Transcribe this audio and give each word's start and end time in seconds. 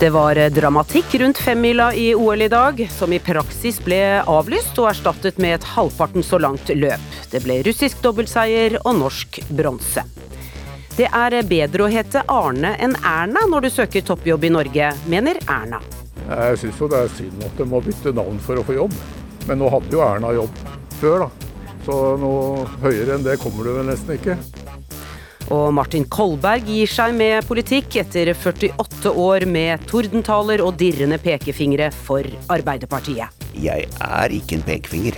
Det 0.00 0.10
var 0.10 0.38
dramatikk 0.50 1.14
rundt 1.14 1.38
femmila 1.38 1.94
i 1.94 2.14
OL 2.14 2.42
i 2.42 2.48
dag, 2.48 2.88
som 2.90 3.12
i 3.12 3.18
praksis 3.18 3.80
ble 3.82 3.98
avlyst 4.30 4.76
og 4.78 4.92
erstattet 4.92 5.40
med 5.42 5.56
et 5.56 5.64
halvparten 5.72 6.22
så 6.22 6.38
langt 6.38 6.70
løp. 6.70 7.16
Det 7.32 7.40
ble 7.42 7.56
russisk 7.66 7.98
dobbeltseier 8.04 8.76
og 8.84 8.94
norsk 9.00 9.40
bronse. 9.50 10.04
Det 10.94 11.08
er 11.10 11.34
bedre 11.50 11.88
å 11.88 11.90
hete 11.90 12.22
Arne 12.30 12.76
enn 12.78 12.94
Erna 13.02 13.42
når 13.50 13.66
du 13.66 13.70
søker 13.74 14.06
toppjobb 14.06 14.46
i 14.46 14.52
Norge, 14.54 14.92
mener 15.10 15.42
Erna. 15.50 15.82
Jeg 16.28 16.62
syns 16.62 16.78
jo 16.78 16.90
det 16.94 17.02
er 17.02 17.12
synd 17.18 17.44
at 17.50 17.58
de 17.58 17.66
må 17.66 17.82
bytte 17.82 18.14
navn 18.14 18.38
for 18.46 18.62
å 18.62 18.66
få 18.70 18.78
jobb. 18.78 18.94
Men 19.50 19.58
nå 19.58 19.74
hadde 19.74 19.94
jo 19.98 20.06
Erna 20.06 20.30
jobb 20.38 20.62
før, 21.02 21.26
da. 21.26 21.52
Så 21.88 22.00
noe 22.22 22.70
høyere 22.84 23.18
enn 23.18 23.26
det 23.26 23.40
kommer 23.42 23.66
du 23.66 23.74
vel 23.80 23.90
nesten 23.90 24.14
ikke. 24.14 24.38
Og 25.54 25.72
Martin 25.72 26.04
Kolberg 26.12 26.66
gir 26.68 26.90
seg 26.90 27.14
med 27.16 27.46
politikk 27.48 27.96
etter 28.02 28.34
48 28.34 29.14
år 29.16 29.46
med 29.48 29.86
tordentaler 29.88 30.60
og 30.64 30.76
dirrende 30.80 31.16
pekefingre 31.22 31.88
for 32.04 32.26
Arbeiderpartiet. 32.52 33.32
Jeg 33.56 33.88
er 33.88 34.38
ikke 34.38 34.58
en 34.58 34.66
pekefinger. 34.66 35.16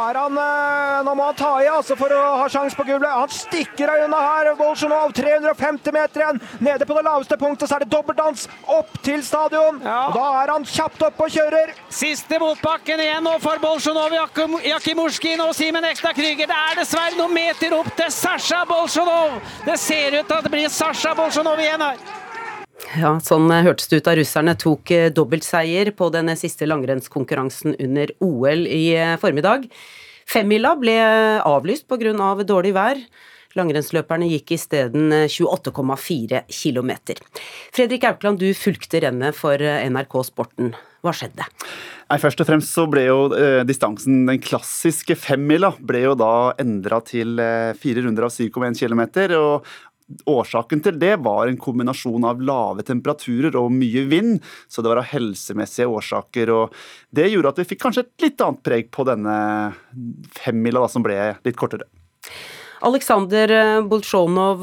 Er 0.00 0.16
han 0.16 0.38
eh, 0.40 1.02
Nå 1.04 1.14
må 1.16 1.26
han 1.28 1.36
ta 1.36 1.50
i 1.62 1.68
altså 1.70 1.96
for 1.98 2.12
å 2.14 2.20
ha 2.40 2.46
sjanse 2.52 2.76
på 2.78 2.86
gullet. 2.88 3.08
Han 3.10 3.32
stikker 3.34 3.90
av 3.92 4.04
unna 4.06 4.20
her. 4.22 4.50
Bolsjunov 4.58 5.12
350 5.16 5.94
meter 5.96 6.24
igjen. 6.24 6.40
Nede 6.64 6.86
på 6.88 6.96
det 6.96 7.04
laveste 7.06 7.38
punktet 7.40 7.70
så 7.70 7.76
er 7.78 7.84
det 7.84 7.90
dobbeltdans 7.92 8.46
opp 8.70 8.92
til 9.04 9.22
stadion. 9.26 9.80
Og 9.80 10.16
da 10.16 10.26
er 10.42 10.54
han 10.54 10.66
kjapt 10.68 11.04
opp 11.08 11.20
og 11.24 11.34
kjører. 11.34 11.74
Siste 12.00 12.40
motbakken 12.42 13.02
igjen 13.04 13.24
nå 13.26 13.36
for 13.42 13.60
Bolsjunov, 13.62 14.14
Jakimurskin 14.66 15.44
og 15.44 15.54
Simen 15.58 15.86
Ekta 15.90 16.14
Krüger. 16.16 16.48
Det 16.50 16.62
er 16.70 16.80
dessverre 16.82 17.18
noen 17.18 17.36
meter 17.36 17.76
opp 17.76 17.92
til 17.98 18.10
Sasha 18.14 18.64
Bolsjunov. 18.68 19.38
Det 19.66 19.78
ser 19.80 20.20
ut 20.20 20.26
til 20.26 20.38
at 20.38 20.48
det 20.48 20.54
blir 20.56 20.72
Sasha 20.72 21.14
Bolsjunov 21.18 21.60
igjen 21.60 21.88
her. 21.88 22.19
Ja, 22.98 23.14
sånn 23.22 23.50
hørtes 23.52 23.90
det 23.90 24.00
ut 24.00 24.08
da 24.08 24.14
russerne 24.18 24.56
tok 24.58 24.90
eh, 24.94 25.08
dobbeltseier 25.14 25.92
på 25.96 26.10
den 26.14 26.32
siste 26.38 26.66
langrennskonkurransen 26.68 27.76
under 27.78 28.12
OL 28.24 28.66
i 28.66 28.84
eh, 28.96 29.16
formiddag. 29.20 29.68
Femmila 30.30 30.76
ble 30.78 30.96
avlyst 31.42 31.88
pga. 31.90 32.14
Av 32.30 32.42
dårlig 32.46 32.74
vær. 32.76 32.98
Langrennsløperne 33.58 34.28
gikk 34.30 34.52
isteden 34.54 35.10
28,4 35.26 36.44
km. 36.46 36.92
Fredrik 37.74 38.04
Aukland, 38.06 38.38
du 38.38 38.54
fulgte 38.54 39.00
rennet 39.02 39.34
for 39.34 39.58
eh, 39.58 39.82
NRK 39.90 40.20
Sporten. 40.28 40.70
Hva 41.00 41.14
skjedde? 41.16 41.46
Nei, 42.10 42.18
Først 42.20 42.42
og 42.42 42.46
fremst 42.46 42.74
så 42.76 42.84
ble 42.90 43.06
jo 43.08 43.18
eh, 43.34 43.62
distansen, 43.66 44.22
den 44.28 44.38
klassiske 44.42 45.16
femmila, 45.18 45.72
ble 45.82 46.04
jo 46.04 46.14
da 46.18 46.32
endra 46.62 47.00
til 47.06 47.40
eh, 47.42 47.72
fire 47.80 48.04
runder 48.06 48.28
av 48.28 48.34
7,1 48.34 48.78
km. 48.78 49.02
Og 49.40 49.70
Årsaken 50.30 50.82
til 50.84 50.98
det 51.00 51.14
var 51.24 51.48
en 51.48 51.58
kombinasjon 51.60 52.24
av 52.26 52.40
lave 52.42 52.84
temperaturer 52.86 53.56
og 53.60 53.72
mye 53.74 54.04
vind, 54.10 54.38
så 54.68 54.82
det 54.82 54.92
var 54.92 55.02
av 55.02 55.10
helsemessige 55.12 55.88
årsaker. 55.90 56.52
og 56.54 56.76
Det 57.14 57.28
gjorde 57.30 57.54
at 57.54 57.62
vi 57.62 57.68
fikk 57.72 57.84
kanskje 57.86 58.06
et 58.06 58.26
litt 58.26 58.44
annet 58.44 58.64
preg 58.66 58.90
på 58.94 59.06
denne 59.08 59.36
femmila, 60.40 60.86
som 60.90 61.06
ble 61.06 61.18
litt 61.44 61.58
kortere. 61.58 61.88
Aleksander 62.80 63.82
Bolsjunov 63.84 64.62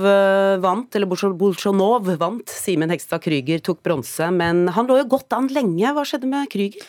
vant, 0.64 0.96
eller 0.98 1.10
Bolsjunov 1.38 2.08
vant. 2.18 2.50
Simen 2.50 2.90
Hekstad 2.90 3.22
Krüger 3.22 3.62
tok 3.62 3.84
bronse, 3.86 4.32
men 4.34 4.66
han 4.74 4.90
lå 4.90 4.98
jo 5.04 5.12
godt 5.12 5.36
an 5.38 5.52
lenge. 5.54 5.86
Hva 5.94 6.06
skjedde 6.08 6.30
med 6.32 6.50
Krüger? 6.50 6.82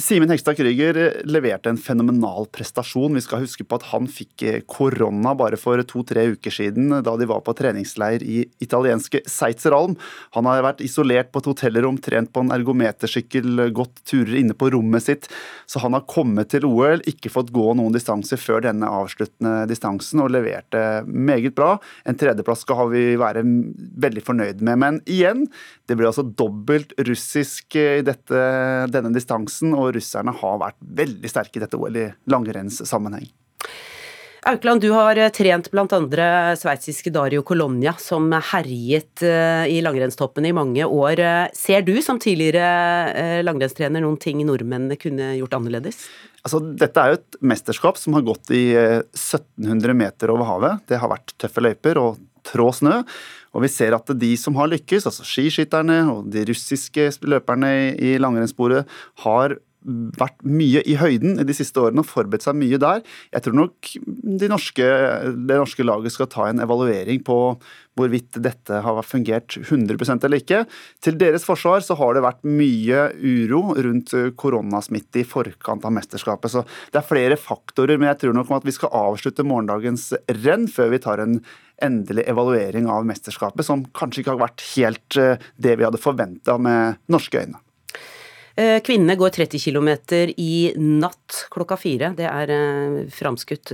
Simen 0.00 0.30
Hekstad 0.32 0.56
Krüger 0.56 0.96
leverte 1.28 1.68
en 1.68 1.76
fenomenal 1.76 2.46
prestasjon. 2.48 3.12
Vi 3.12 3.20
skal 3.20 3.42
huske 3.42 3.64
på 3.68 3.76
at 3.76 3.82
han 3.90 4.06
fikk 4.08 4.40
korona 4.72 5.34
bare 5.36 5.58
for 5.60 5.82
to-tre 5.84 6.22
uker 6.32 6.54
siden, 6.54 6.94
da 7.04 7.12
de 7.20 7.26
var 7.28 7.42
på 7.44 7.52
treningsleir 7.58 8.22
i 8.24 8.38
italienske 8.64 9.20
Seitzeralm. 9.28 9.98
Han 10.32 10.48
har 10.48 10.62
vært 10.64 10.80
isolert 10.80 11.28
på 11.28 11.42
et 11.42 11.50
hotellrom, 11.50 11.98
trent 12.00 12.32
på 12.32 12.40
en 12.40 12.54
ergometersykkel, 12.56 13.66
gått 13.76 14.00
turer 14.08 14.38
inne 14.40 14.56
på 14.56 14.70
rommet 14.72 15.04
sitt. 15.04 15.28
Så 15.68 15.84
han 15.84 15.92
har 15.92 16.06
kommet 16.08 16.54
til 16.54 16.64
OL, 16.64 17.04
ikke 17.04 17.34
fått 17.34 17.52
gå 17.52 17.66
noen 17.76 17.92
distanser 17.92 18.40
før 18.40 18.64
denne 18.64 18.88
avsluttende 18.88 19.68
distansen, 19.68 20.24
og 20.24 20.32
leverte 20.32 21.04
meget 21.04 21.52
bra. 21.58 21.74
En 22.08 22.16
tredjeplass 22.16 22.64
skal 22.64 22.94
vi 22.96 23.04
være 23.20 23.44
veldig 23.44 24.24
fornøyd 24.24 24.64
med. 24.64 24.80
Men 24.86 25.04
igjen, 25.04 25.44
det 25.86 25.96
ble 25.98 26.08
altså 26.10 26.26
dobbelt 26.26 26.94
russisk 27.06 27.78
i 27.78 28.02
dette, 28.06 28.44
denne 28.90 29.12
distansen 29.14 29.74
og 29.76 29.94
russerne 29.96 30.34
har 30.34 30.62
vært 30.62 30.80
veldig 31.02 31.30
sterke 31.30 31.60
i 31.60 31.64
dette 31.64 31.78
OL 31.78 32.00
i 32.02 32.08
langrennssammenheng. 32.30 33.28
Aukland, 34.46 34.78
du 34.84 34.92
har 34.94 35.18
trent 35.34 35.72
bl.a. 35.72 35.86
sveitsiske 36.54 37.10
Dario 37.10 37.42
Colonia, 37.42 37.96
som 37.98 38.28
herjet 38.30 39.24
i 39.26 39.80
langrennstoppen 39.82 40.46
i 40.46 40.52
mange 40.54 40.86
år. 40.86 41.22
Ser 41.50 41.82
du 41.82 41.96
som 41.98 42.20
tidligere 42.22 43.42
langrennstrener 43.42 44.04
noen 44.04 44.20
ting 44.22 44.44
nordmennene 44.46 44.94
kunne 45.02 45.32
gjort 45.40 45.56
annerledes? 45.58 46.04
Altså, 46.46 46.60
dette 46.78 47.02
er 47.02 47.10
jo 47.10 47.18
et 47.18 47.40
mesterskap 47.42 47.98
som 47.98 48.14
har 48.14 48.22
gått 48.28 48.54
i 48.54 48.68
1700 48.78 49.98
meter 49.98 50.30
over 50.30 50.46
havet. 50.46 50.86
Det 50.86 51.02
har 51.02 51.10
vært 51.10 51.34
tøffe 51.42 51.66
løyper 51.66 51.98
og 51.98 52.22
trå 52.46 52.70
snø. 52.70 53.00
Og 53.56 53.64
vi 53.64 53.72
ser 53.72 53.96
at 53.96 54.12
de 54.20 54.34
som 54.40 54.56
har 54.60 54.70
lykkes, 54.72 55.08
altså 55.08 55.24
skiskytterne 55.26 56.02
og 56.12 56.28
de 56.32 56.44
russiske 56.50 57.08
løperne 57.24 57.72
i 57.96 58.16
langrennssporet, 58.20 58.84
har 59.24 59.56
vært 60.18 60.40
mye 60.46 60.80
i 60.88 60.96
høyden 60.98 61.38
de 61.46 61.54
siste 61.54 61.78
årene 61.78 62.02
og 62.02 62.08
forberedt 62.08 62.44
seg 62.46 62.56
mye 62.58 62.78
der. 62.82 63.02
Jeg 63.34 63.44
tror 63.44 63.56
nok 63.60 63.90
de 64.42 64.48
norske, 64.50 64.86
det 65.46 65.58
norske 65.60 65.86
laget 65.86 66.14
skal 66.14 66.30
ta 66.32 66.48
en 66.50 66.62
evaluering 66.64 67.22
på 67.26 67.36
hvorvidt 67.96 68.40
dette 68.44 68.80
har 68.84 68.98
fungert 69.06 69.56
100% 69.62 70.26
eller 70.26 70.42
ikke. 70.42 70.64
Til 71.04 71.16
deres 71.20 71.46
forsvar 71.48 71.84
så 71.86 71.96
har 72.00 72.16
det 72.16 72.24
vært 72.26 72.42
mye 72.44 73.06
uro 73.14 73.76
rundt 73.86 74.12
koronasmitte 74.40 75.22
i 75.22 75.28
forkant 75.28 75.86
av 75.86 75.94
mesterskapet. 75.96 76.52
Så 76.52 76.66
det 76.90 77.00
er 77.00 77.06
flere 77.06 77.38
faktorer, 77.40 78.00
men 78.00 78.10
jeg 78.10 78.24
tror 78.24 78.36
nok 78.36 78.52
at 78.58 78.66
vi 78.66 78.74
skal 78.76 78.92
avslutte 79.06 79.46
morgendagens 79.46 80.10
renn 80.42 80.66
før 80.72 80.92
vi 80.92 81.02
tar 81.06 81.22
en 81.24 81.38
endelig 81.82 82.24
evaluering 82.30 82.88
av 82.88 83.06
mesterskapet, 83.08 83.66
som 83.66 83.84
kanskje 83.96 84.22
ikke 84.22 84.34
har 84.34 84.42
vært 84.46 84.64
helt 84.74 85.20
det 85.56 85.76
vi 85.76 85.84
hadde 85.84 86.00
forventa 86.00 86.56
med 86.58 87.00
norske 87.12 87.44
øyne. 87.44 87.60
Kvinnene 88.56 89.18
går 89.20 89.34
30 89.36 89.60
km 89.60 89.90
i 90.40 90.72
natt 90.80 91.42
klokka 91.52 91.76
fire. 91.76 92.14
Det 92.16 92.24
er 92.24 92.48
framskutt 93.12 93.68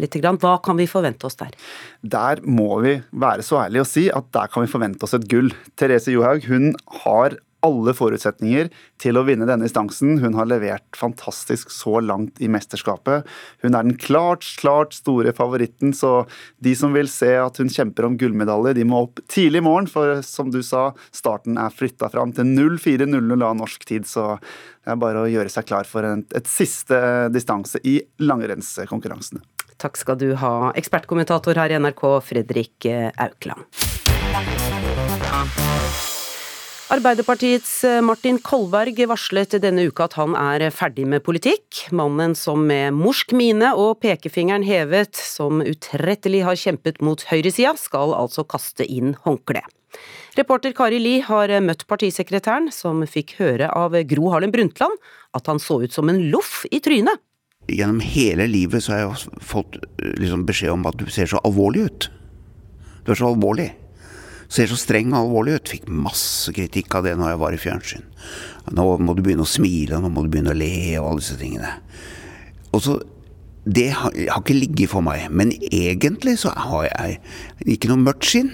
lite 0.00 0.22
grann. 0.22 0.38
Hva 0.40 0.54
kan 0.64 0.80
vi 0.80 0.86
forvente 0.88 1.28
oss 1.28 1.36
der? 1.36 1.52
Der 2.00 2.40
må 2.40 2.78
vi 2.80 2.94
være 3.12 3.44
så 3.44 3.60
ærlige 3.66 3.84
å 3.84 3.90
si 3.90 4.06
at 4.08 4.30
der 4.32 4.48
kan 4.48 4.64
vi 4.64 4.72
forvente 4.72 5.04
oss 5.04 5.12
et 5.18 5.28
gull. 5.28 5.52
Therese 5.76 6.14
Johaug 6.16 6.48
hun 6.48 6.72
har 7.04 7.36
alle 7.64 7.94
forutsetninger 7.96 8.70
til 9.00 9.18
å 9.18 9.24
vinne 9.26 9.48
denne 9.48 9.66
distansen. 9.66 10.18
Hun 10.22 10.36
har 10.38 10.48
levert 10.50 10.98
fantastisk 10.98 11.72
så 11.72 12.00
langt 12.04 12.40
i 12.44 12.50
mesterskapet. 12.52 13.24
Hun 13.64 13.74
er 13.74 13.86
den 13.86 13.96
klart, 14.00 14.46
klart 14.60 14.94
store 14.96 15.32
favoritten, 15.36 15.94
så 15.96 16.24
de 16.64 16.74
som 16.78 16.94
vil 16.96 17.08
se 17.10 17.32
at 17.40 17.60
hun 17.60 17.72
kjemper 17.72 18.08
om 18.08 18.18
gullmedalje, 18.20 18.76
de 18.78 18.86
må 18.88 19.04
opp 19.06 19.22
tidlig 19.30 19.62
i 19.62 19.66
morgen, 19.66 19.88
for 19.90 20.20
som 20.26 20.52
du 20.54 20.60
sa, 20.64 20.90
starten 21.14 21.58
er 21.60 21.74
flytta 21.74 22.10
fram 22.12 22.34
til 22.36 22.52
04.00 22.54 23.44
av 23.44 23.58
norsk 23.58 23.88
tid, 23.88 24.08
så 24.08 24.34
det 24.84 24.92
er 24.92 25.00
bare 25.00 25.24
å 25.24 25.30
gjøre 25.30 25.52
seg 25.52 25.68
klar 25.68 25.88
for 25.88 26.06
en, 26.06 26.26
et 26.36 26.48
siste 26.50 26.98
distanse 27.34 27.80
i 27.88 28.00
langrennskonkurransene. 28.22 29.42
Takk 29.80 29.98
skal 29.98 30.18
du 30.20 30.28
ha, 30.38 30.70
ekspertkommentator 30.78 31.58
her 31.58 31.74
i 31.74 31.80
NRK, 31.82 32.04
Fredrik 32.24 32.86
Aukland. 33.26 33.66
Arbeiderpartiets 36.92 37.78
Martin 38.04 38.36
Kolberg 38.44 38.98
varslet 39.08 39.54
denne 39.62 39.86
uka 39.88 40.04
at 40.04 40.16
han 40.18 40.34
er 40.36 40.66
ferdig 40.68 41.06
med 41.08 41.22
politikk. 41.24 41.86
Mannen 41.96 42.34
som 42.36 42.66
med 42.68 42.92
morsk 42.92 43.32
mine 43.32 43.70
og 43.80 44.02
pekefingeren 44.02 44.66
hevet, 44.68 45.16
som 45.16 45.62
utrettelig 45.64 46.42
har 46.44 46.58
kjempet 46.60 47.00
mot 47.00 47.24
høyresida, 47.30 47.72
skal 47.80 48.12
altså 48.12 48.44
kaste 48.44 48.84
inn 48.84 49.14
håndkle. 49.24 49.62
Reporter 50.36 50.74
Kari 50.76 50.98
Li 51.00 51.14
har 51.24 51.54
møtt 51.64 51.86
partisekretæren, 51.88 52.68
som 52.68 53.00
fikk 53.08 53.38
høre 53.38 53.70
av 53.72 53.96
Gro 54.10 54.28
Harlem 54.34 54.52
Brundtland 54.52 55.00
at 55.32 55.48
han 55.48 55.62
så 55.62 55.80
ut 55.86 55.94
som 55.94 56.12
en 56.12 56.20
loff 56.34 56.66
i 56.68 56.82
trynet. 56.84 57.22
Gjennom 57.72 58.02
hele 58.04 58.44
livet 58.50 58.84
så 58.84 58.92
har 58.92 59.06
jeg 59.06 59.40
fått 59.40 59.80
liksom, 60.20 60.44
beskjed 60.44 60.74
om 60.74 60.84
at 60.90 61.00
du 61.00 61.08
ser 61.08 61.32
så 61.32 61.40
alvorlig 61.48 61.88
ut. 61.88 62.10
Du 63.06 63.14
er 63.14 63.20
så 63.22 63.32
alvorlig. 63.32 63.70
Ser 64.48 64.70
så 64.70 64.78
streng 64.78 65.12
og 65.12 65.20
alvorlig 65.22 65.58
ut. 65.58 65.72
Fikk 65.74 65.88
masse 65.88 66.52
kritikk 66.54 66.94
av 66.98 67.08
det 67.08 67.16
når 67.18 67.34
jeg 67.34 67.42
var 67.42 67.56
i 67.56 67.62
fjernsyn. 67.62 68.06
Nå 68.74 68.86
må 69.04 69.16
du 69.16 69.22
begynne 69.24 69.44
å 69.46 69.50
smile, 69.50 70.00
nå 70.00 70.10
må 70.12 70.24
du 70.24 70.30
begynne 70.32 70.54
å 70.54 70.58
le 70.58 70.74
og 71.00 71.10
alle 71.10 71.24
disse 71.24 71.40
tingene. 71.40 71.74
Og 72.74 72.86
så 72.86 73.00
Det 73.64 73.94
har, 73.96 74.12
har 74.12 74.42
ikke 74.42 74.52
ligget 74.52 74.90
for 74.92 75.00
meg. 75.00 75.30
Men 75.32 75.48
egentlig 75.72 76.34
så 76.42 76.50
har 76.52 76.84
jeg 76.84 77.20
ikke 77.64 77.88
noe 77.88 78.02
mørkt 78.02 78.26
skinn. 78.28 78.50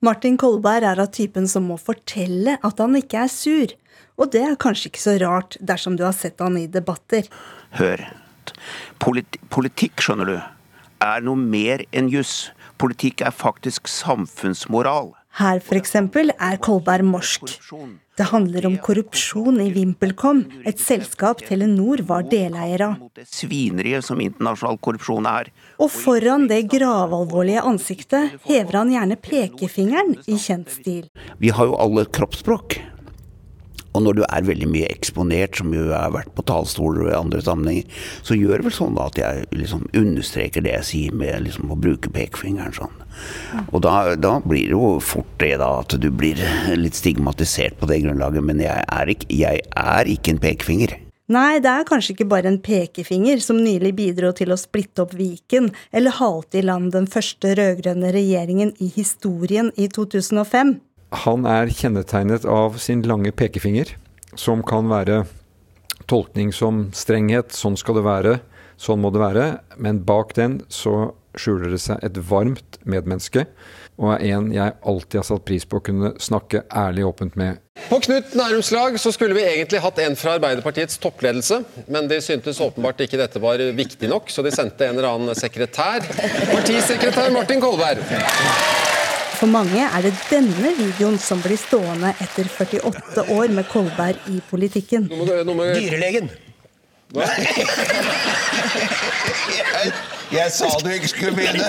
Martin 0.00 0.38
Kolberg 0.40 0.86
er 0.88 1.02
av 1.02 1.10
typen 1.12 1.44
som 1.44 1.66
må 1.68 1.76
fortelle 1.76 2.54
at 2.64 2.78
han 2.80 2.96
ikke 2.96 3.26
er 3.26 3.28
sur. 3.28 3.74
Og 4.16 4.30
det 4.32 4.40
er 4.40 4.56
kanskje 4.56 4.88
ikke 4.88 5.02
så 5.02 5.18
rart 5.20 5.58
dersom 5.60 5.98
du 6.00 6.06
har 6.06 6.16
sett 6.16 6.40
han 6.40 6.56
i 6.56 6.64
debatter. 6.72 7.28
Hør. 7.76 8.06
Polit 8.96 9.36
politikk, 9.52 10.00
skjønner 10.00 10.28
du, 10.28 10.38
er 11.04 11.20
noe 11.24 11.36
mer 11.36 11.84
enn 11.92 12.08
juss. 12.08 12.48
Politikk 12.80 13.20
er 13.20 13.34
faktisk 13.36 13.88
samfunnsmoral. 13.92 15.10
Her 15.36 15.58
f.eks. 15.60 15.92
er 15.94 16.56
Kolberg 16.64 17.04
morsk. 17.06 17.50
Det 18.16 18.26
handler 18.32 18.66
om 18.66 18.78
korrupsjon 18.82 19.60
i 19.60 19.68
VimpelCom, 19.74 20.40
et 20.66 20.80
selskap 20.80 21.42
Telenor 21.44 22.02
var 22.08 22.24
deleier 22.28 22.86
av. 22.88 22.94
Svineriet 23.28 24.04
som 24.04 24.20
internasjonal 24.24 24.80
korrupsjon 24.80 25.28
er. 25.28 25.52
Og 25.80 25.92
foran 25.92 26.48
det 26.50 26.62
gravalvorlige 26.72 27.62
ansiktet 27.68 28.40
hever 28.48 28.80
han 28.80 28.94
gjerne 28.96 29.20
pekefingeren 29.28 30.16
i 30.26 30.40
kjent 30.40 30.72
stil. 30.72 31.04
Vi 31.38 31.52
har 31.52 31.68
jo 31.68 31.76
alle 31.84 32.08
kroppsspråk. 32.08 32.80
Og 33.90 34.04
når 34.04 34.20
du 34.20 34.22
er 34.26 34.46
veldig 34.46 34.68
mye 34.70 34.88
eksponert, 34.92 35.58
som 35.58 35.74
jo 35.74 35.88
har 35.90 36.12
vært 36.14 36.32
på 36.36 36.44
talerstoler 36.46 37.06
og 37.06 37.10
i 37.10 37.18
andre 37.18 37.42
sammenhenger, 37.44 38.00
så 38.26 38.38
gjør 38.38 38.60
det 38.60 38.68
vel 38.68 38.76
sånn 38.76 38.98
at 39.02 39.18
jeg 39.18 39.48
liksom 39.56 39.86
understreker 39.98 40.64
det 40.66 40.76
jeg 40.76 40.88
sier 40.92 41.18
med 41.22 41.46
liksom 41.48 41.72
å 41.74 41.78
bruke 41.80 42.12
pekefingeren 42.14 42.76
sånn. 42.76 42.96
Og 43.74 43.82
da, 43.84 44.14
da 44.16 44.36
blir 44.44 44.70
det 44.70 44.76
jo 44.76 44.96
fort 45.02 45.34
det 45.42 45.56
da 45.60 45.72
at 45.82 45.96
du 46.00 46.10
blir 46.14 46.40
litt 46.78 46.98
stigmatisert 46.98 47.80
på 47.80 47.90
det 47.90 48.02
grunnlaget, 48.06 48.46
men 48.46 48.62
jeg 48.62 48.86
er 48.86 49.14
ikke, 49.14 49.30
jeg 49.34 49.64
er 49.68 50.12
ikke 50.14 50.36
en 50.36 50.42
pekefinger. 50.42 50.98
Nei, 51.30 51.60
det 51.62 51.70
er 51.70 51.86
kanskje 51.86 52.16
ikke 52.16 52.26
bare 52.32 52.50
en 52.50 52.58
pekefinger 52.58 53.38
som 53.44 53.60
nylig 53.62 53.92
bidro 54.00 54.32
til 54.34 54.50
å 54.50 54.58
splitte 54.58 55.04
opp 55.04 55.12
Viken, 55.14 55.68
eller 55.94 56.16
halte 56.16 56.58
i 56.58 56.64
land 56.66 56.90
den 56.96 57.06
første 57.10 57.52
rød-grønne 57.54 58.10
regjeringen 58.16 58.72
i 58.82 58.88
historien 58.96 59.70
i 59.78 59.86
2005. 59.86 60.74
Han 61.10 61.46
er 61.48 61.72
kjennetegnet 61.74 62.44
av 62.46 62.76
sin 62.78 63.02
lange 63.02 63.32
pekefinger, 63.34 63.96
som 64.38 64.62
kan 64.62 64.86
være 64.90 65.24
tolkning 66.10 66.52
som 66.54 66.88
strenghet, 66.94 67.50
sånn 67.54 67.78
skal 67.78 67.98
det 67.98 68.06
være, 68.06 68.36
sånn 68.80 69.02
må 69.02 69.10
det 69.14 69.22
være, 69.22 69.46
men 69.82 70.04
bak 70.06 70.36
den 70.38 70.60
så 70.70 71.12
skjuler 71.38 71.74
det 71.74 71.80
seg 71.82 72.02
et 72.06 72.16
varmt 72.30 72.78
medmenneske, 72.88 73.44
og 74.00 74.14
er 74.14 74.22
en 74.36 74.48
jeg 74.54 74.74
alltid 74.88 75.18
har 75.20 75.26
satt 75.28 75.44
pris 75.46 75.66
på 75.68 75.78
å 75.78 75.84
kunne 75.84 76.12
snakke 76.22 76.62
ærlig 76.72 77.04
og 77.04 77.12
åpent 77.12 77.36
med. 77.38 77.58
På 77.90 77.98
Knut 78.02 78.32
Nærums 78.38 78.70
lag 78.74 78.96
så 79.02 79.12
skulle 79.14 79.36
vi 79.36 79.44
egentlig 79.44 79.82
hatt 79.84 79.98
en 80.02 80.16
fra 80.18 80.36
Arbeiderpartiets 80.38 80.98
toppledelse, 81.02 81.60
men 81.92 82.08
de 82.10 82.20
syntes 82.24 82.62
åpenbart 82.64 83.02
ikke 83.04 83.20
dette 83.20 83.42
var 83.42 83.60
viktig 83.76 84.10
nok, 84.10 84.30
så 84.32 84.46
de 84.46 84.54
sendte 84.54 84.86
en 84.86 84.96
eller 84.96 85.10
annen 85.10 85.38
sekretær. 85.38 86.06
Partisekretær 86.54 87.34
Martin 87.34 87.62
Kolberg. 87.62 88.88
For 89.40 89.48
mange 89.48 89.80
er 89.80 90.02
det 90.04 90.10
denne 90.28 90.74
videoen 90.76 91.14
som 91.16 91.40
blir 91.40 91.56
stående 91.56 92.10
etter 92.20 92.44
48 92.44 93.22
år 93.32 93.54
med 93.56 93.64
Kolberg 93.70 94.28
i 94.28 94.36
politikken. 94.50 95.06
Dyrelegen. 95.08 96.28
Jeg, 97.10 97.26
jeg 100.30 100.46
sa 100.54 100.68
du 100.78 100.86
ikke 100.94 101.08
skulle 101.10 101.34
begynne. 101.34 101.66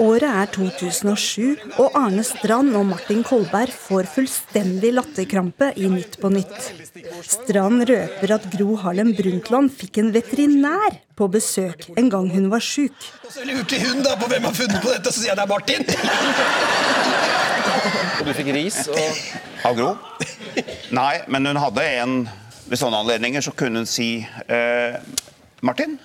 Året 0.00 0.30
er 0.30 0.46
2007, 0.54 1.58
og 1.82 1.92
Arne 1.98 2.22
Strand 2.24 2.72
og 2.78 2.86
Martin 2.88 3.20
Kolberg 3.26 3.72
får 3.76 4.08
fullstendig 4.14 4.94
latterkrampe 4.96 5.72
i 5.76 5.90
Nytt 5.92 6.16
på 6.22 6.28
Nytt. 6.32 6.70
Strand 7.28 7.84
røper 7.90 8.32
at 8.38 8.44
Gro 8.54 8.76
Harlem 8.80 9.10
Brundtland 9.18 9.68
fikk 9.76 9.98
en 10.00 10.08
veterinær 10.16 10.92
på 11.16 11.24
besøk 11.32 11.90
en 11.96 12.08
gang 12.12 12.26
hun 12.32 12.50
var 12.52 12.60
sjuk. 12.64 12.96
Så 13.28 13.44
lurte 13.44 13.76
hun 13.82 14.02
da 14.06 14.16
på 14.16 14.26
hvem 14.32 14.44
har 14.48 14.54
funnet 14.56 14.80
på 14.80 14.88
dette, 14.94 15.08
så 15.12 15.18
sier 15.20 15.30
jeg 15.34 15.36
det 15.36 15.44
er 15.44 15.52
Martin. 15.52 15.84
Og 18.16 18.22
du 18.24 18.32
fikk 18.40 18.48
ris 18.56 18.88
og 18.88 19.04
Av 19.68 19.72
Gro? 19.76 19.90
Nei, 20.96 21.14
men 21.28 21.44
hun 21.52 21.60
hadde 21.60 21.84
en 22.00 22.12
Ved 22.66 22.80
sånne 22.80 22.98
anledninger 23.04 23.44
så 23.44 23.52
kunne 23.54 23.84
hun 23.84 23.88
si 23.88 24.10
eh, 24.50 24.96
Martin, 25.66 25.98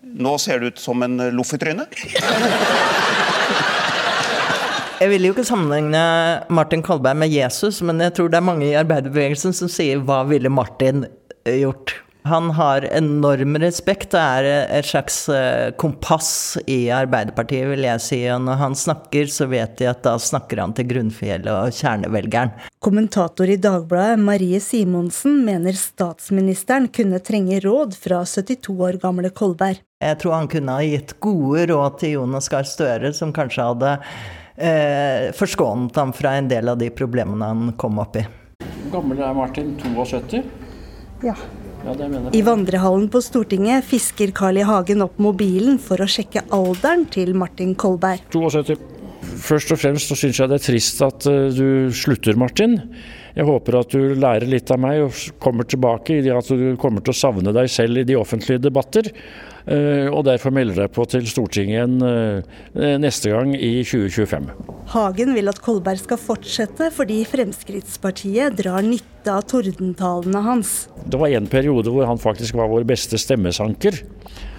nå 0.00 0.34
ser 0.42 0.60
du 0.60 0.68
ut 0.68 0.80
som 0.80 1.02
en 1.06 1.16
loff 1.36 1.54
i 1.56 1.60
trynet. 1.60 1.96
Jeg 5.00 5.08
vil 5.14 5.24
jo 5.24 5.32
ikke 5.32 5.46
sammenligne 5.48 6.00
Martin 6.52 6.82
Kolberg 6.84 7.16
med 7.22 7.32
Jesus, 7.32 7.78
men 7.80 8.02
jeg 8.04 8.12
tror 8.18 8.28
det 8.28 8.36
er 8.36 8.44
mange 8.44 8.66
i 8.68 8.76
arbeiderbevegelsen 8.76 9.54
som 9.56 9.68
sier 9.72 9.96
'hva 9.96 10.26
ville 10.28 10.52
Martin 10.52 11.06
eh, 11.46 11.62
gjort'? 11.62 11.96
Han 12.22 12.50
har 12.50 12.84
enorm 12.92 13.56
respekt 13.62 14.14
og 14.14 14.20
er 14.20 14.48
et 14.78 14.86
slags 14.86 15.22
eh, 15.32 15.70
kompass 15.80 16.58
i 16.68 16.90
Arbeiderpartiet, 16.92 17.68
vil 17.70 17.86
jeg 17.86 18.02
si. 18.04 18.18
Og 18.32 18.42
når 18.44 18.58
han 18.60 18.76
snakker, 18.76 19.30
så 19.32 19.48
vet 19.50 19.78
de 19.80 19.88
at 19.88 20.02
da 20.04 20.16
snakker 20.20 20.60
han 20.60 20.74
til 20.76 20.90
grunnfjellet 20.90 21.50
og 21.50 21.76
kjernevelgeren. 21.76 22.52
Kommentator 22.80 23.48
i 23.48 23.56
Dagbladet 23.60 24.20
Marie 24.20 24.60
Simonsen 24.60 25.40
mener 25.46 25.76
statsministeren 25.76 26.90
kunne 26.92 27.22
trenge 27.24 27.62
råd 27.64 27.96
fra 27.96 28.20
72 28.28 28.76
år 28.76 29.00
gamle 29.00 29.32
Kolberg. 29.32 29.80
Jeg 30.00 30.20
tror 30.20 30.36
han 30.36 30.48
kunne 30.48 30.76
ha 30.76 30.84
gitt 30.84 31.16
gode 31.20 31.66
råd 31.72 31.98
til 32.00 32.14
Jonas 32.18 32.48
Gahr 32.52 32.68
Støre, 32.68 33.12
som 33.16 33.34
kanskje 33.36 33.66
hadde 33.68 33.94
eh, 34.56 35.30
forskånet 35.36 35.96
ham 36.00 36.12
fra 36.16 36.36
en 36.36 36.48
del 36.52 36.72
av 36.72 36.80
de 36.80 36.88
problemene 36.92 37.52
han 37.52 37.74
kom 37.80 38.00
opp 38.00 38.20
i. 38.20 38.26
Hvor 38.60 39.00
gammel 39.00 39.20
er 39.24 39.36
Martin? 39.36 39.74
72? 39.80 40.44
Ja. 41.24 41.36
Ja, 41.84 41.94
det 41.96 42.08
mener 42.12 42.36
I 42.36 42.42
vandrehallen 42.44 43.08
på 43.12 43.22
Stortinget 43.24 43.86
fisker 43.88 44.32
Carl 44.36 44.60
I. 44.60 44.64
Hagen 44.68 45.04
opp 45.06 45.16
mobilen 45.22 45.78
for 45.82 46.02
å 46.02 46.08
sjekke 46.10 46.44
alderen 46.52 47.06
til 47.12 47.32
Martin 47.38 47.72
Kolberg. 47.78 48.26
72. 48.34 48.76
Først 49.40 49.72
og 49.72 49.80
fremst 49.80 50.10
så 50.10 50.16
syns 50.18 50.40
jeg 50.40 50.50
det 50.50 50.58
er 50.60 50.64
trist 50.64 51.00
at 51.04 51.26
eh, 51.28 51.48
du 51.52 51.92
slutter, 51.96 52.36
Martin. 52.40 52.76
Jeg 53.36 53.46
håper 53.48 53.78
at 53.80 53.94
du 53.94 54.14
lærer 54.18 54.48
litt 54.50 54.70
av 54.72 54.80
meg 54.82 55.04
og 55.04 55.16
kommer 55.42 55.68
tilbake 55.68 56.18
i 56.18 56.24
det 56.24 56.34
at 56.34 56.50
du 56.50 56.74
kommer 56.80 57.04
til 57.04 57.14
å 57.14 57.20
savne 57.20 57.54
deg 57.56 57.70
selv 57.72 58.00
i 58.00 58.06
de 58.08 58.18
offentlige 58.18 58.64
debatter. 58.64 59.12
Eh, 59.70 60.08
Og 60.10 60.24
derfor 60.26 60.50
melder 60.54 60.82
deg 60.82 60.92
på 60.94 61.04
til 61.06 61.26
Stortinget 61.30 62.02
eh, 62.02 62.96
neste 62.98 63.30
gang 63.30 63.52
i 63.54 63.84
2025. 63.86 64.48
Hagen 64.90 65.34
vil 65.36 65.50
at 65.52 65.60
Kolberg 65.62 66.00
skal 66.02 66.18
fortsette 66.18 66.88
fordi 66.96 67.20
Fremskrittspartiet 67.28 68.56
drar 68.58 68.82
nytte 68.82 69.30
av 69.30 69.44
tordentalene 69.46 70.42
hans. 70.42 70.88
Det 71.06 71.20
var 71.20 71.30
en 71.36 71.46
periode 71.50 71.92
hvor 71.94 72.08
han 72.08 72.18
faktisk 72.18 72.58
var 72.58 72.70
vår 72.72 72.86
beste 72.88 73.20
stemmesanker, 73.20 74.00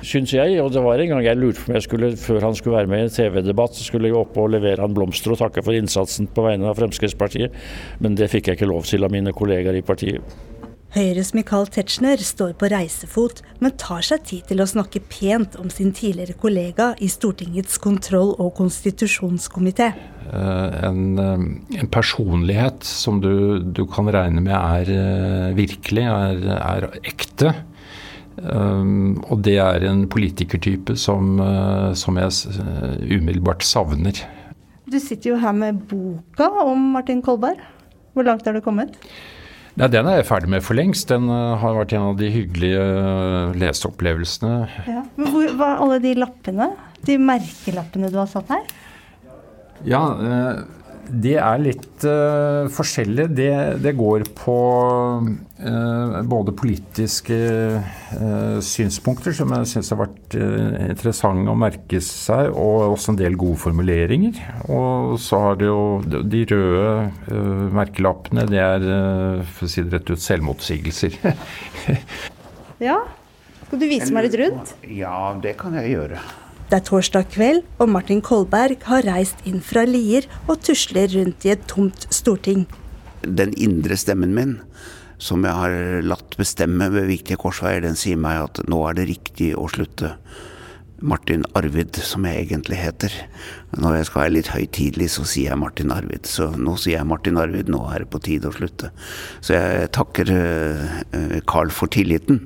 syns 0.06 0.32
jeg. 0.38 0.62
Og 0.64 0.72
det 0.72 0.86
var 0.86 1.02
en 1.04 1.12
gang 1.16 1.26
jeg 1.26 1.42
lurte 1.42 1.66
på 1.66 1.74
om 1.74 1.76
jeg 1.76 1.88
skulle, 1.90 2.14
før 2.16 2.48
han 2.48 2.56
skulle 2.56 2.78
være 2.80 2.92
med 2.94 3.04
i 3.04 3.10
en 3.10 3.16
TV-debatt, 3.18 3.76
så 3.76 3.90
skulle 3.90 4.08
jeg 4.08 4.20
opp 4.22 4.40
og 4.40 4.54
levere 4.56 4.86
han 4.86 4.96
blomster 4.96 5.36
og 5.36 5.42
takke 5.42 5.66
for 5.66 5.76
innsatsen 5.76 6.32
på 6.32 6.48
vegne 6.48 6.72
av 6.72 6.80
Fremskrittspartiet. 6.80 7.52
Men 8.00 8.16
det 8.16 8.32
fikk 8.32 8.48
jeg 8.48 8.62
ikke 8.62 8.72
lov 8.72 8.88
til 8.88 9.04
av 9.04 9.12
mine 9.12 9.36
kollegaer 9.36 9.82
i 9.82 9.84
partiet. 9.84 10.40
Høyres 10.92 11.30
Michael 11.32 11.70
Tetzschner 11.72 12.20
står 12.20 12.52
på 12.60 12.68
reisefot, 12.68 13.38
men 13.64 13.72
tar 13.80 14.04
seg 14.04 14.26
tid 14.28 14.50
til 14.50 14.60
å 14.60 14.68
snakke 14.68 15.00
pent 15.08 15.56
om 15.62 15.70
sin 15.72 15.94
tidligere 15.96 16.36
kollega 16.36 16.90
i 17.00 17.08
Stortingets 17.08 17.80
kontroll- 17.80 18.34
og 18.36 18.52
konstitusjonskomité. 18.58 19.88
Eh, 20.34 20.84
En, 20.84 21.18
eh, 21.18 21.80
en 21.80 21.88
personlighet 21.88 22.84
som 22.84 23.22
du, 23.22 23.60
du 23.64 23.86
kan 23.86 24.12
regne 24.12 24.44
med 24.44 24.52
er 24.54 24.92
eh, 24.92 25.56
virkelig, 25.56 26.04
er, 26.04 26.60
er 26.60 26.90
ekte. 27.04 27.56
Um, 28.42 29.24
og 29.30 29.44
det 29.44 29.60
er 29.60 29.84
en 29.86 30.08
politikertype 30.10 30.96
som, 30.98 31.36
som 31.94 32.16
jeg 32.18 32.32
umiddelbart 33.12 33.62
savner. 33.64 34.18
Du 34.90 34.98
sitter 35.00 35.34
jo 35.36 35.36
her 35.38 35.52
med 35.54 35.84
boka 35.88 36.48
om 36.64 36.92
Martin 36.96 37.22
Kolberg. 37.22 37.60
Hvor 38.14 38.26
langt 38.28 38.48
har 38.48 38.56
du 38.56 38.64
kommet? 38.64 38.98
Nei, 39.80 39.88
Den 39.88 40.10
er 40.10 40.20
jeg 40.20 40.28
ferdig 40.28 40.52
med 40.52 40.66
for 40.66 40.78
lengst. 40.78 41.08
Den 41.12 41.30
eh, 41.32 41.56
har 41.62 41.78
vært 41.78 41.96
en 41.96 42.10
av 42.10 42.18
de 42.20 42.28
hyggelige 42.34 42.82
eh, 42.82 43.54
leseopplevelsene. 43.62 44.56
Ja. 44.90 45.06
Men 45.16 45.32
hvor, 45.32 45.48
hva 45.60 45.70
er 45.72 45.84
alle 45.86 46.00
de 46.04 46.14
lappene? 46.20 46.72
De 47.08 47.18
merkelappene 47.22 48.12
du 48.12 48.20
har 48.20 48.30
satt 48.32 48.52
her? 48.52 48.66
Ja, 49.88 50.04
eh, 50.20 50.62
det 51.10 51.36
er 51.42 51.62
litt 51.62 52.04
uh, 52.06 52.68
forskjellig. 52.72 53.28
Det, 53.36 53.52
det 53.84 53.94
går 53.98 54.26
på 54.38 54.58
uh, 55.22 56.18
både 56.30 56.54
politiske 56.58 57.38
uh, 57.80 58.60
synspunkter, 58.66 59.36
som 59.36 59.54
jeg 59.56 59.70
syns 59.74 59.92
har 59.94 60.02
vært 60.04 60.38
interessante 60.38 61.52
å 61.52 61.58
merke 61.60 62.02
seg, 62.06 62.52
og 62.56 62.94
også 62.96 63.14
en 63.14 63.22
del 63.22 63.40
gode 63.40 63.60
formuleringer. 63.64 64.38
Og 64.72 65.18
så 65.22 65.42
har 65.46 65.62
det 65.62 65.72
jo 65.72 65.82
de 66.08 66.44
røde 66.52 67.42
merkelappene, 67.76 68.48
det 68.52 68.62
er 68.62 68.86
for 69.56 69.68
å 69.68 69.72
si 69.72 69.84
det 69.86 69.98
rett 69.98 70.14
ut 70.14 70.30
selvmotsigelser. 70.30 71.18
Ja. 72.82 72.96
Skal 73.68 73.78
du 73.78 73.86
vise 73.86 74.10
meg 74.10 74.26
litt 74.26 74.36
rundt? 74.42 74.72
Ja, 74.90 75.36
det 75.38 75.54
kan 75.60 75.76
jeg 75.78 75.92
gjøre. 75.94 76.18
Det 76.72 76.78
er 76.80 76.86
torsdag 76.88 77.26
kveld, 77.34 77.66
og 77.84 77.90
Martin 77.92 78.22
Kolberg 78.24 78.86
har 78.88 79.04
reist 79.04 79.42
inn 79.44 79.58
fra 79.60 79.82
Lier 79.84 80.24
og 80.46 80.62
tusler 80.64 81.10
rundt 81.12 81.44
i 81.44 81.50
et 81.52 81.66
tomt 81.68 82.06
storting. 82.16 82.62
Den 83.28 83.52
indre 83.60 83.98
stemmen 84.00 84.32
min, 84.32 84.54
som 85.20 85.44
jeg 85.44 85.52
har 85.52 85.76
latt 86.08 86.38
bestemme 86.40 86.88
ved 86.94 87.10
viktige 87.10 87.42
korsveier, 87.44 87.84
den 87.84 88.00
sier 88.00 88.16
meg 88.16 88.40
at 88.46 88.64
nå 88.72 88.80
er 88.88 88.96
det 89.02 89.10
riktig 89.10 89.50
å 89.60 89.68
slutte. 89.68 90.14
Martin 91.02 91.44
Arvid, 91.58 91.98
som 92.06 92.26
jeg 92.30 92.46
egentlig 92.46 92.78
heter. 92.78 93.14
Når 93.78 93.98
jeg 93.98 94.08
skal 94.10 94.22
være 94.22 94.34
litt 94.36 94.52
høytidelig, 94.54 95.08
så 95.16 95.26
sier 95.28 95.52
jeg 95.52 95.62
Martin 95.62 95.94
Arvid. 95.94 96.30
Så 96.30 96.52
nå 96.54 96.76
sier 96.78 97.00
jeg 97.00 97.10
Martin 97.10 97.40
Arvid, 97.42 97.72
nå 97.74 97.82
er 97.90 98.04
det 98.04 98.12
på 98.14 98.22
tide 98.24 98.52
å 98.52 98.56
slutte. 98.56 98.92
Så 99.42 99.58
jeg 99.58 99.90
takker 99.98 100.30
uh, 100.34 101.40
Carl 101.50 101.74
for 101.74 101.92
tilliten, 101.92 102.44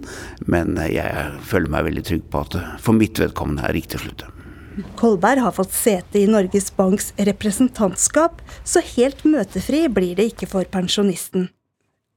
men 0.47 0.79
jeg 0.87 1.35
føler 1.45 1.73
meg 1.73 1.89
veldig 1.89 2.05
trygg 2.07 2.29
på 2.31 2.45
at 2.45 2.55
det 2.55 2.63
for 2.85 2.97
mitt 2.97 3.19
vedkommende 3.19 3.67
er 3.67 3.75
riktig 3.75 3.99
å 3.99 4.05
slutte. 4.05 4.31
Kolberg 4.99 5.39
har 5.43 5.55
fått 5.55 5.75
sete 5.75 6.19
i 6.19 6.27
Norges 6.27 6.67
Banks 6.75 7.13
representantskap, 7.15 8.41
så 8.67 8.83
helt 8.95 9.23
møtefri 9.27 9.85
blir 9.91 10.17
det 10.19 10.31
ikke 10.33 10.49
for 10.51 10.67
pensjonisten. 10.71 11.49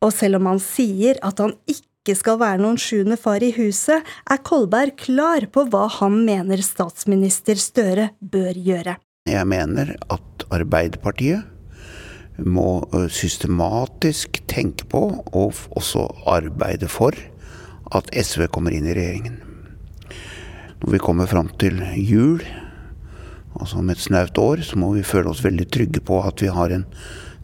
Og 0.03 0.15
selv 0.15 0.39
om 0.39 0.47
han 0.53 0.61
sier 0.63 1.19
at 1.27 1.43
han 1.43 1.55
ikke 1.67 1.88
ikke 2.09 2.23
skal 2.23 2.39
være 2.41 2.63
noen 2.63 2.79
sjuende 2.81 3.19
far 3.21 3.45
i 3.45 3.51
huset, 3.53 4.01
er 4.01 4.41
Kolberg 4.41 4.95
klar 4.97 5.45
på 5.53 5.67
hva 5.69 5.85
han 5.99 6.23
mener 6.25 6.63
statsminister 6.65 7.61
Støre 7.61 8.07
bør 8.25 8.57
gjøre. 8.57 8.95
Jeg 9.29 9.45
mener 9.45 9.93
at 10.09 10.45
Arbeiderpartiet 10.49 11.45
må 12.41 12.81
systematisk 13.13 14.41
tenke 14.49 14.89
på, 14.89 15.03
og 15.37 15.53
også 15.77 16.07
arbeide 16.33 16.89
for, 16.89 17.13
at 17.93 18.09
SV 18.17 18.47
kommer 18.55 18.73
inn 18.73 18.89
i 18.89 18.97
regjeringen. 18.97 19.37
Når 20.81 20.95
vi 20.95 21.03
kommer 21.03 21.29
fram 21.29 21.51
til 21.61 21.83
jul, 22.01 22.41
altså 23.59 23.83
om 23.83 23.93
et 23.93 24.01
snaut 24.01 24.39
år, 24.41 24.65
så 24.65 24.81
må 24.81 24.95
vi 24.97 25.05
føle 25.05 25.29
oss 25.29 25.45
veldig 25.45 25.69
trygge 25.77 26.01
på 26.01 26.23
at 26.25 26.41
vi 26.41 26.49
har 26.57 26.73
en 26.73 26.89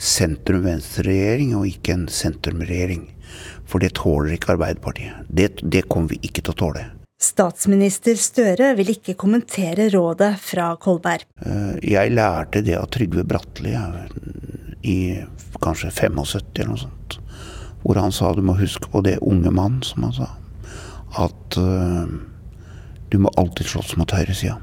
sentrum-venstre-regjering 0.01 1.53
og 1.59 1.69
ikke 1.69 1.99
en 1.99 2.09
sentrum-regjering. 2.09 3.11
For 3.75 3.83
det 3.83 3.97
tåler 3.99 4.37
ikke 4.37 4.53
Arbeiderpartiet. 4.55 5.25
Det, 5.27 5.57
det 5.67 5.89
kommer 5.91 6.13
vi 6.13 6.21
ikke 6.23 6.45
til 6.45 6.53
å 6.53 6.59
tåle. 6.61 6.83
Statsminister 7.19 8.15
Støre 8.23 8.69
vil 8.79 8.93
ikke 8.93 9.17
kommentere 9.19 9.89
rådet 9.91 10.29
fra 10.39 10.69
Kolberg. 10.79 11.25
Eh, 11.43 11.73
jeg 11.83 12.13
lærte 12.15 12.63
det 12.63 12.77
av 12.79 12.87
Trygve 12.95 13.25
Bratteli 13.27 13.73
i 14.87 14.99
kanskje 15.65 15.91
75 15.91 16.21
eller 16.21 16.71
noe 16.71 16.83
sånt. 16.85 17.17
Hvor 17.83 17.99
han 17.99 18.15
sa 18.15 18.31
du 18.37 18.45
må 18.47 18.55
huske 18.61 18.93
på 18.93 19.03
det 19.03 19.17
unge 19.27 19.51
mann, 19.51 19.83
som 19.83 20.07
han 20.07 20.15
sa. 20.21 20.31
At 21.27 21.59
uh, 21.59 22.07
du 23.11 23.19
må 23.27 23.35
alltid 23.35 23.73
slåss 23.73 23.97
mot 23.99 24.15
høyresida. 24.15 24.61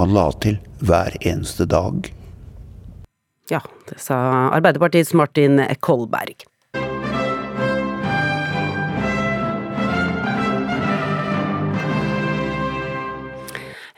Han 0.00 0.16
la 0.16 0.24
til 0.40 0.56
hver 0.80 1.20
eneste 1.20 1.68
dag. 1.68 2.08
Ja, 3.52 3.60
det 3.92 4.00
sa 4.00 4.16
Arbeiderpartiets 4.56 5.12
Martin 5.12 5.60
Kolberg. 5.84 6.48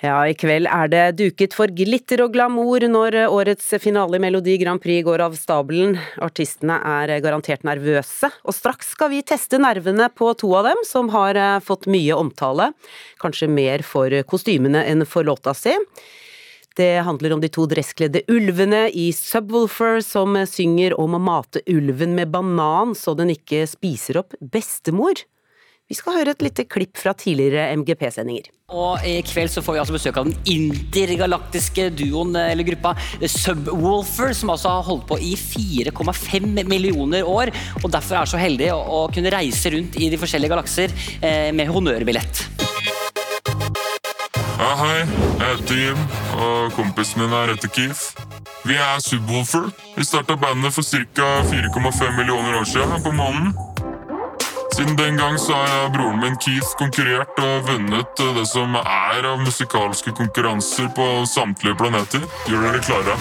Ja, 0.05 0.19
i 0.29 0.35
kveld 0.37 0.69
er 0.69 0.91
det 0.93 1.05
duket 1.17 1.55
for 1.57 1.73
glitter 1.73 2.21
og 2.27 2.35
glamour 2.35 2.85
når 2.85 3.15
årets 3.33 3.71
finale 3.81 4.19
i 4.19 4.21
Melodi 4.21 4.59
Grand 4.61 4.83
Prix 4.83 5.01
går 5.07 5.23
av 5.25 5.39
stabelen. 5.41 5.95
Artistene 6.21 6.77
er 6.85 7.15
garantert 7.25 7.65
nervøse, 7.65 8.29
og 8.45 8.53
straks 8.53 8.91
skal 8.93 9.09
vi 9.15 9.23
teste 9.25 9.57
nervene 9.57 10.11
på 10.13 10.29
to 10.37 10.51
av 10.59 10.69
dem 10.69 10.83
som 10.85 11.09
har 11.15 11.41
eh, 11.41 11.63
fått 11.65 11.89
mye 11.89 12.13
omtale. 12.13 12.75
Kanskje 13.25 13.49
mer 13.49 13.81
for 13.89 14.13
kostymene 14.29 14.83
enn 14.85 15.07
for 15.09 15.25
låta 15.25 15.57
si. 15.57 15.73
Det 16.77 16.99
handler 17.09 17.33
om 17.33 17.41
de 17.41 17.49
to 17.49 17.65
dresskledde 17.65 18.27
ulvene 18.29 18.91
i 18.93 19.07
Subwoolfer 19.17 20.03
som 20.05 20.37
synger 20.45 20.93
om 21.01 21.17
å 21.17 21.23
mate 21.25 21.65
ulven 21.73 22.13
med 22.19 22.29
banan 22.37 22.93
så 22.93 23.17
den 23.17 23.33
ikke 23.33 23.65
spiser 23.65 24.21
opp 24.21 24.37
bestemor. 24.45 25.25
Vi 25.87 25.95
skal 25.95 26.17
høre 26.17 26.33
et 26.35 26.41
lite 26.43 26.65
klipp 26.67 26.99
fra 26.99 27.13
tidligere 27.15 27.69
MGP-sendinger. 27.79 28.49
Og 28.75 29.05
i 29.07 29.21
kveld 29.23 29.53
så 29.53 29.63
får 29.63 29.77
vi 29.77 29.79
altså 29.79 29.95
besøk 29.95 30.17
av 30.19 30.27
den 30.27 30.49
intergalaktiske 30.51 31.85
duoen 31.95 32.35
eller 32.41 32.67
gruppa 32.67 32.97
Subwoolfer, 33.23 34.33
som 34.35 34.51
altså 34.51 34.73
har 34.73 34.83
holdt 34.89 35.05
på 35.07 35.21
i 35.23 35.37
4,5 35.39 36.49
millioner 36.67 37.23
år, 37.23 37.53
og 37.85 37.87
derfor 37.95 38.19
er 38.19 38.33
så 38.33 38.41
heldig 38.43 38.73
å, 38.75 39.05
kunne 39.15 39.31
reise 39.31 39.71
rundt 39.77 39.95
i 40.03 40.11
de 40.11 40.19
forskjellige 40.19 40.57
galakser 40.57 40.91
eh, 41.21 41.55
med 41.55 41.71
honnørbillett. 41.71 42.43
Ja, 44.57 44.73
hei, 44.83 44.99
jeg 45.07 45.47
heter 45.53 45.83
Jim, 45.85 46.03
og 46.41 46.75
kompisen 46.75 47.23
min 47.23 47.31
her 47.31 47.55
heter 47.55 47.71
Keith. 47.71 48.27
Vi 48.67 48.75
er 48.75 48.99
Subwoolfer. 49.07 49.71
Vi 49.95 50.11
starta 50.11 50.35
bandet 50.35 50.75
for 50.75 50.83
ca. 50.83 51.31
4,5 51.47 52.19
millioner 52.19 52.59
år 52.59 52.67
siden 52.75 53.07
på 53.07 53.15
månen. 53.15 53.55
Siden 54.75 54.97
den 54.97 55.17
gang 55.17 55.39
så 55.39 55.53
har 55.53 55.69
jeg 55.69 55.85
og 55.85 55.93
broren 55.93 56.21
min 56.21 56.37
Keith 56.43 56.73
konkurrert 56.79 57.39
og 57.39 57.69
vunnet 57.69 58.23
det 58.39 58.47
som 58.51 58.75
er 58.81 59.29
av 59.31 59.41
musikalske 59.41 60.13
konkurranser 60.17 60.89
på 60.97 61.07
samtlige 61.31 61.77
planeter. 61.81 62.27
Gjør 62.51 62.67
dere 62.69 62.83
klare? 62.89 63.17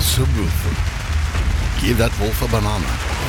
Subwoofer. 0.00 0.76
Give 1.80 1.96
that 1.98 2.12
wolf 2.20 2.42
a 2.42 2.48
banana. 2.48 3.20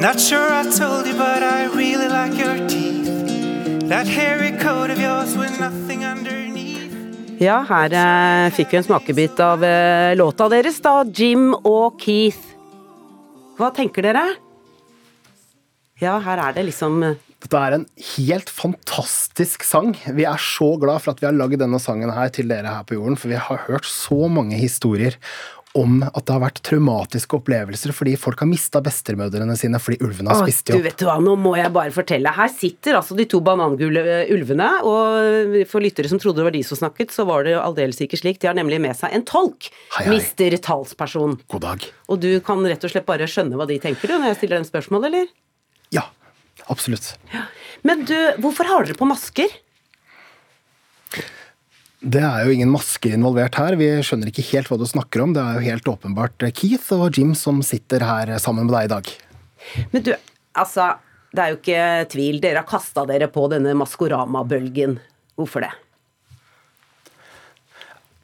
Not 0.00 0.20
sure 0.20 0.38
I 0.38 0.62
told 0.70 1.06
you, 1.06 1.14
but 1.14 1.42
I 1.42 1.64
really 1.64 2.08
like 2.08 2.34
your 2.38 2.69
Ja, 7.42 7.56
her 7.66 7.94
eh, 7.98 8.52
fikk 8.54 8.70
vi 8.70 8.78
en 8.78 8.84
smakebit 8.86 9.40
av 9.42 9.64
eh, 9.66 10.12
låta 10.14 10.46
deres, 10.52 10.78
da. 10.84 10.92
Jim 11.10 11.48
og 11.58 11.96
Keith. 11.98 12.52
Hva 13.58 13.72
tenker 13.74 14.06
dere? 14.06 14.22
Ja, 15.98 16.20
her 16.22 16.38
er 16.38 16.54
det 16.54 16.68
liksom 16.68 17.02
eh, 17.02 17.18
Dette 17.42 17.64
er 17.66 17.80
en 17.80 17.88
helt 18.12 18.54
fantastisk 18.54 19.66
sang. 19.66 19.96
Vi 20.06 20.22
er 20.28 20.38
så 20.38 20.76
glad 20.78 21.02
for 21.02 21.16
at 21.16 21.24
vi 21.24 21.26
har 21.26 21.34
lagd 21.34 21.58
denne 21.58 21.82
sangen 21.82 22.14
her 22.14 22.30
til 22.30 22.46
dere 22.52 22.70
her 22.76 22.86
på 22.86 22.94
jorden, 22.94 23.18
for 23.18 23.34
vi 23.34 23.42
har 23.42 23.64
hørt 23.66 23.90
så 23.90 24.30
mange 24.30 24.60
historier 24.60 25.18
om 25.78 26.00
at 26.02 26.24
det 26.26 26.34
har 26.34 26.42
vært 26.42 26.60
traumatiske 26.66 27.36
opplevelser 27.38 27.92
fordi 27.94 28.16
folk 28.18 28.40
har 28.42 28.48
mista 28.50 28.80
bestemødrene 28.82 29.54
sine 29.58 29.78
fordi 29.78 30.00
ulvene 30.02 30.32
har 30.32 30.42
spist 30.42 30.66
dem 30.66 30.74
opp. 30.76 30.82
Du 30.82 30.88
vet 30.88 31.04
hva, 31.06 31.14
Nå 31.22 31.36
må 31.38 31.52
jeg 31.58 31.70
bare 31.74 31.94
fortelle. 31.94 32.32
Her 32.34 32.50
sitter 32.50 32.98
altså 32.98 33.14
de 33.18 33.26
to 33.30 33.38
banangule 33.44 34.02
ulvene, 34.34 34.68
og 34.82 35.54
for 35.70 35.84
lyttere 35.84 36.10
som 36.10 36.18
trodde 36.22 36.42
det 36.42 36.48
var 36.48 36.56
de 36.56 36.64
som 36.66 36.80
snakket, 36.80 37.14
så 37.14 37.26
var 37.28 37.46
det 37.46 37.54
aldeles 37.60 38.02
ikke 38.02 38.18
slik. 38.18 38.40
De 38.42 38.50
har 38.50 38.58
nemlig 38.58 38.80
med 38.82 38.98
seg 38.98 39.14
en 39.14 39.26
tolk. 39.28 39.70
Hei, 39.94 40.08
hei. 40.08 40.16
Mister 40.16 40.58
talsperson. 40.58 41.38
God 41.52 41.66
dag. 41.66 41.86
Og 42.10 42.22
du 42.24 42.30
kan 42.44 42.66
rett 42.66 42.86
og 42.86 42.90
slett 42.92 43.06
bare 43.06 43.30
skjønne 43.30 43.60
hva 43.60 43.68
de 43.70 43.78
tenker 43.82 44.10
du, 44.10 44.18
når 44.18 44.32
jeg 44.32 44.40
stiller 44.42 44.58
dem 44.58 44.68
spørsmål, 44.68 45.06
eller? 45.10 45.30
Ja, 45.94 46.08
absolutt. 46.72 47.12
Ja. 47.34 47.46
Men 47.86 48.02
du, 48.10 48.16
hvorfor 48.42 48.66
har 48.68 48.88
dere 48.88 48.98
på 48.98 49.08
masker? 49.08 49.54
Det 52.00 52.22
er 52.24 52.46
jo 52.46 52.54
ingen 52.54 52.70
masker 52.72 53.12
involvert 53.12 53.58
her. 53.60 53.76
Vi 53.76 53.90
skjønner 54.04 54.30
ikke 54.30 54.46
helt 54.54 54.70
hva 54.70 54.78
du 54.80 54.86
snakker 54.88 55.20
om. 55.20 55.34
Det 55.36 55.42
er 55.42 55.58
jo 55.58 55.66
helt 55.68 55.90
åpenbart 55.92 56.46
Keith 56.56 56.88
og 56.96 57.12
Jim 57.16 57.34
som 57.36 57.60
sitter 57.66 58.00
her 58.06 58.32
sammen 58.40 58.64
med 58.64 58.74
deg 58.76 58.88
i 58.88 58.92
dag. 58.94 59.10
Men 59.92 60.06
du, 60.06 60.14
altså 60.56 60.94
Det 61.30 61.42
er 61.42 61.52
jo 61.52 61.58
ikke 61.60 61.82
tvil. 62.10 62.40
Dere 62.42 62.62
har 62.62 62.68
kasta 62.70 63.04
dere 63.06 63.28
på 63.30 63.44
denne 63.52 63.76
Maskorama-bølgen. 63.78 64.96
Hvorfor 65.36 65.66
det? 65.66 65.70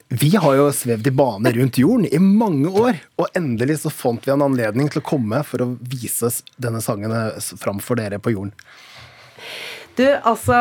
Vi 0.09 0.33
har 0.39 0.57
jo 0.57 0.71
svevd 0.73 1.07
i 1.11 1.13
bane 1.19 1.53
rundt 1.53 1.79
jorden 1.79 2.07
i 2.07 2.19
mange 2.23 2.71
år, 2.71 2.99
og 3.19 3.37
endelig 3.37 3.81
så 3.83 3.91
fant 3.91 4.23
vi 4.27 4.33
en 4.33 4.45
anledning 4.45 4.89
til 4.91 5.03
å 5.03 5.07
komme 5.07 5.41
for 5.47 5.65
å 5.65 5.73
vise 5.83 6.31
denne 6.63 6.81
sangen 6.83 7.13
fram 7.59 7.83
for 7.83 7.99
dere 7.99 8.21
på 8.23 8.33
jorden. 8.35 8.55
Du, 9.99 10.07
altså 10.07 10.57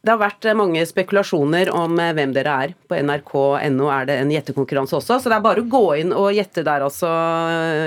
det 0.00 0.14
har 0.14 0.20
vært 0.22 0.46
mange 0.56 0.82
spekulasjoner 0.88 1.68
om 1.76 1.98
eh, 2.00 2.12
hvem 2.16 2.32
dere 2.32 2.56
er. 2.64 2.76
På 2.88 2.96
nrk.no 2.96 3.90
er 3.92 4.06
det 4.08 4.16
en 4.22 4.32
gjettekonkurranse 4.32 4.96
også, 4.96 5.18
så 5.20 5.32
det 5.32 5.36
er 5.36 5.44
bare 5.44 5.64
å 5.64 5.68
gå 5.68 5.84
inn 6.00 6.14
og 6.16 6.32
gjette 6.36 6.64
der 6.64 6.86
altså, 6.86 7.10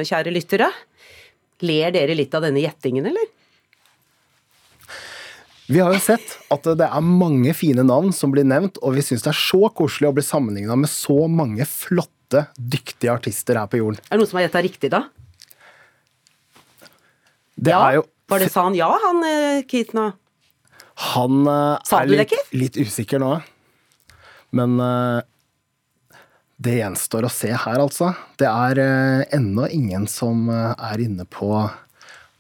kjære 0.06 0.34
lyttere. 0.36 0.70
Ler 1.66 1.96
dere 1.96 2.18
litt 2.18 2.36
av 2.38 2.46
denne 2.46 2.62
gjettingen, 2.62 3.10
eller? 3.10 3.32
Vi 5.72 5.80
har 5.80 5.96
jo 5.96 6.02
sett 6.04 6.38
at 6.54 6.68
det 6.78 6.86
er 6.86 7.06
mange 7.08 7.54
fine 7.56 7.86
navn 7.88 8.12
som 8.14 8.34
blir 8.34 8.46
nevnt, 8.46 8.78
og 8.84 8.98
vi 8.98 9.06
syns 9.06 9.24
det 9.26 9.32
er 9.32 9.40
så 9.40 9.72
koselig 9.74 10.12
å 10.12 10.16
bli 10.18 10.26
sammenligna 10.28 10.78
med 10.78 10.92
så 10.92 11.24
mange 11.32 11.66
flotte, 11.70 12.46
dyktige 12.58 13.14
artister 13.14 13.58
her 13.58 13.70
på 13.72 13.80
jorden. 13.80 14.02
Er 14.06 14.18
det 14.18 14.22
noen 14.22 14.30
som 14.30 14.42
har 14.42 14.50
gjetta 14.50 14.66
riktig, 14.66 14.92
da? 14.94 15.06
Det 17.56 17.74
ja? 17.74 17.80
er 17.88 18.02
jo 18.02 18.10
Var 18.30 18.42
det 18.42 18.50
sa 18.50 18.64
han 18.66 18.76
ja, 18.78 18.90
han 19.02 19.26
eh, 19.28 19.64
Keith 19.70 19.96
nå? 19.98 20.12
Han 20.96 21.48
uh, 21.48 21.78
er 21.98 22.10
litt, 22.12 22.34
litt, 22.54 22.78
usikker 22.78 23.22
nå. 23.22 23.36
Men 24.54 24.76
uh, 24.80 25.22
Det 26.58 26.78
gjenstår 26.78 27.26
å 27.26 27.32
se 27.34 27.50
her, 27.54 27.80
altså. 27.82 28.12
Det 28.40 28.50
er 28.50 28.82
uh, 28.82 29.24
ennå 29.34 29.68
ingen 29.74 30.06
som 30.08 30.46
er 30.54 31.02
inne 31.02 31.26
på 31.26 31.50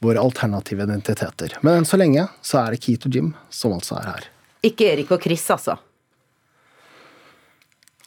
våre 0.03 0.19
alternative 0.19 0.83
identiteter. 0.83 1.57
Men 1.61 1.81
enn 1.81 1.87
så 1.87 1.97
lenge 1.97 2.27
så 2.43 2.59
er 2.65 2.75
det 2.75 2.83
Keith 2.83 3.07
og 3.07 3.15
Jim 3.15 3.33
som 3.49 3.73
altså 3.75 3.97
er 4.01 4.09
her. 4.11 4.29
Ikke 4.63 4.91
Erik 4.91 5.11
og 5.15 5.23
Chris, 5.23 5.43
altså? 5.51 5.77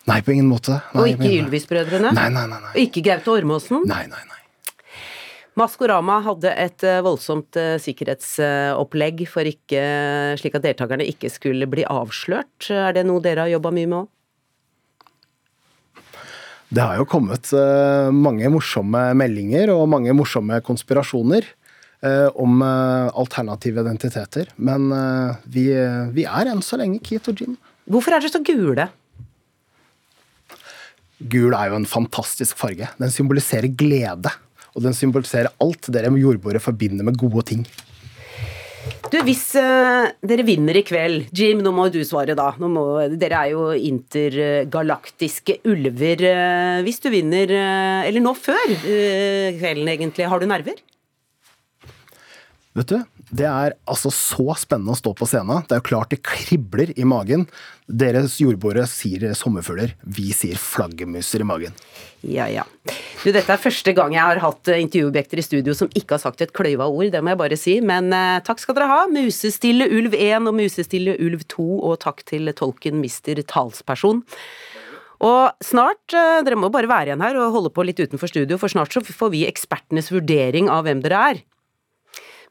Nei, 0.07 0.21
på 0.23 0.37
ingen 0.37 0.47
måte. 0.47 0.79
Nei, 0.95 1.03
og 1.03 1.09
ikke 1.11 1.31
Ylvis-brødrene? 1.41 2.13
Nei, 2.15 2.29
nei, 2.31 2.45
nei, 2.47 2.61
nei. 2.63 2.73
Og 2.77 2.83
ikke 2.85 3.03
Gaute 3.09 3.33
Ormåsen? 3.33 3.83
Nei, 3.91 4.05
nei, 4.13 4.23
nei. 4.29 4.43
Maskorama 5.57 6.19
hadde 6.21 6.51
et 6.53 6.85
eh, 6.85 6.99
voldsomt 7.05 7.57
eh, 7.57 7.79
sikkerhetsopplegg 7.81 9.23
for 9.31 9.49
ikke, 9.49 9.81
slik 10.37 10.59
at 10.59 10.67
deltakerne 10.67 11.07
ikke 11.09 11.31
skulle 11.33 11.69
bli 11.73 11.87
avslørt. 11.89 12.69
Er 12.69 12.93
det 12.93 13.07
noe 13.09 13.25
dere 13.25 13.47
har 13.47 13.55
jobba 13.55 13.73
mye 13.73 13.89
med 13.89 13.99
òg? 14.03 14.11
Det 16.77 16.83
har 16.83 16.99
jo 17.01 17.09
kommet 17.09 17.49
eh, 17.57 18.11
mange 18.13 18.51
morsomme 18.53 19.07
meldinger 19.17 19.73
og 19.73 19.87
mange 19.89 20.13
morsomme 20.17 20.61
konspirasjoner 20.67 21.53
om 22.37 22.61
alternative 22.63 23.81
identiteter. 23.81 24.51
Men 24.63 24.93
vi, 25.51 25.65
vi 26.15 26.27
er 26.29 26.51
enn 26.53 26.61
så 26.63 26.77
lenge 26.79 27.01
Keith 27.03 27.33
og 27.33 27.41
Jim. 27.41 27.55
Hvorfor 27.91 28.15
er 28.15 28.23
dere 28.23 28.31
så 28.31 28.43
gule? 28.45 28.85
Gul 31.33 31.57
er 31.57 31.73
jo 31.73 31.81
en 31.81 31.89
fantastisk 31.89 32.61
farge. 32.61 32.93
Den 33.01 33.11
symboliserer 33.11 33.73
glede. 33.73 34.31
Og 34.77 34.85
den 34.85 34.97
symboliserer 34.97 35.53
alt 35.63 35.89
dere 35.93 36.13
med 36.13 36.23
jordbordet 36.23 36.63
forbinder 36.65 37.07
med 37.07 37.19
gode 37.21 37.47
ting. 37.49 37.67
Du, 39.11 39.19
Hvis 39.27 39.49
uh, 39.59 40.09
dere 40.27 40.45
vinner 40.47 40.79
i 40.79 40.85
kveld 40.87 41.31
Jim, 41.35 41.63
nå 41.65 41.73
må 41.75 41.89
du 41.91 42.01
svare, 42.07 42.37
da. 42.39 42.51
Må, 42.61 42.85
dere 43.19 43.41
er 43.41 43.55
jo 43.55 43.71
intergalaktiske 43.75 45.61
ulver. 45.67 46.23
Uh, 46.23 46.85
hvis 46.87 47.01
du 47.03 47.11
vinner, 47.15 47.51
uh, 47.51 48.07
eller 48.07 48.23
nå 48.23 48.35
før 48.39 48.77
kvelden 49.59 49.91
egentlig, 49.95 50.29
har 50.31 50.43
du 50.43 50.49
nerver? 50.51 50.83
Vet 52.77 52.91
du, 52.93 52.99
det 53.33 53.47
er 53.49 53.73
altså 53.89 54.11
så 54.13 54.53
spennende 54.61 54.93
å 54.93 54.99
stå 54.99 55.15
på 55.17 55.27
scenen. 55.29 55.65
Det 55.65 55.75
er 55.75 55.81
jo 55.81 55.89
klart 55.89 56.13
det 56.13 56.21
kribler 56.27 56.93
i 56.95 57.07
magen. 57.09 57.47
Deres 57.89 58.37
jordboere 58.43 58.85
sier 58.91 59.33
sommerfugler, 59.39 59.95
vi 60.05 60.29
sier 60.37 60.61
flaggermuser 60.61 61.43
i 61.43 61.49
magen. 61.49 61.79
Ja, 62.27 62.49
ja. 62.51 62.65
Du, 63.23 63.31
dette 63.35 63.51
er 63.53 63.61
første 63.61 63.93
gang 63.95 64.15
jeg 64.15 64.23
har 64.23 64.41
hatt 64.43 64.71
eh, 64.71 64.81
intervjuobjekter 64.83 65.41
i 65.41 65.45
studio 65.47 65.75
som 65.79 65.91
ikke 65.95 66.17
har 66.17 66.23
sagt 66.23 66.43
et 66.43 66.55
kløyva 66.57 66.89
ord, 66.91 67.09
det 67.15 67.23
må 67.23 67.33
jeg 67.33 67.41
bare 67.43 67.59
si. 67.61 67.77
Men 67.85 68.11
eh, 68.15 68.39
takk 68.47 68.63
skal 68.63 68.79
dere 68.79 68.91
ha. 68.91 69.01
Musestille 69.11 69.89
ulv 69.95 70.17
1 70.19 70.51
og 70.51 70.57
Musestille 70.59 71.17
ulv 71.23 71.47
2, 71.53 71.67
og 71.87 72.01
takk 72.03 72.25
til 72.29 72.51
tolken 72.59 72.99
mister 73.03 73.41
talsperson. 73.47 74.25
Og 75.25 75.65
snart, 75.65 76.13
eh, 76.13 76.43
dere 76.45 76.59
må 76.61 76.71
bare 76.73 76.91
være 76.91 77.13
igjen 77.13 77.25
her 77.25 77.39
og 77.41 77.55
holde 77.55 77.73
på 77.73 77.87
litt 77.87 78.01
utenfor 78.03 78.29
studio, 78.29 78.59
for 78.59 78.69
snart 78.69 78.93
så 78.93 79.01
får 79.01 79.33
vi 79.33 79.47
ekspertenes 79.49 80.13
vurdering 80.13 80.69
av 80.69 80.85
hvem 80.85 81.01
dere 81.05 81.23
er. 81.31 81.45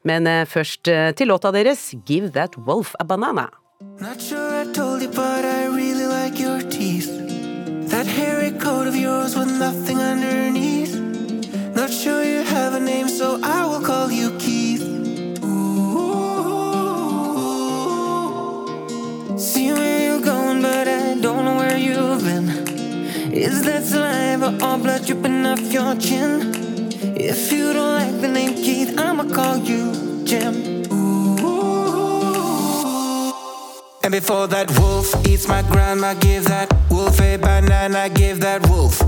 Men 0.06 0.26
eh, 0.26 0.46
først 0.46 0.88
eh, 0.88 1.12
til 1.18 1.30
låta 1.30 1.52
deres, 1.54 1.94
Give 2.06 2.30
That 2.30 2.56
Wolf 2.66 2.94
a 2.98 3.04
Banana. 3.04 3.50
Not 4.00 4.20
sure 4.22 4.62
I 4.62 4.64
told 4.72 5.02
you, 5.02 5.08
but 5.08 5.44
I 5.44 5.66
really 5.66 6.06
like 6.06 6.40
your 6.40 6.60
teeth. 6.62 7.25
That 7.96 8.06
hairy 8.06 8.50
coat 8.50 8.86
of 8.86 8.94
yours 8.94 9.34
with 9.34 9.50
nothing 9.58 9.98
underneath. 9.98 10.94
Not 11.74 11.90
sure 11.90 12.22
you 12.22 12.42
have 12.42 12.74
a 12.74 12.78
name, 12.78 13.08
so 13.08 13.40
I 13.42 13.64
will 13.64 13.80
call 13.80 14.12
you 14.12 14.36
Keith. 14.38 14.82
Ooh. 15.42 15.46
See 19.38 19.72
where 19.72 20.10
you're 20.10 20.20
going, 20.20 20.60
but 20.60 20.86
I 20.86 21.14
don't 21.18 21.46
know 21.46 21.56
where 21.56 21.78
you've 21.78 22.22
been. 22.22 22.50
Is 23.32 23.62
that 23.64 23.82
saliva 23.84 24.48
or 24.62 24.76
blood 24.76 25.06
dripping 25.06 25.46
off 25.46 25.72
your 25.72 25.94
chin? 25.96 26.52
If 27.16 27.50
you 27.50 27.72
don't 27.72 27.94
like 27.94 28.20
the 28.20 28.28
name 28.28 28.56
Keith, 28.56 28.94
I'ma 28.98 29.24
call 29.32 29.56
you 29.56 30.22
Jim. 30.26 30.84
And 34.06 34.12
before 34.12 34.46
that 34.46 34.70
wolf 34.78 35.12
eats 35.26 35.48
my 35.48 35.62
grandma, 35.62 36.14
give 36.14 36.44
that 36.44 36.72
wolf 36.88 37.20
a 37.20 37.38
banana, 37.38 38.08
give 38.08 38.38
that 38.38 38.64
wolf. 38.68 39.00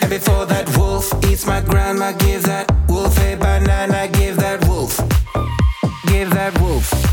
And 0.00 0.08
before 0.08 0.46
that 0.46 0.72
wolf 0.78 1.12
eats 1.24 1.44
my 1.44 1.60
grandma, 1.60 2.12
give 2.12 2.44
that 2.44 2.72
wolf 2.88 3.18
a 3.18 3.34
banana, 3.34 4.06
give 4.12 4.36
that 4.36 4.64
wolf. 4.68 4.96
Give 6.06 6.30
that 6.30 6.56
wolf. 6.60 7.09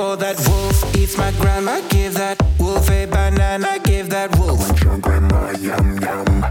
Before 0.00 0.16
that 0.16 0.48
wolf 0.48 0.96
eats 0.96 1.18
my 1.18 1.30
grandma, 1.32 1.78
give 1.90 2.14
that 2.14 2.40
wolf 2.58 2.90
a 2.90 3.04
banana, 3.04 3.78
give 3.84 4.08
that 4.08 4.34
wolf. 4.38 4.82
your 4.82 4.96
grandma, 4.96 5.50
yum 5.50 5.98
yum. 6.00 6.44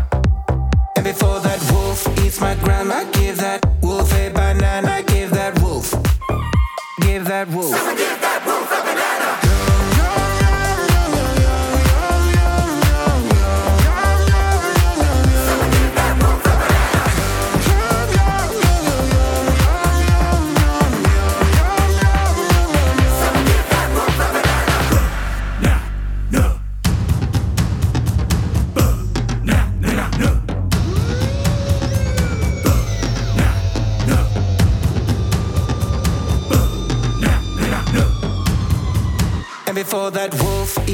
And 0.95 1.03
before 1.03 1.39
that 1.39 1.59
wolf 1.71 2.07
eats 2.19 2.39
my 2.39 2.53
grandma, 2.63 3.05
give 3.11 3.37
that 3.37 3.65
wolf 3.81 4.13
a 4.13 4.29
banana, 4.29 5.01
give 5.01 5.31
that 5.31 5.59
wolf. 5.63 5.89
Give 7.01 7.25
that 7.25 7.47
wolf 7.47 8.18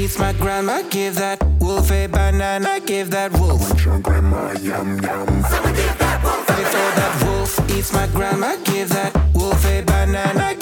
wolf 0.06 0.18
my 0.20 0.32
grandma, 0.34 0.82
give 0.88 1.16
that 1.16 1.42
wolf 1.58 1.90
a 1.90 2.06
banana, 2.06 2.78
give 2.86 3.10
that 3.10 3.32
wolf. 3.32 3.60
I 3.60 3.66
want 3.66 3.84
your 3.84 3.98
grandma, 3.98 4.52
yum 4.52 5.00
yum. 5.00 5.26
give 5.26 5.98
that 5.98 6.22
wolf 6.22 6.46
before 6.46 6.92
that 6.98 7.22
wolf 7.26 7.70
eats 7.70 7.92
my 7.92 8.06
grandma, 8.08 8.54
give 8.62 8.88
that 8.90 9.12
wolf 9.34 9.66
a 9.66 9.82
banana, 9.82 10.54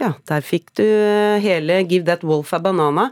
Ja, 0.00 0.08
der 0.26 0.42
fikk 0.42 0.72
du 0.80 0.82
eh, 0.82 1.38
hele 1.38 1.76
Give 1.86 2.02
That 2.08 2.24
Wolf 2.26 2.50
a 2.56 2.58
Banana 2.58 3.04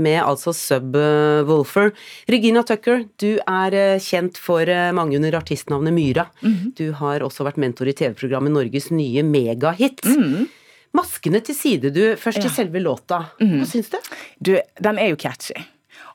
med 0.00 0.16
altså 0.22 0.54
Subwoolfer. 0.56 1.92
Regina 2.32 2.62
Tucker, 2.64 3.04
du 3.20 3.36
er 3.36 3.76
eh, 3.76 4.00
kjent 4.00 4.40
for 4.40 4.64
eh, 4.64 4.94
mange 4.96 5.18
under 5.20 5.36
artistnavnet 5.42 5.92
Myra. 5.92 6.24
Mm 6.40 6.52
-hmm. 6.54 6.72
Du 6.78 6.92
har 6.92 7.20
også 7.20 7.44
vært 7.44 7.60
mentor 7.60 7.88
i 7.88 7.92
TV-programmet 7.92 8.52
Norges 8.52 8.90
nye 8.90 9.22
megahit. 9.22 10.04
Mm 10.04 10.22
-hmm. 10.22 10.46
Maskene 10.92 11.40
til 11.40 11.54
side, 11.54 11.90
du. 11.90 12.16
Først 12.16 12.40
til 12.40 12.50
ja. 12.50 12.56
selve 12.56 12.80
låta. 12.80 13.24
Mm 13.40 13.46
-hmm. 13.46 13.58
Hva 13.58 13.66
syns 13.66 13.90
du? 13.90 13.98
Du, 14.40 14.60
den 14.80 14.98
er 14.98 15.08
jo 15.08 15.16
catchy. 15.16 15.60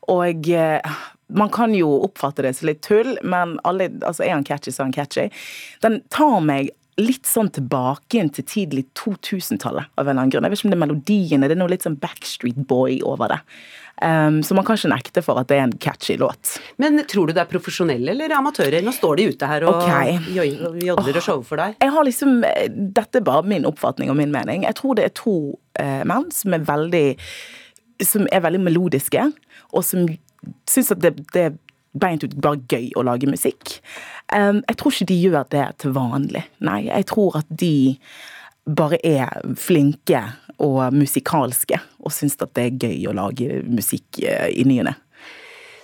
Og 0.08 0.47
man 1.38 1.50
kan 1.54 1.74
jo 1.76 1.89
oppfatte 2.06 2.46
det 2.46 2.54
som 2.58 2.70
litt 2.70 2.84
tull, 2.86 3.15
men 3.24 3.58
alle, 3.67 3.89
altså 4.06 4.26
er 4.26 4.36
han 4.36 4.48
catchy, 4.48 4.74
så 4.74 4.84
er 4.84 4.89
han 4.89 4.96
catchy. 4.96 5.28
Den 5.84 6.02
tar 6.13 6.39
meg 6.46 6.72
litt 7.00 7.26
sånn 7.26 7.50
tilbake 7.56 8.17
igjen 8.17 8.32
til 8.36 8.46
tidlig 8.48 8.86
2000-tallet 9.00 9.89
av 9.96 10.04
en 10.04 10.12
eller 10.12 10.20
annen 10.20 10.34
grunn. 10.34 10.46
Jeg 10.46 10.54
vet 10.54 10.60
ikke 10.60 10.67
om 10.67 10.74
det 10.74 10.78
er 10.78 10.84
melodiene, 10.86 11.48
det 11.48 11.56
er 11.56 11.62
noe 11.62 11.72
litt 11.72 11.86
sånn 11.86 12.00
Backstreet 12.02 12.60
Boy 12.67 13.00
over 13.08 13.32
det. 13.32 13.39
Um, 14.02 14.39
så 14.44 14.56
man 14.58 14.65
kan 14.65 14.80
ikke 14.80 14.89
nekte 14.89 15.22
for 15.22 15.38
at 15.38 15.50
det 15.52 15.60
er 15.60 15.67
en 15.67 15.76
catchy 15.82 16.15
låt. 16.20 16.56
Men 16.82 17.00
tror 17.10 17.30
du 17.30 17.36
det 17.38 17.44
er 17.44 17.52
profesjonelle 17.52 18.15
eller 18.15 18.34
amatører? 18.34 18.82
Nå 18.84 18.94
står 18.98 19.20
de 19.20 19.28
ute 19.32 19.50
her 19.50 19.65
og 19.70 19.78
okay. 19.78 20.17
jo- 20.34 20.74
jodler 20.89 21.22
og 21.22 21.26
shower 21.26 21.46
for 21.48 21.62
deg. 21.62 21.78
Jeg 21.82 21.96
har 21.96 22.08
liksom, 22.08 22.41
Dette 22.98 23.22
er 23.22 23.28
bare 23.28 23.46
min 23.48 23.67
oppfatning 23.70 24.12
og 24.12 24.17
min 24.17 24.34
mening. 24.34 24.65
Jeg 24.65 24.80
tror 24.82 24.98
det 24.98 25.08
er 25.08 25.15
to 25.17 25.38
uh, 25.80 26.02
menn 26.10 26.32
som 26.34 26.58
er 26.58 26.65
veldig 26.67 27.06
som 28.02 28.26
er 28.34 28.41
veldig 28.41 28.63
melodiske, 28.65 29.28
og 29.78 29.86
som 29.86 30.08
syns 30.69 30.91
at 30.93 31.04
det, 31.04 31.15
det 31.36 31.45
er 31.49 31.60
beint 31.91 32.23
ut 32.23 32.38
bare 32.39 32.62
gøy 32.71 32.91
å 32.95 33.04
lage 33.08 33.30
musikk. 33.30 33.77
Um, 34.32 34.62
jeg 34.67 34.80
tror 34.80 34.95
ikke 34.95 35.10
de 35.12 35.19
gjør 35.25 35.47
det 35.51 35.65
til 35.84 35.95
vanlig. 35.95 36.45
Nei, 36.63 36.86
jeg 36.88 37.10
tror 37.12 37.41
at 37.41 37.49
de 37.49 37.73
bare 38.69 38.99
er 39.04 39.41
flinke 39.60 40.21
og 40.62 40.93
musikalske, 40.93 41.80
og 42.01 42.13
syns 42.13 42.38
at 42.39 42.54
det 42.58 42.67
er 42.67 42.89
gøy 42.89 43.08
å 43.10 43.15
lage 43.17 43.63
musikk 43.65 44.21
eh, 44.21 44.51
i 44.54 44.65
ny 44.67 44.82
og 44.84 44.91
ne. 44.91 44.99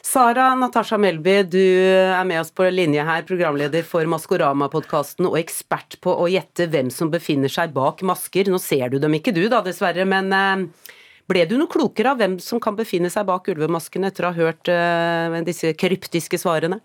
Sara 0.08 0.54
Natasha 0.56 0.96
Melby, 1.02 1.42
du 1.52 1.60
er 1.60 2.24
med 2.30 2.40
oss 2.40 2.54
på 2.56 2.70
linje 2.72 3.04
her, 3.04 3.26
programleder 3.28 3.84
for 3.84 4.08
Maskorama-podkasten 4.08 5.28
og 5.28 5.36
ekspert 5.42 5.98
på 6.00 6.14
å 6.14 6.30
gjette 6.32 6.70
hvem 6.72 6.92
som 6.94 7.12
befinner 7.12 7.52
seg 7.52 7.74
bak 7.76 8.06
masker. 8.08 8.48
Nå 8.48 8.62
ser 8.64 8.94
du 8.94 9.02
dem 9.04 9.18
ikke 9.18 9.34
du 9.36 9.44
da, 9.52 9.60
dessverre, 9.66 10.06
men 10.08 10.32
eh, 10.32 10.94
ble 11.28 11.46
du 11.48 11.58
noe 11.60 11.72
klokere 11.72 12.14
av 12.14 12.22
hvem 12.22 12.38
som 12.44 12.62
kan 12.64 12.76
befinne 12.78 13.12
seg 13.12 13.28
bak 13.28 13.50
ulvemasken 13.52 14.08
etter 14.08 14.28
å 14.28 14.32
ha 14.32 14.48
hørt 14.48 14.72
uh, 14.72 15.40
disse 15.48 15.74
kryptiske 15.80 16.40
svarene? 16.40 16.80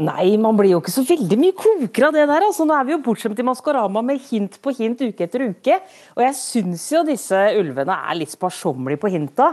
Nei, 0.00 0.34
man 0.40 0.56
blir 0.56 0.72
jo 0.72 0.80
ikke 0.80 0.94
så 0.94 1.04
veldig 1.06 1.36
mye 1.38 1.54
klokere 1.56 2.08
av 2.08 2.16
det 2.16 2.26
der. 2.30 2.46
altså. 2.46 2.66
Nå 2.66 2.74
er 2.76 2.86
vi 2.88 2.94
jo 2.94 3.02
bortskjemt 3.04 3.40
i 3.40 3.46
Maskorama 3.46 4.02
med 4.06 4.22
hint 4.30 4.58
på 4.62 4.72
hint 4.76 5.02
uke 5.02 5.26
etter 5.26 5.44
uke. 5.50 5.78
Og 6.16 6.22
jeg 6.24 6.36
syns 6.38 6.86
jo 6.94 7.04
disse 7.06 7.40
ulvene 7.58 7.96
er 8.08 8.20
litt 8.20 8.32
sparsommelige 8.32 9.02
på 9.02 9.12
hinta. 9.12 9.52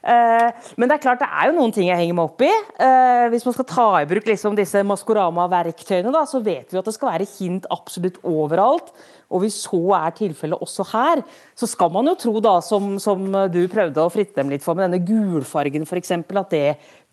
Eh, 0.00 0.68
men 0.80 0.88
det 0.88 0.96
er 0.96 1.02
klart 1.02 1.20
det 1.20 1.28
er 1.28 1.50
jo 1.50 1.56
noen 1.58 1.74
ting 1.76 1.90
jeg 1.90 2.00
henger 2.00 2.16
meg 2.16 2.28
opp 2.30 2.44
i. 2.44 2.50
Eh, 2.86 3.24
hvis 3.32 3.46
man 3.48 3.56
skal 3.56 3.68
ta 3.68 3.88
i 4.00 4.10
bruk 4.10 4.28
liksom 4.30 4.58
disse 4.58 4.84
Maskorama-verktøyene, 4.88 6.26
så 6.28 6.42
vet 6.44 6.72
vi 6.72 6.80
at 6.80 6.88
det 6.88 6.96
skal 6.96 7.14
være 7.14 7.30
hint 7.38 7.68
absolutt 7.72 8.20
overalt. 8.26 8.92
Og 9.30 9.44
hvis 9.44 9.60
så 9.62 9.78
er 9.94 10.14
tilfellet 10.18 10.58
også 10.62 10.84
her, 10.90 11.22
så 11.54 11.68
skal 11.70 11.92
man 11.94 12.10
jo 12.10 12.16
tro, 12.18 12.32
da, 12.42 12.56
som, 12.64 12.96
som 13.02 13.22
du 13.52 13.60
prøvde 13.70 14.02
å 14.02 14.10
fritte 14.10 14.40
dem 14.40 14.50
litt 14.50 14.64
for 14.64 14.74
med 14.78 14.88
denne 14.88 15.04
gulfargen 15.06 15.86
f.eks., 15.86 16.10
at 16.18 16.50
det 16.50 16.64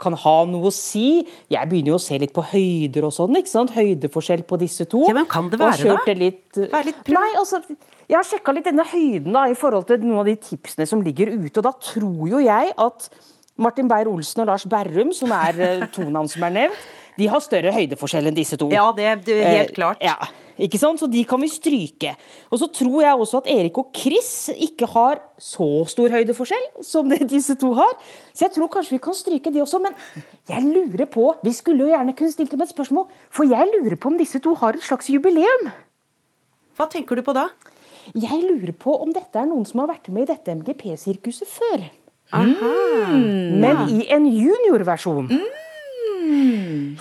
kan 0.02 0.14
ha 0.18 0.34
noe 0.50 0.70
å 0.70 0.74
si. 0.74 1.22
Jeg 1.54 1.70
begynner 1.70 1.94
jo 1.96 2.00
å 2.00 2.02
se 2.02 2.18
litt 2.22 2.34
på 2.34 2.44
høyder 2.52 3.06
og 3.08 3.14
sånn. 3.16 3.38
ikke 3.40 3.54
sant? 3.54 3.76
Høydeforskjell 3.78 4.44
på 4.50 4.60
disse 4.62 4.86
to. 4.90 5.04
Ja, 5.10 5.16
men 5.18 5.30
kan 5.30 5.50
det 5.54 5.62
være, 5.62 5.94
da? 5.94 6.02
det 6.06 6.18
litt, 6.18 6.60
Nei, 7.14 7.30
altså, 7.38 7.62
jeg 8.08 8.18
har 8.18 8.28
sjekka 8.28 8.54
litt 8.56 8.68
denne 8.70 8.86
høyden 8.88 9.34
da, 9.36 9.48
i 9.52 9.58
forhold 9.58 9.88
til 9.90 10.02
noen 10.06 10.22
av 10.24 10.30
de 10.30 10.38
tipsene 10.42 10.86
som 10.90 11.02
ligger 11.06 11.34
ute. 11.34 11.58
og 11.60 11.66
Da 11.70 11.74
tror 11.94 12.30
jo 12.30 12.42
jeg 12.44 12.74
at 12.78 13.10
Martin 13.58 13.90
Beyer-Olsen 13.90 14.44
og 14.44 14.52
Lars 14.52 14.66
Berrum, 14.70 15.14
som 15.18 15.34
er 15.34 15.62
eh, 15.66 15.86
to 15.96 16.06
navn 16.10 16.30
som 16.32 16.46
er 16.46 16.54
nevnt, 16.62 16.84
de 17.18 17.26
har 17.32 17.42
større 17.42 17.72
høydeforskjell 17.74 18.30
enn 18.30 18.36
disse 18.38 18.60
to. 18.62 18.68
Ja, 18.70 18.92
det 18.94 19.08
er 19.10 19.18
helt 19.18 19.72
Eh, 19.72 19.74
klart. 19.74 19.98
Ja, 20.06 20.14
ikke 20.58 20.80
sant? 20.82 21.00
Så 21.02 21.10
de 21.12 21.24
kan 21.28 21.42
vi 21.42 21.50
stryke. 21.52 22.14
Og 22.52 22.62
så 22.62 22.70
tror 22.74 23.02
jeg 23.04 23.22
også 23.24 23.42
at 23.44 23.50
Erik 23.54 23.78
og 23.82 23.92
Chris 23.96 24.50
ikke 24.54 24.90
har 24.92 25.22
så 25.38 25.86
stor 25.90 26.14
høydeforskjell 26.14 26.68
som 26.86 27.10
det 27.12 27.28
disse 27.36 27.58
to 27.62 27.74
har. 27.78 27.94
Så 28.34 28.48
jeg 28.48 28.56
tror 28.58 28.72
kanskje 28.74 28.98
vi 28.98 29.04
kan 29.04 29.18
stryke 29.18 29.54
de 29.54 29.64
også. 29.64 29.82
Men 29.84 29.98
jeg 30.50 30.66
lurer 30.66 31.06
på 31.12 31.30
Vi 31.44 31.54
skulle 31.54 31.86
jo 31.86 31.94
gjerne 31.94 32.16
kunne 32.18 32.34
stilt 32.34 32.54
dem 32.54 32.64
et 32.66 32.74
spørsmål, 32.74 33.08
for 33.30 33.50
jeg 33.50 33.70
lurer 33.76 33.98
på 34.00 34.12
om 34.12 34.18
disse 34.20 34.42
to 34.44 34.56
har 34.58 34.78
et 34.78 34.86
slags 34.86 35.10
jubileum. 35.14 35.70
Hva 36.78 36.90
tenker 36.92 37.18
du 37.18 37.26
på 37.26 37.34
da? 37.34 37.48
Jeg 38.16 38.40
lurer 38.40 38.72
på 38.72 38.94
om 39.04 39.12
dette 39.12 39.40
er 39.40 39.48
noen 39.50 39.66
som 39.68 39.82
har 39.84 39.90
vært 39.92 40.08
med 40.14 40.28
i 40.28 40.32
dette 40.32 40.54
MGP-sirkuset 40.56 41.50
før. 41.50 41.88
Mm. 42.34 43.60
Men 43.62 43.88
i 43.92 44.08
en 44.12 44.28
juniorversjon. 44.28 45.30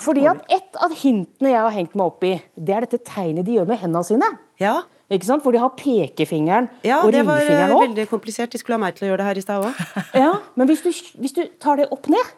Fordi 0.00 0.26
at 0.28 0.42
et 0.52 0.76
av 0.82 0.92
hintene 0.96 1.52
jeg 1.52 1.62
har 1.62 1.74
hengt 1.74 1.94
meg 1.96 2.04
opp 2.06 2.26
i, 2.26 2.34
det 2.56 2.74
er 2.76 2.86
dette 2.86 3.00
tegnet 3.06 3.46
de 3.46 3.56
gjør 3.56 3.68
med 3.70 3.80
hendene 3.80 4.04
sine. 4.06 4.28
Ja. 4.62 4.80
Ikke 5.12 5.28
sant? 5.28 5.44
Hvor 5.44 5.54
de 5.54 5.60
har 5.62 5.70
pekefingeren 5.78 6.66
Ja, 6.82 6.98
og 7.06 7.12
det 7.14 7.22
var 7.26 7.38
Ja, 7.38 7.60
det 7.66 7.74
var 7.74 7.84
veldig 7.86 8.08
komplisert. 8.10 8.50
De 8.50 8.58
skulle 8.58 8.74
ha 8.78 8.82
meg 8.82 8.96
til 8.96 9.06
å 9.06 9.12
gjøre 9.12 9.22
det 9.22 9.28
her 9.28 9.38
i 9.38 9.44
stad 9.44 9.68
òg. 9.68 9.84
Ja, 10.24 10.32
men 10.58 10.66
hvis 10.70 10.82
du, 10.82 10.90
hvis 11.22 11.36
du 11.36 11.44
tar 11.62 11.78
det 11.78 11.86
opp 11.94 12.08
ned, 12.10 12.34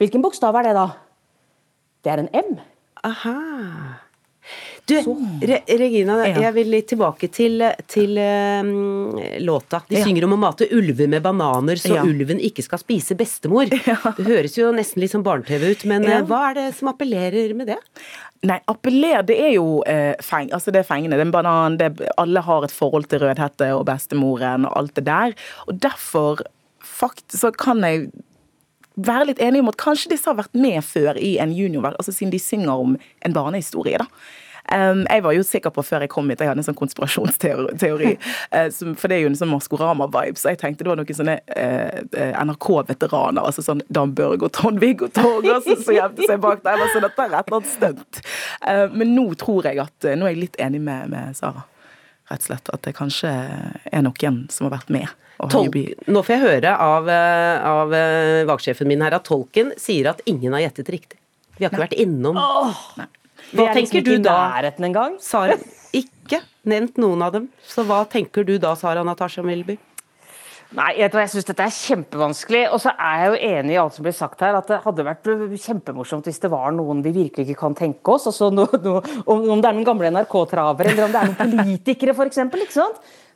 hvilken 0.00 0.24
bokstav 0.24 0.56
er 0.56 0.70
det 0.70 0.74
da? 0.78 0.86
Det 2.04 2.12
er 2.14 2.22
en 2.24 2.30
M. 2.32 2.58
Aha. 3.04 3.36
Du, 4.88 4.94
Re 5.44 5.58
Regina, 5.68 6.14
jeg 6.26 6.52
vil 6.56 6.70
litt 6.72 6.86
tilbake 6.88 7.28
til, 7.34 7.60
til 7.92 8.16
um, 8.16 9.18
låta. 9.44 9.82
De 9.88 9.98
Ja. 9.98 10.04
synger 10.06 10.24
om 10.24 10.32
å 10.32 10.38
mate 10.40 10.68
ulver 10.72 11.08
med 11.12 11.22
bananer, 11.26 11.76
så 11.76 11.94
Ja. 11.98 12.04
ulven 12.08 12.40
ikke 12.40 12.64
skal 12.64 12.78
spise 12.80 13.16
bestemor. 13.18 13.68
Det 14.16 14.24
høres 14.24 14.56
jo 14.56 14.70
nesten 14.72 15.02
litt 15.04 15.12
som 15.12 15.22
barne-TV 15.26 15.70
ut, 15.74 15.84
men 15.84 16.04
Ja. 16.08 16.18
eh, 16.18 16.22
hva 16.24 16.50
er 16.50 16.54
det 16.54 16.66
som 16.78 16.88
appellerer 16.88 17.54
med 17.54 17.66
det? 17.68 17.76
Nei, 18.48 18.60
appeller, 18.70 19.22
det 19.26 19.36
er 19.38 19.52
jo 19.58 19.82
eh, 19.84 20.14
feng, 20.22 20.48
altså 20.54 20.72
det 20.72 20.80
er 20.84 20.88
fengende. 20.88 21.18
Det 21.18 21.26
er 21.26 21.28
en 21.28 21.34
banan, 21.36 21.76
det 21.76 22.08
alle 22.16 22.40
har 22.40 22.64
et 22.64 22.72
forhold 22.72 23.08
til 23.10 23.20
Rødhette 23.20 23.68
og 23.76 23.84
bestemoren 23.90 24.64
og 24.64 24.72
alt 24.78 24.94
det 24.94 25.04
der. 25.04 25.34
Og 25.68 25.78
derfor 25.84 26.40
fakt, 26.80 27.26
så 27.34 27.50
kan 27.52 27.82
jeg 27.84 28.08
være 28.96 29.26
litt 29.28 29.38
enig 29.44 29.60
om 29.60 29.68
at 29.70 29.76
kanskje 29.78 30.08
disse 30.10 30.26
har 30.30 30.38
vært 30.40 30.54
med 30.58 30.80
før 30.82 31.18
i 31.22 31.36
en 31.38 31.52
junior, 31.54 31.92
altså 31.98 32.10
siden 32.14 32.32
de 32.32 32.38
synger 32.42 32.72
om 32.86 32.96
en 33.22 33.32
barnehistorie, 33.36 33.98
da. 34.00 34.06
Um, 34.68 35.06
jeg 35.08 35.22
var 35.24 35.32
jo 35.32 35.42
sikker 35.48 35.72
på 35.72 35.80
før 35.86 36.02
jeg 36.04 36.10
kom 36.12 36.28
hit, 36.28 36.40
jeg 36.44 36.48
hadde 36.50 36.60
en 36.60 36.66
sånn 36.66 36.76
konspirasjonsteori. 36.76 38.10
eh, 38.52 38.68
for 39.00 39.08
det 39.08 39.16
er 39.16 39.22
jo 39.22 39.30
en 39.30 39.38
sånn 39.40 39.48
Maskorama-vibe, 39.54 40.36
så 40.36 40.50
jeg 40.52 40.58
tenkte 40.60 40.84
det 40.84 40.90
var 40.92 40.98
noen 41.00 41.16
sånne 41.16 41.38
eh, 41.56 42.02
eh, 42.12 42.34
NRK-veteraner, 42.44 43.40
altså 43.48 43.64
sånn 43.64 43.80
Dan 43.88 44.12
Børge 44.18 44.44
og 44.48 44.52
Trond-Viggo 44.58 45.08
Torgersen 45.16 45.80
som 45.82 45.94
gjemte 45.96 46.28
seg 46.28 46.42
bak 46.44 46.60
der. 46.66 46.76
Så 46.82 46.90
sånn, 46.98 47.06
dette 47.08 47.24
er 47.24 47.32
et 47.38 47.48
eller 47.48 47.58
annet 47.62 47.72
stunt. 47.72 48.20
Eh, 48.68 48.84
men 48.92 49.14
nå 49.16 49.24
tror 49.40 49.64
jeg 49.70 49.80
at 49.86 50.08
Nå 50.18 50.26
er 50.28 50.34
jeg 50.34 50.42
litt 50.44 50.60
enig 50.60 50.80
med, 50.84 51.08
med 51.12 51.36
Sara, 51.38 51.64
rett 52.28 52.44
og 52.44 52.48
slett. 52.50 52.68
At 52.76 52.84
det 52.84 52.92
kanskje 52.98 53.32
er 53.88 54.04
noen 54.04 54.42
som 54.52 54.68
har 54.68 54.76
vært 54.78 54.92
med. 54.92 55.08
og 55.38 55.46
har 55.48 55.54
Tol 55.56 55.68
jubi- 55.70 55.94
Nå 56.12 56.20
får 56.26 56.34
jeg 56.36 56.44
høre 56.44 56.74
av, 56.76 57.08
av 57.08 57.96
vaksjefen 58.52 58.88
min 58.90 59.00
her 59.06 59.16
at 59.16 59.24
tolken 59.28 59.72
sier 59.80 60.10
at 60.12 60.20
ingen 60.28 60.52
har 60.52 60.66
gjettet 60.68 60.92
riktig. 60.92 61.18
Vi 61.58 61.64
har 61.64 61.72
ikke 61.72 61.86
vært 61.88 61.96
innom 62.04 62.36
Vi 62.36 63.06
Hva 63.52 63.68
liksom 63.72 63.78
tenker 63.78 64.06
du 64.06 64.14
da? 64.22 64.38
nærheten 64.54 64.88
engang. 64.88 65.18
Sara, 65.22 65.56
ikke 65.96 66.42
nevnt 66.68 66.98
noen 67.00 67.22
av 67.24 67.34
dem. 67.36 67.50
Så 67.64 67.84
hva 67.88 68.02
tenker 68.10 68.46
du 68.46 68.56
da, 68.60 68.74
Sara 68.78 69.04
Natasha 69.06 69.44
Melby? 69.46 69.78
Nei, 70.76 70.90
jeg, 70.98 71.08
jeg 71.16 71.30
syns 71.32 71.46
dette 71.48 71.64
er 71.64 71.72
kjempevanskelig. 71.72 72.66
Og 72.76 72.82
så 72.82 72.92
er 72.92 73.22
jeg 73.22 73.30
jo 73.30 73.38
enig 73.52 73.76
i 73.76 73.78
alt 73.80 73.94
som 73.96 74.04
blir 74.04 74.16
sagt 74.16 74.42
her, 74.44 74.58
at 74.58 74.68
det 74.68 74.82
hadde 74.84 75.06
vært 75.06 75.30
kjempemorsomt 75.64 76.28
hvis 76.28 76.42
det 76.42 76.50
var 76.52 76.74
noen 76.76 77.00
vi 77.06 77.14
virkelig 77.14 77.48
ikke 77.48 77.62
kan 77.62 77.78
tenke 77.78 78.12
oss. 78.12 78.28
Altså 78.28 78.50
no, 78.52 78.66
no, 78.84 78.98
om, 79.24 79.46
om 79.54 79.62
det 79.62 79.70
er 79.70 79.78
noen 79.78 79.88
gamle 79.88 80.12
NRK-travere, 80.12 80.92
eller 80.92 81.08
om 81.08 81.14
det 81.14 81.22
er 81.22 81.32
noen 81.32 81.40
politikere, 81.40 82.12
f.eks. 82.12 82.44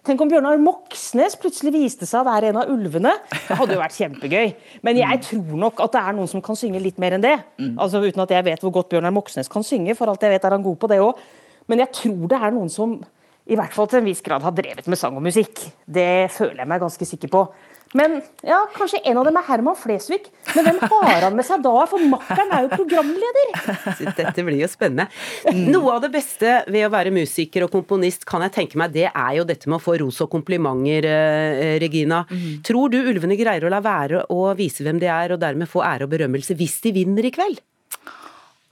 Tenk 0.02 0.18
om 0.18 0.30
Bjørnar 0.32 0.58
Moxnes 0.58 1.36
plutselig 1.38 1.70
viste 1.76 2.06
seg 2.10 2.24
å 2.24 2.26
være 2.26 2.48
en 2.50 2.56
av 2.58 2.70
ulvene. 2.72 3.12
Det 3.30 3.54
hadde 3.54 3.76
jo 3.76 3.82
vært 3.84 3.94
kjempegøy. 4.00 4.48
Men 4.82 4.98
jeg 4.98 5.20
tror 5.28 5.52
nok 5.62 5.82
at 5.84 5.92
det 5.94 6.00
er 6.02 6.16
noen 6.16 6.30
som 6.30 6.42
kan 6.42 6.58
synge 6.58 6.80
litt 6.82 6.98
mer 7.02 7.14
enn 7.14 7.22
det. 7.22 7.36
Altså 7.78 8.00
Uten 8.02 8.24
at 8.24 8.34
jeg 8.34 8.46
vet 8.48 8.64
hvor 8.66 8.74
godt 8.74 8.90
Bjørnar 8.90 9.14
Moxnes 9.14 9.50
kan 9.52 9.62
synge, 9.62 9.94
for 9.94 10.10
alt 10.10 10.26
jeg 10.26 10.34
vet 10.34 10.48
er 10.48 10.56
han 10.56 10.64
god 10.64 10.80
på 10.82 10.90
det 10.90 10.98
òg. 11.04 11.20
Men 11.70 11.84
jeg 11.84 11.94
tror 12.00 12.24
det 12.32 12.40
er 12.40 12.56
noen 12.56 12.72
som 12.74 12.96
i 13.46 13.58
hvert 13.58 13.74
fall 13.74 13.86
til 13.90 14.00
en 14.00 14.08
viss 14.10 14.24
grad 14.26 14.42
har 14.42 14.54
drevet 14.58 14.90
med 14.90 14.98
sang 14.98 15.14
og 15.18 15.22
musikk. 15.22 15.62
Det 15.86 16.08
føler 16.34 16.64
jeg 16.64 16.72
meg 16.74 16.82
ganske 16.82 17.08
sikker 17.12 17.30
på. 17.30 17.44
Men 17.98 18.20
ja, 18.46 18.58
kanskje 18.72 19.02
en 19.08 19.18
av 19.20 19.26
dem 19.28 19.36
er 19.36 19.46
Herman 19.46 19.76
Flesvig. 19.76 20.28
Men 20.56 20.68
hvem 20.68 20.80
har 20.88 21.26
han 21.26 21.36
med 21.36 21.46
seg 21.46 21.62
da? 21.64 21.72
For 21.90 22.04
makkeren 22.12 22.52
er 22.56 22.66
jo 22.66 22.70
programleder. 22.72 23.52
Dette 24.16 24.44
blir 24.46 24.60
jo 24.62 24.70
spennende. 24.70 25.08
Noe 25.52 25.96
av 25.96 26.04
det 26.06 26.12
beste 26.14 26.62
ved 26.72 26.86
å 26.86 26.92
være 26.92 27.12
musiker 27.14 27.66
og 27.66 27.72
komponist, 27.74 28.24
kan 28.28 28.44
jeg 28.46 28.54
tenke 28.56 28.80
meg, 28.80 28.94
det 28.94 29.08
er 29.10 29.32
jo 29.38 29.46
dette 29.48 29.68
med 29.68 29.78
å 29.78 29.82
få 29.82 29.98
ros 30.00 30.22
og 30.24 30.30
komplimenter, 30.32 31.08
eh, 31.08 31.74
Regina. 31.82 32.22
Tror 32.64 32.92
du 32.92 33.00
ulvene 33.02 33.36
greier 33.38 33.66
å 33.66 33.72
la 33.72 33.82
være 33.84 34.24
å 34.32 34.46
vise 34.58 34.86
hvem 34.86 35.00
de 35.02 35.10
er, 35.12 35.36
og 35.36 35.42
dermed 35.42 35.70
få 35.70 35.84
ære 35.84 36.08
og 36.08 36.14
berømmelse 36.14 36.56
hvis 36.58 36.80
de 36.86 36.94
vinner 36.96 37.28
i 37.28 37.34
kveld? 37.34 37.60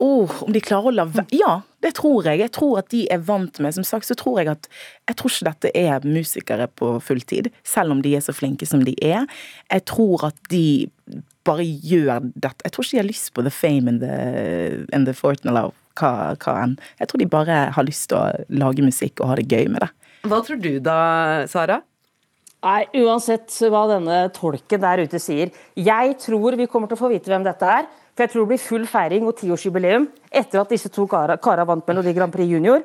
Oh, 0.01 0.33
om 0.47 0.53
de 0.55 0.63
klarer 0.65 0.89
å 0.89 0.95
la 0.97 1.05
være 1.05 1.37
Ja, 1.37 1.59
det 1.85 1.91
tror 1.99 2.25
jeg. 2.25 2.41
Jeg 2.41 2.53
tror 2.57 2.79
at 2.81 2.89
de 2.93 3.03
er 3.13 3.21
vant 3.21 3.59
med 3.61 3.75
Som 3.77 3.85
sagt 3.85 4.09
så 4.09 4.17
tror 4.17 4.39
jeg 4.41 4.49
at 4.49 4.69
Jeg 5.11 5.19
tror 5.21 5.35
ikke 5.35 5.49
dette 5.51 5.73
er 5.77 6.07
musikere 6.09 6.69
på 6.73 6.95
fulltid, 7.05 7.51
selv 7.69 7.93
om 7.93 8.01
de 8.05 8.15
er 8.17 8.25
så 8.25 8.33
flinke 8.33 8.69
som 8.69 8.85
de 8.87 8.95
er. 9.05 9.29
Jeg 9.69 9.85
tror 9.91 10.31
at 10.31 10.41
de 10.49 10.89
bare 11.45 11.65
gjør 11.65 12.25
dette. 12.33 12.65
Jeg 12.65 12.73
tror 12.73 12.87
ikke 12.87 12.97
de 12.97 13.03
har 13.03 13.11
lyst 13.11 13.31
på 13.37 13.45
the 13.45 13.53
fame 13.53 13.93
and 13.93 14.01
the, 14.01 14.17
and 14.93 15.09
the 15.09 15.15
fortune, 15.17 15.53
eller 15.53 15.73
hva, 15.99 16.37
hva 16.41 16.57
enn. 16.65 16.77
Jeg 17.01 17.11
tror 17.11 17.23
de 17.23 17.29
bare 17.37 17.61
har 17.77 17.87
lyst 17.87 18.11
til 18.11 18.21
å 18.21 18.59
lage 18.63 18.85
musikk 18.85 19.21
og 19.21 19.33
ha 19.33 19.39
det 19.41 19.49
gøy 19.51 19.71
med 19.73 19.85
det. 19.85 19.91
Hva 20.29 20.41
tror 20.45 20.61
du 20.61 20.73
da, 20.85 20.99
Sara? 21.49 21.81
Nei, 22.61 22.83
uansett 23.01 23.55
hva 23.73 23.87
denne 23.89 24.27
tolken 24.37 24.83
der 24.83 25.01
ute 25.01 25.21
sier. 25.23 25.49
Jeg 25.81 26.17
tror 26.21 26.59
vi 26.61 26.69
kommer 26.69 26.91
til 26.91 26.99
å 26.99 27.01
få 27.01 27.09
vite 27.13 27.33
hvem 27.33 27.47
dette 27.47 27.69
er. 27.81 27.89
For 28.21 28.27
jeg 28.27 28.35
tror 28.35 28.45
det 28.45 28.49
blir 28.51 28.61
full 28.61 28.83
feiring 28.85 29.23
og 29.25 29.39
tiårsjubileum 29.39 30.03
etter 30.29 30.61
at 30.61 30.69
disse 30.69 30.91
to 30.93 31.07
kara, 31.09 31.39
kara 31.41 31.65
vant 31.65 31.87
Melodi 31.89 32.13
Grand 32.13 32.29
Prix 32.35 32.51
Junior 32.53 32.83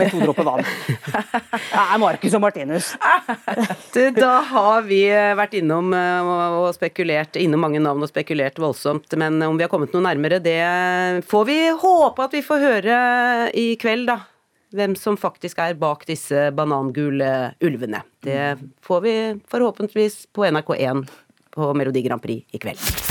med 0.00 0.08
to 0.08 0.22
dråper 0.22 0.46
vann. 0.46 0.62
Det 0.96 1.82
er 1.82 1.98
Marcus 2.00 2.36
og 2.38 2.40
Martinus. 2.40 2.88
Da 4.16 4.30
har 4.48 4.86
vi 4.88 5.02
vært 5.36 5.58
innom 5.58 5.92
eh, 5.92 6.30
og 6.62 6.70
spekulert 6.72 7.36
innom 7.36 7.60
mange 7.66 7.82
navn 7.84 8.06
og 8.06 8.08
spekulert 8.08 8.56
voldsomt, 8.62 9.12
men 9.20 9.36
om 9.44 9.58
vi 9.60 9.66
har 9.66 9.70
kommet 9.74 9.92
noe 9.92 10.06
nærmere, 10.06 10.40
det 10.40 10.56
får 11.28 11.44
vi 11.50 11.58
håpe 11.84 12.24
at 12.24 12.38
vi 12.38 12.42
får 12.48 12.64
høre 12.64 12.96
i 13.52 13.66
kveld, 13.76 14.08
da. 14.08 14.16
Hvem 14.72 14.96
som 14.96 15.20
faktisk 15.20 15.60
er 15.66 15.76
bak 15.76 16.08
disse 16.08 16.48
banangule 16.56 17.52
ulvene. 17.60 18.00
Det 18.24 18.56
får 18.88 19.04
vi 19.04 19.14
forhåpentligvis 19.52 20.22
på 20.32 20.48
NRK1 20.48 21.04
på 21.58 21.70
Melodi 21.76 22.08
Grand 22.08 22.24
Prix 22.24 22.56
i 22.56 22.64
kveld. 22.64 23.07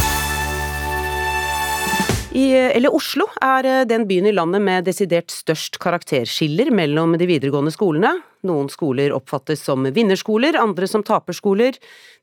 I, 2.38 2.52
eller 2.54 2.93
Oslo 2.93 3.26
er 3.41 3.65
eh, 3.65 3.84
den 3.89 4.04
byen 4.06 4.28
i 4.30 4.34
landet 4.36 4.62
med 4.62 4.86
desidert 4.86 5.34
størst 5.34 5.80
karakterskiller 5.82 6.69
mellom 6.76 7.15
de 7.17 7.26
videregående 7.26 7.73
skolene. 7.73 8.12
Noen 8.45 8.69
skoler 8.69 9.15
oppfattes 9.15 9.63
som 9.65 9.88
vinnerskoler, 9.95 10.60
andre 10.62 10.86
som 10.89 11.02
taperskoler. 11.08 11.80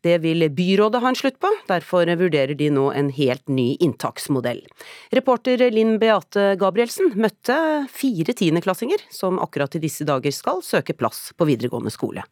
Det 0.07 0.21
vil 0.23 0.47
byrådet 0.55 1.01
ha 1.03 1.11
en 1.11 1.19
slutt 1.19 1.41
på, 1.43 1.51
derfor 1.67 2.07
vurderer 2.21 2.55
de 2.55 2.71
nå 2.71 2.87
en 2.95 3.11
helt 3.17 3.43
ny 3.51 3.73
inntaksmodell. 3.83 4.63
Reporter 5.19 5.67
Linn 5.75 5.97
Beate 5.99 6.53
Gabrielsen 6.63 7.17
møtte 7.19 7.59
fire 7.91 8.39
tiendeklassinger 8.39 9.03
som 9.11 9.43
akkurat 9.43 9.75
i 9.75 9.83
disse 9.83 10.07
dager 10.07 10.37
skal 10.37 10.63
søke 10.63 10.95
plass 10.95 11.33
på 11.35 11.51
videregående 11.51 11.91
skole. 11.91 12.23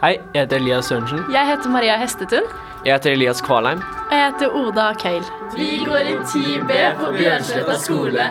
Hei, 0.00 0.16
jeg 0.32 0.46
heter 0.46 0.56
Elias 0.62 0.88
Sørensen. 0.88 1.26
Jeg 1.28 1.52
heter 1.52 1.68
Maria 1.76 2.00
Hestetun. 2.00 2.48
Jeg 2.80 2.94
heter 2.96 3.12
Elias 3.12 3.42
Kvalheim. 3.44 3.82
Og 4.08 4.12
jeg 4.16 4.32
heter 4.32 4.54
Oda 4.56 4.86
Keil. 4.96 5.24
Vi 5.52 5.82
går 5.84 6.06
i 6.08 6.14
10B 6.16 6.78
på 6.96 7.10
Bjørnsletta 7.12 7.76
skole. 7.76 8.28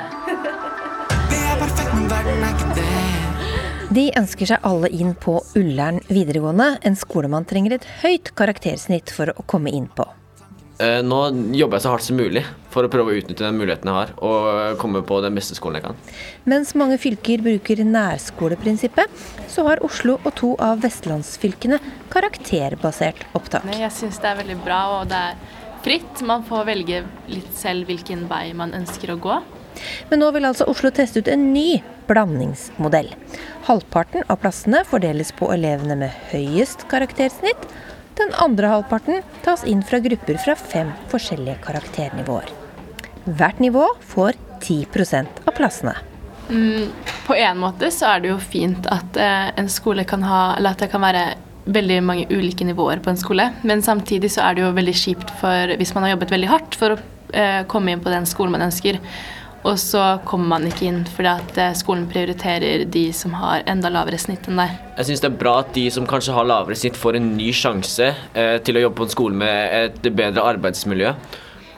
De 3.93 4.05
ønsker 4.17 4.49
seg 4.49 4.65
alle 4.65 4.89
inn 4.89 5.13
på 5.21 5.35
Ullern 5.59 6.01
videregående, 6.09 6.71
en 6.81 6.97
skole 6.97 7.29
man 7.29 7.45
trenger 7.45 7.77
et 7.77 7.85
høyt 8.01 8.33
karaktersnitt 8.37 9.13
for 9.13 9.29
å 9.29 9.45
komme 9.45 9.69
inn 9.69 9.85
på. 9.93 10.07
Eh, 10.79 11.01
nå 11.03 11.17
jobber 11.59 11.75
jeg 11.75 11.83
så 11.83 11.91
hardt 11.91 12.05
som 12.05 12.15
mulig 12.15 12.45
for 12.71 12.87
å 12.87 12.91
prøve 12.91 13.11
å 13.11 13.19
utnytte 13.19 13.43
den 13.43 13.57
muligheten 13.59 13.89
jeg 13.89 13.97
har, 13.97 14.13
og 14.23 14.77
komme 14.79 15.01
på 15.03 15.17
den 15.25 15.35
beste 15.35 15.57
skolen 15.57 15.79
jeg 15.79 15.89
kan. 15.89 15.97
Mens 16.47 16.71
mange 16.79 16.95
fylker 17.01 17.43
bruker 17.43 17.81
nærskoleprinsippet, 17.83 19.11
så 19.51 19.65
har 19.67 19.83
Oslo 19.83 20.15
og 20.23 20.31
to 20.39 20.53
av 20.63 20.79
vestlandsfylkene 20.85 21.81
karakterbasert 22.13 23.25
opptak. 23.35 23.67
Jeg 23.75 23.91
syns 23.97 24.21
det 24.23 24.31
er 24.31 24.39
veldig 24.39 24.59
bra, 24.63 24.79
og 25.01 25.11
det 25.11 25.19
er 25.19 25.41
fritt. 25.83 26.23
Man 26.23 26.47
får 26.47 26.67
velge 26.71 27.03
litt 27.27 27.51
selv 27.59 27.91
hvilken 27.91 28.29
vei 28.31 28.45
man 28.55 28.71
ønsker 28.77 29.11
å 29.11 29.19
gå. 29.19 29.41
Men 30.09 30.23
nå 30.23 30.31
vil 30.35 30.47
altså 30.47 30.67
Oslo 30.71 30.91
teste 30.95 31.19
ut 31.19 31.29
en 31.31 31.49
ny 31.51 31.81
blandingsmodell. 32.07 33.11
Halvparten 33.67 34.23
av 34.31 34.39
plassene 34.41 34.85
fordeles 34.87 35.31
på 35.35 35.51
elevene 35.53 35.99
med 35.99 36.15
høyest 36.31 36.87
karaktersnitt, 36.91 37.67
den 38.19 38.35
andre 38.43 38.71
halvparten 38.73 39.23
tas 39.45 39.63
inn 39.67 39.81
fra 39.85 40.01
grupper 40.03 40.39
fra 40.43 40.55
fem 40.59 40.91
forskjellige 41.11 41.59
karakternivåer. 41.65 42.51
Hvert 43.29 43.59
nivå 43.63 43.85
får 44.11 44.37
10 44.59 44.85
av 45.45 45.53
plassene. 45.55 45.95
Mm, 46.49 46.89
på 47.27 47.35
en 47.35 47.59
måte 47.61 47.91
så 47.93 48.13
er 48.13 48.23
det 48.23 48.31
jo 48.31 48.39
fint 48.41 48.87
at 48.89 49.17
eh, 49.21 49.51
en 49.59 49.69
skole 49.69 50.01
kan 50.09 50.23
ha 50.25 50.55
Eller 50.57 50.73
at 50.73 50.81
det 50.81 50.87
kan 50.89 51.03
være 51.03 51.35
veldig 51.69 51.99
mange 52.01 52.25
ulike 52.33 52.65
nivåer 52.65 53.01
på 53.03 53.11
en 53.11 53.19
skole. 53.19 53.51
Men 53.61 53.83
samtidig 53.85 54.31
så 54.33 54.47
er 54.47 54.57
det 54.57 54.63
jo 54.63 54.73
veldig 54.73 54.95
kjipt 54.97 55.33
for 55.41 55.75
hvis 55.77 55.93
man 55.93 56.07
har 56.07 56.15
jobbet 56.15 56.33
veldig 56.33 56.49
hardt 56.49 56.77
for 56.79 56.95
å 56.95 56.99
eh, 57.33 57.61
komme 57.69 57.93
inn 57.93 58.01
på 58.01 58.09
den 58.13 58.25
skolen 58.29 58.55
man 58.55 58.65
ønsker. 58.69 58.97
Og 59.67 59.75
så 59.79 60.01
kommer 60.27 60.53
man 60.53 60.67
ikke 60.69 60.85
inn 60.87 61.01
fordi 61.11 61.31
at 61.31 61.57
eh, 61.59 61.75
skolen 61.75 62.05
prioriterer 62.11 62.85
de 62.87 63.09
som 63.15 63.33
har 63.35 63.65
enda 63.69 63.91
lavere 63.91 64.19
snitt 64.21 64.47
enn 64.47 64.61
deg. 64.61 64.77
Jeg 64.99 65.09
syns 65.09 65.23
det 65.25 65.29
er 65.31 65.39
bra 65.41 65.57
at 65.65 65.73
de 65.75 65.83
som 65.91 66.07
kanskje 66.07 66.35
har 66.37 66.47
lavere 66.47 66.77
snitt, 66.79 66.99
får 66.99 67.19
en 67.19 67.29
ny 67.35 67.49
sjanse 67.55 68.07
eh, 68.09 68.55
til 68.63 68.79
å 68.79 68.85
jobbe 68.85 69.01
på 69.01 69.07
en 69.09 69.13
skole 69.15 69.41
med 69.41 69.75
et 69.81 70.11
bedre 70.15 70.45
arbeidsmiljø. 70.53 71.13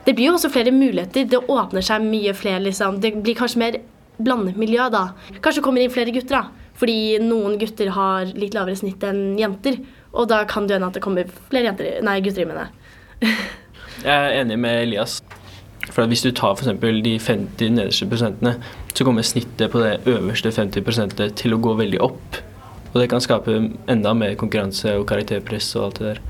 Det 0.06 0.16
blir 0.18 0.30
jo 0.30 0.38
også 0.38 0.52
flere 0.54 0.74
muligheter. 0.74 1.28
Det 1.30 1.42
åpner 1.42 1.86
seg 1.86 2.06
mye 2.06 2.34
flere, 2.38 2.62
liksom. 2.68 3.02
Det 3.02 3.16
blir 3.22 3.38
kanskje 3.38 3.62
mer 3.62 3.80
blandet 4.22 4.58
miljø 4.62 4.88
da. 4.94 5.08
Kanskje 5.42 5.66
kommer 5.66 5.82
inn 5.82 5.94
flere 5.94 6.14
gutter, 6.14 6.42
da. 6.42 6.70
Fordi 6.82 7.20
noen 7.22 7.60
gutter 7.62 7.92
har 7.94 8.30
litt 8.34 8.56
lavere 8.58 8.78
snitt 8.78 9.04
enn 9.06 9.38
jenter. 9.42 9.78
Og 10.14 10.30
da 10.30 10.44
kan 10.50 10.66
det 10.70 10.78
hende 10.78 10.90
at 10.90 10.98
det 10.98 11.06
kommer 11.06 11.30
flere 11.50 11.70
jenter, 11.70 12.02
nei, 12.06 12.18
gutter 12.26 12.46
i, 12.46 12.66
jeg. 12.66 13.38
jeg 14.06 14.18
er 14.18 14.42
enig 14.42 14.58
med 14.62 14.88
Elias. 14.88 15.22
For 15.90 16.06
Hvis 16.06 16.22
du 16.22 16.32
tar 16.32 16.54
f.eks. 16.56 16.78
de 17.04 17.20
50 17.20 17.74
nederste 17.74 18.06
prosentene, 18.08 18.56
så 18.94 19.04
kommer 19.04 19.26
snittet 19.26 19.72
på 19.72 19.82
det 19.82 20.00
øverste 20.06 20.52
50 20.52 20.86
prosentet 20.86 21.36
til 21.36 21.56
å 21.56 21.60
gå 21.60 21.74
veldig 21.80 22.02
opp. 22.02 22.38
Og 22.92 23.02
det 23.02 23.10
kan 23.10 23.24
skape 23.24 23.58
enda 23.90 24.14
mer 24.14 24.36
konkurranse 24.36 24.94
og 25.00 25.08
karakterpress 25.10 25.76
og 25.76 25.86
alt 25.86 26.00
det 26.00 26.14
der. 26.14 26.24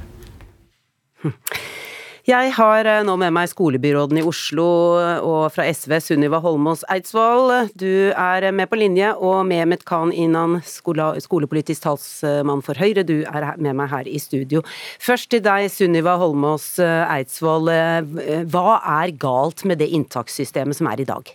Jeg 2.28 2.52
har 2.54 2.86
eh, 2.86 3.00
nå 3.02 3.16
med 3.18 3.34
meg 3.34 3.50
skolebyråden 3.50 4.20
i 4.22 4.24
Oslo 4.30 4.66
og 5.26 5.48
fra 5.56 5.66
SV, 5.66 5.96
Sunniva 6.06 6.38
Holmås 6.44 6.84
Eidsvoll. 6.94 7.72
Du 7.74 8.14
er 8.14 8.46
med 8.54 8.70
på 8.70 8.78
linje, 8.78 9.10
og 9.18 9.40
Mehmet 9.50 9.82
Khan 9.90 10.14
Inan, 10.14 10.60
skolepolitisk 10.62 11.82
talsmann 11.88 12.62
for 12.62 12.78
Høyre, 12.78 13.02
du 13.02 13.24
er 13.26 13.50
med 13.58 13.74
meg 13.80 13.90
her 13.90 14.06
i 14.06 14.22
studio. 14.22 14.62
Først 15.02 15.32
til 15.34 15.42
deg, 15.42 15.66
Sunniva 15.74 16.14
Holmås 16.22 16.76
Eidsvoll. 16.78 17.74
Hva 18.54 18.80
er 19.02 19.18
galt 19.18 19.66
med 19.66 19.82
det 19.82 19.90
inntakssystemet 19.90 20.78
som 20.78 20.94
er 20.94 21.02
i 21.02 21.10
dag? 21.10 21.34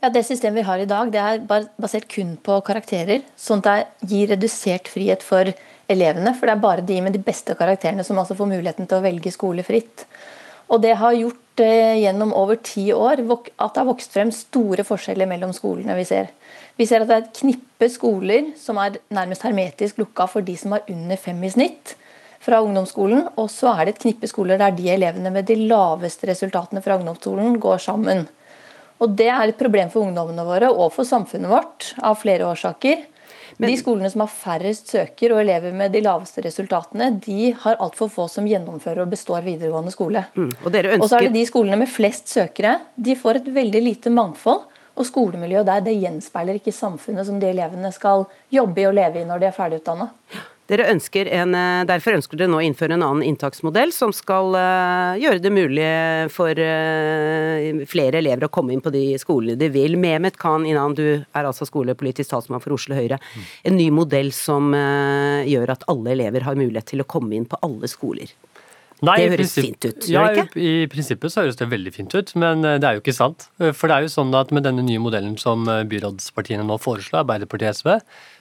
Ja, 0.00 0.08
Det 0.08 0.24
systemet 0.24 0.62
vi 0.62 0.68
har 0.70 0.80
i 0.80 0.88
dag, 0.88 1.12
det 1.12 1.20
er 1.20 1.68
basert 1.76 2.08
kun 2.08 2.36
på 2.40 2.62
karakterer. 2.64 3.24
Sånn 3.36 3.60
at 3.64 3.92
det 4.00 4.08
gir 4.08 4.32
redusert 4.32 4.88
frihet 4.88 5.24
for 5.24 5.44
elevene. 5.44 5.72
For 5.86 6.46
det 6.46 6.54
er 6.54 6.62
bare 6.62 6.82
de 6.86 7.00
med 7.00 7.14
de 7.14 7.22
beste 7.22 7.54
karakterene 7.54 8.04
som 8.04 8.18
altså 8.18 8.34
får 8.34 8.50
muligheten 8.50 8.88
til 8.88 8.98
å 8.98 9.04
velge 9.04 9.30
skole 9.30 9.62
fritt. 9.62 10.06
Og 10.66 10.82
det 10.82 10.96
har 10.98 11.14
gjort 11.14 11.62
eh, 11.62 12.00
gjennom 12.02 12.32
over 12.34 12.58
ti 12.58 12.88
år 12.92 13.22
at 13.22 13.74
det 13.74 13.78
har 13.78 13.86
vokst 13.86 14.12
frem 14.12 14.32
store 14.34 14.82
forskjeller 14.86 15.28
mellom 15.30 15.52
skolene 15.54 15.94
vi 15.94 16.06
ser. 16.08 16.32
Vi 16.76 16.88
ser 16.88 17.04
at 17.04 17.08
det 17.08 17.14
er 17.14 17.22
et 17.22 17.38
knippe 17.38 17.88
skoler 17.92 18.50
som 18.58 18.80
er 18.82 18.98
nærmest 19.14 19.46
hermetisk 19.46 20.02
lukka 20.02 20.26
for 20.28 20.42
de 20.44 20.56
som 20.58 20.74
har 20.74 20.82
under 20.90 21.20
fem 21.20 21.38
i 21.46 21.52
snitt 21.54 21.94
fra 22.42 22.58
ungdomsskolen. 22.64 23.28
Og 23.38 23.46
så 23.52 23.72
er 23.76 23.86
det 23.86 23.94
et 23.94 24.02
knippe 24.08 24.30
skoler 24.30 24.58
der 24.60 24.74
de 24.74 24.90
elevene 24.90 25.30
med 25.32 25.46
de 25.46 25.60
laveste 25.70 26.26
resultatene 26.28 26.82
fra 26.82 26.98
ungdomsskolen 26.98 27.60
går 27.62 27.78
sammen. 27.86 28.26
Og 28.98 29.12
Det 29.14 29.28
er 29.28 29.48
et 29.48 29.58
problem 29.60 29.90
for 29.92 30.08
ungdommene 30.08 30.44
våre 30.44 30.72
og 30.72 30.90
for 30.94 31.06
samfunnet 31.06 31.52
vårt 31.52 31.92
av 32.02 32.18
flere 32.18 32.48
årsaker. 32.48 33.04
Men, 33.56 33.70
de 33.72 33.76
skolene 33.80 34.10
som 34.12 34.22
har 34.24 34.32
færrest 34.32 34.90
søker 34.92 35.32
og 35.32 35.40
elever 35.40 35.72
med 35.76 35.94
de 35.94 36.02
laveste 36.04 36.42
resultatene, 36.44 37.08
de 37.24 37.52
har 37.62 37.78
altfor 37.80 38.10
få 38.12 38.26
som 38.28 38.48
gjennomfører 38.48 39.04
og 39.06 39.12
består 39.14 39.46
videregående 39.46 39.94
skole. 39.94 40.26
Mm, 40.36 40.50
og, 40.60 40.68
ønsker... 40.68 40.96
og 41.00 41.08
så 41.08 41.20
er 41.20 41.28
det 41.28 41.38
de 41.38 41.46
skolene 41.48 41.78
med 41.80 41.90
flest 41.90 42.32
søkere. 42.34 42.74
De 42.96 43.16
får 43.16 43.40
et 43.40 43.54
veldig 43.56 43.82
lite 43.84 44.12
mangfold. 44.12 44.66
Og 44.96 45.04
skolemiljøet 45.04 45.68
der 45.68 45.82
det 45.84 45.96
gjenspeiler 46.00 46.56
ikke 46.56 46.72
samfunnet 46.72 47.26
som 47.28 47.40
de 47.40 47.48
elevene 47.50 47.90
skal 47.92 48.24
jobbe 48.52 48.80
i 48.80 48.86
og 48.88 48.94
leve 48.96 49.20
i 49.20 49.26
når 49.28 49.42
de 49.42 49.48
er 49.50 49.56
ferdigutdanna. 49.56 50.06
Dere 50.66 50.88
ønsker 50.90 51.28
en, 51.30 51.54
eh, 51.54 51.84
derfor 51.86 52.16
ønsker 52.16 52.38
dere 52.38 52.50
nå 52.50 52.58
å 52.58 52.64
innføre 52.66 52.96
en 52.96 53.04
annen 53.06 53.22
inntaksmodell 53.28 53.92
som 53.94 54.10
skal 54.14 54.56
uh, 54.58 55.14
gjøre 55.14 55.38
det 55.42 55.52
mulig 55.54 55.86
for 56.34 56.58
uh, 56.58 57.84
flere 57.86 58.18
elever 58.18 58.48
å 58.48 58.50
komme 58.50 58.74
inn 58.74 58.82
på 58.82 58.90
de 58.94 59.04
skolene 59.22 59.54
de 59.60 59.70
vil. 59.70 59.94
Mehmet 60.00 60.38
Khan 60.42 60.66
Inan, 60.66 60.96
du 60.98 61.22
er 61.22 61.46
altså 61.46 61.68
skolepolitisk 61.70 62.32
talsmann 62.32 62.64
for 62.64 62.74
Oslo 62.74 62.98
Høyre. 62.98 63.20
En 63.62 63.78
ny 63.78 63.92
modell 63.94 64.32
som 64.34 64.74
gjør 64.74 65.70
at 65.76 65.86
alle 65.90 66.16
elever 66.16 66.44
har 66.46 66.58
mulighet 66.58 66.90
til 66.90 67.02
å 67.02 67.08
komme 67.08 67.36
inn 67.36 67.46
på 67.46 67.58
alle 67.62 67.88
skoler. 67.90 68.32
Nei, 69.04 69.16
det 69.20 69.36
høres 69.36 69.52
fint 69.52 69.84
ut, 69.84 70.06
ja, 70.08 70.22
det 70.32 70.46
ikke? 70.46 70.46
Ja, 70.56 70.68
I 70.80 70.86
prinsippet 70.90 71.32
så 71.32 71.42
høres 71.44 71.58
det 71.60 71.68
veldig 71.68 71.92
fint 71.92 72.14
ut, 72.16 72.32
men 72.40 72.64
det 72.64 72.80
er 72.80 72.96
jo 72.96 73.02
ikke 73.02 73.14
sant. 73.14 73.50
For 73.60 73.86
det 73.86 73.98
er 73.98 74.06
jo 74.06 74.14
sånn 74.14 74.32
at 74.38 74.54
med 74.56 74.64
denne 74.66 74.82
nye 74.86 75.02
modellen 75.02 75.36
som 75.38 75.68
byrådspartiene 75.68 76.64
nå 76.66 76.78
foreslår, 76.80 77.22
Arbeiderpartiet 77.22 77.74
og 77.74 77.78
SV, 77.82 77.92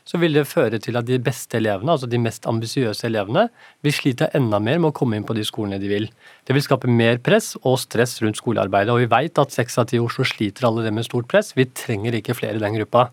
så 0.05 0.19
vil 0.21 0.37
det 0.37 0.45
føre 0.45 0.77
til 0.81 0.97
at 0.99 1.07
de 1.07 1.17
beste 1.21 1.57
elevene, 1.57 1.95
altså 1.95 2.07
de 2.09 2.19
mest 2.21 2.45
ambisiøse 2.49 3.07
elevene, 3.07 3.47
vil 3.85 3.95
slite 3.95 4.29
enda 4.37 4.59
mer 4.61 4.77
med 4.77 4.91
å 4.91 4.95
komme 4.95 5.17
inn 5.17 5.25
på 5.25 5.33
de 5.33 5.45
skolene 5.47 5.79
de 5.81 5.89
vil. 5.89 6.05
Det 6.45 6.53
vil 6.53 6.63
skape 6.65 6.91
mer 6.91 7.17
press 7.25 7.55
og 7.63 7.79
stress 7.81 8.19
rundt 8.21 8.37
skolearbeidet. 8.37 8.93
Og 8.93 9.01
vi 9.01 9.09
vet 9.09 9.41
at 9.41 9.55
seks 9.55 9.79
av 9.81 9.89
ti 9.89 9.97
i 9.97 10.03
Oslo 10.03 10.27
sliter 10.29 10.69
alle 10.69 10.85
det 10.85 10.93
med 10.93 11.07
stort 11.07 11.29
press. 11.31 11.55
Vi 11.57 11.65
trenger 11.73 12.19
ikke 12.19 12.37
flere 12.37 12.59
i 12.59 12.61
den 12.61 12.77
gruppa. 12.77 13.07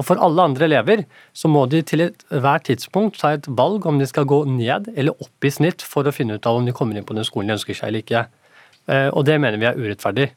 Og 0.00 0.08
for 0.08 0.18
alle 0.24 0.48
andre 0.48 0.66
elever 0.66 1.04
så 1.36 1.50
må 1.52 1.62
de 1.70 1.82
til 1.86 2.08
ethvert 2.08 2.66
tidspunkt 2.66 3.20
ta 3.20 3.36
et 3.36 3.46
valg 3.46 3.86
om 3.86 4.00
de 4.00 4.08
skal 4.10 4.26
gå 4.26 4.40
ned 4.48 4.90
eller 4.96 5.14
opp 5.22 5.46
i 5.46 5.52
snitt 5.52 5.84
for 5.86 6.08
å 6.08 6.14
finne 6.14 6.40
ut 6.40 6.48
av 6.48 6.58
om 6.58 6.66
de 6.66 6.74
kommer 6.74 6.98
inn 6.98 7.06
på 7.06 7.14
den 7.14 7.28
skolen 7.28 7.52
de 7.52 7.58
ønsker 7.58 7.76
seg 7.76 7.92
eller 7.92 8.02
ikke. 8.02 8.24
Eh, 8.90 9.08
og 9.12 9.28
det 9.28 9.38
mener 9.38 9.60
vi 9.62 9.68
er 9.70 9.78
urettferdig. 9.78 10.32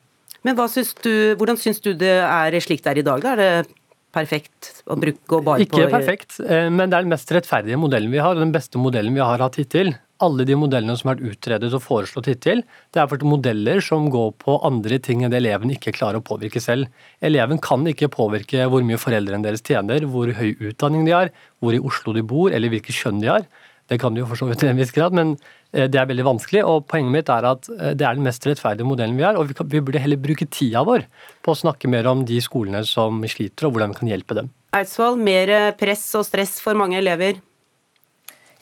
Men 0.46 0.60
syns 0.70 0.94
du, 1.02 1.34
hvordan 1.40 1.58
syns 1.58 1.82
du 1.82 1.96
det 1.98 2.20
er 2.22 2.60
slik 2.62 2.84
det 2.86 2.92
er 2.92 3.02
i 3.02 3.08
dag? 3.08 3.24
Da? 3.24 3.34
Er 3.34 3.42
det 3.42 3.85
perfekt 4.16 4.72
å 4.88 4.98
bruke, 5.00 5.22
gå 5.28 5.42
bare 5.46 5.66
Ikke 5.66 5.86
på 5.86 5.92
perfekt, 5.94 6.40
eh, 6.42 6.70
men 6.72 6.90
det 6.90 6.98
er 6.98 7.06
den 7.06 7.14
mest 7.14 7.32
rettferdige 7.36 7.80
modellen 7.80 8.14
vi 8.14 8.22
har, 8.24 8.34
og 8.36 8.44
den 8.44 8.56
beste 8.56 8.82
modellen 8.82 9.16
vi 9.16 9.24
har 9.24 9.44
hatt 9.44 9.60
hittil. 9.60 9.94
Alle 10.24 10.46
de 10.48 10.56
modellene 10.56 10.96
som 10.96 11.10
har 11.12 11.18
vært 11.18 11.36
utredet 11.36 11.74
og 11.76 11.84
foreslått 11.84 12.30
hittil, 12.32 12.64
det 12.96 13.02
er 13.02 13.10
for 13.12 13.28
modeller 13.28 13.82
som 13.84 14.08
går 14.14 14.32
på 14.40 14.56
andre 14.64 15.00
ting 15.04 15.26
enn 15.26 15.34
det 15.34 15.42
eleven 15.42 15.74
ikke 15.76 15.94
klarer 15.98 16.22
å 16.22 16.26
påvirke 16.26 16.64
selv. 16.64 16.88
Eleven 17.20 17.60
kan 17.60 17.84
ikke 17.92 18.12
påvirke 18.14 18.70
hvor 18.72 18.86
mye 18.88 19.02
foreldrene 19.02 19.44
deres 19.44 19.66
tjener, 19.66 20.08
hvor 20.08 20.32
høy 20.32 20.56
utdanning 20.72 21.04
de 21.08 21.18
har, 21.18 21.34
hvor 21.60 21.76
i 21.76 21.84
Oslo 21.84 22.16
de 22.16 22.24
bor, 22.24 22.56
eller 22.56 22.72
hvilket 22.72 22.96
kjønn 22.96 23.20
de 23.24 23.34
har. 23.34 23.50
Det 23.90 24.00
kan 24.02 24.16
du 24.16 24.24
jo 24.24 24.28
for 24.30 24.40
så 24.40 24.48
vidt 24.50 24.64
til 24.64 24.72
en 24.72 24.80
viss 24.80 24.94
grad, 24.96 25.14
men 25.14 25.36
eh, 25.72 25.86
det 25.92 26.00
er 26.02 26.10
veldig 26.10 26.26
vanskelig. 26.26 26.64
og 26.66 26.88
Poenget 26.90 27.14
mitt 27.14 27.30
er 27.30 27.50
at 27.52 27.70
eh, 27.70 27.94
det 27.94 28.08
er 28.08 28.18
den 28.18 28.26
mest 28.26 28.46
rettferdige 28.48 28.88
modellen 28.88 29.18
vi 29.18 29.28
har. 29.28 29.38
og 29.38 29.50
Vi, 29.50 29.58
kan, 29.58 29.70
vi 29.70 29.84
burde 29.86 30.02
heller 30.02 30.22
bruke 30.22 30.50
tida 30.50 30.86
vår 30.88 31.06
på 31.46 31.54
å 31.54 31.60
snakke 31.64 31.92
mer 31.92 32.10
om 32.10 32.26
de 32.26 32.40
skolene 32.42 32.82
som 32.90 33.22
sliter, 33.30 33.68
og 33.68 33.76
hvordan 33.76 33.94
vi 33.94 34.00
kan 34.02 34.14
hjelpe 34.16 34.40
dem. 34.40 34.54
Eidsvoll, 34.76 35.20
mer 35.22 35.54
press 35.80 36.08
og 36.18 36.26
stress 36.28 36.58
for 36.64 36.78
mange 36.78 36.98
elever? 37.00 37.38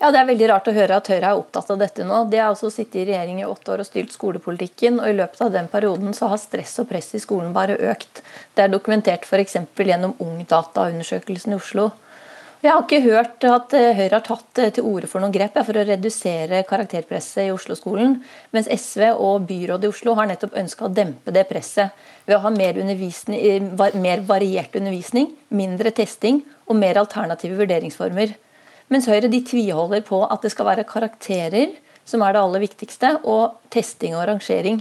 Ja, 0.04 0.12
Det 0.12 0.20
er 0.20 0.28
veldig 0.28 0.48
rart 0.52 0.66
å 0.68 0.74
høre 0.76 0.98
at 1.00 1.08
Høyre 1.08 1.30
er 1.30 1.38
opptatt 1.40 1.70
av 1.72 1.78
dette 1.80 2.04
nå. 2.04 2.18
De 2.28 2.36
har 2.42 2.50
altså 2.52 2.68
sittet 2.68 2.98
i 3.00 3.06
regjering 3.08 3.38
i 3.40 3.46
åtte 3.48 3.72
år 3.72 3.86
og 3.86 3.88
styrt 3.88 4.12
skolepolitikken, 4.12 4.98
og 5.00 5.08
i 5.08 5.16
løpet 5.16 5.40
av 5.46 5.54
den 5.54 5.70
perioden 5.72 6.12
så 6.18 6.28
har 6.28 6.42
stress 6.42 6.74
og 6.84 6.90
press 6.90 7.14
i 7.16 7.22
skolen 7.24 7.54
bare 7.56 7.78
økt. 7.80 8.20
Det 8.52 8.66
er 8.66 8.74
dokumentert 8.74 9.24
f.eks. 9.24 9.56
gjennom 9.80 10.18
Ungdata-undersøkelsen 10.20 11.56
i 11.56 11.60
Oslo. 11.62 11.94
Jeg 12.64 12.72
har 12.72 12.86
ikke 12.86 13.04
hørt 13.04 13.44
at 13.44 13.74
eh, 13.76 13.90
Høyre 13.92 14.16
har 14.16 14.24
tatt 14.24 14.60
eh, 14.64 14.70
til 14.72 14.86
orde 14.88 15.08
for 15.12 15.20
noen 15.20 15.34
grep 15.36 15.58
for 15.68 15.76
å 15.76 15.82
redusere 15.84 16.62
karakterpresset 16.64 17.50
i 17.50 17.52
Oslo-skolen, 17.52 18.14
mens 18.56 18.70
SV 18.72 19.10
og 19.12 19.50
byrådet 19.50 19.90
i 19.90 19.92
Oslo 19.92 20.14
har 20.16 20.30
nettopp 20.30 20.56
ønska 20.62 20.86
å 20.88 20.92
dempe 20.96 21.34
det 21.36 21.44
presset 21.50 21.92
ved 22.24 22.38
å 22.38 22.40
ha 22.46 22.54
mer, 22.56 22.80
eh, 22.80 23.68
mer, 24.00 24.24
variert 24.24 24.80
undervisning, 24.80 25.34
mindre 25.52 25.92
testing 25.92 26.40
og 26.64 26.80
mer 26.80 27.02
alternative 27.04 27.60
vurderingsformer. 27.60 28.32
Mens 28.88 29.12
Høyre 29.12 29.28
de 29.28 29.44
tviholder 29.44 30.08
på 30.08 30.24
at 30.24 30.48
det 30.48 30.56
skal 30.56 30.72
være 30.72 30.88
karakterer 30.88 31.76
som 32.08 32.24
er 32.24 32.32
det 32.32 32.46
aller 32.46 32.64
viktigste, 32.64 33.18
og 33.28 33.60
testing 33.76 34.16
og 34.16 34.30
rangering. 34.32 34.80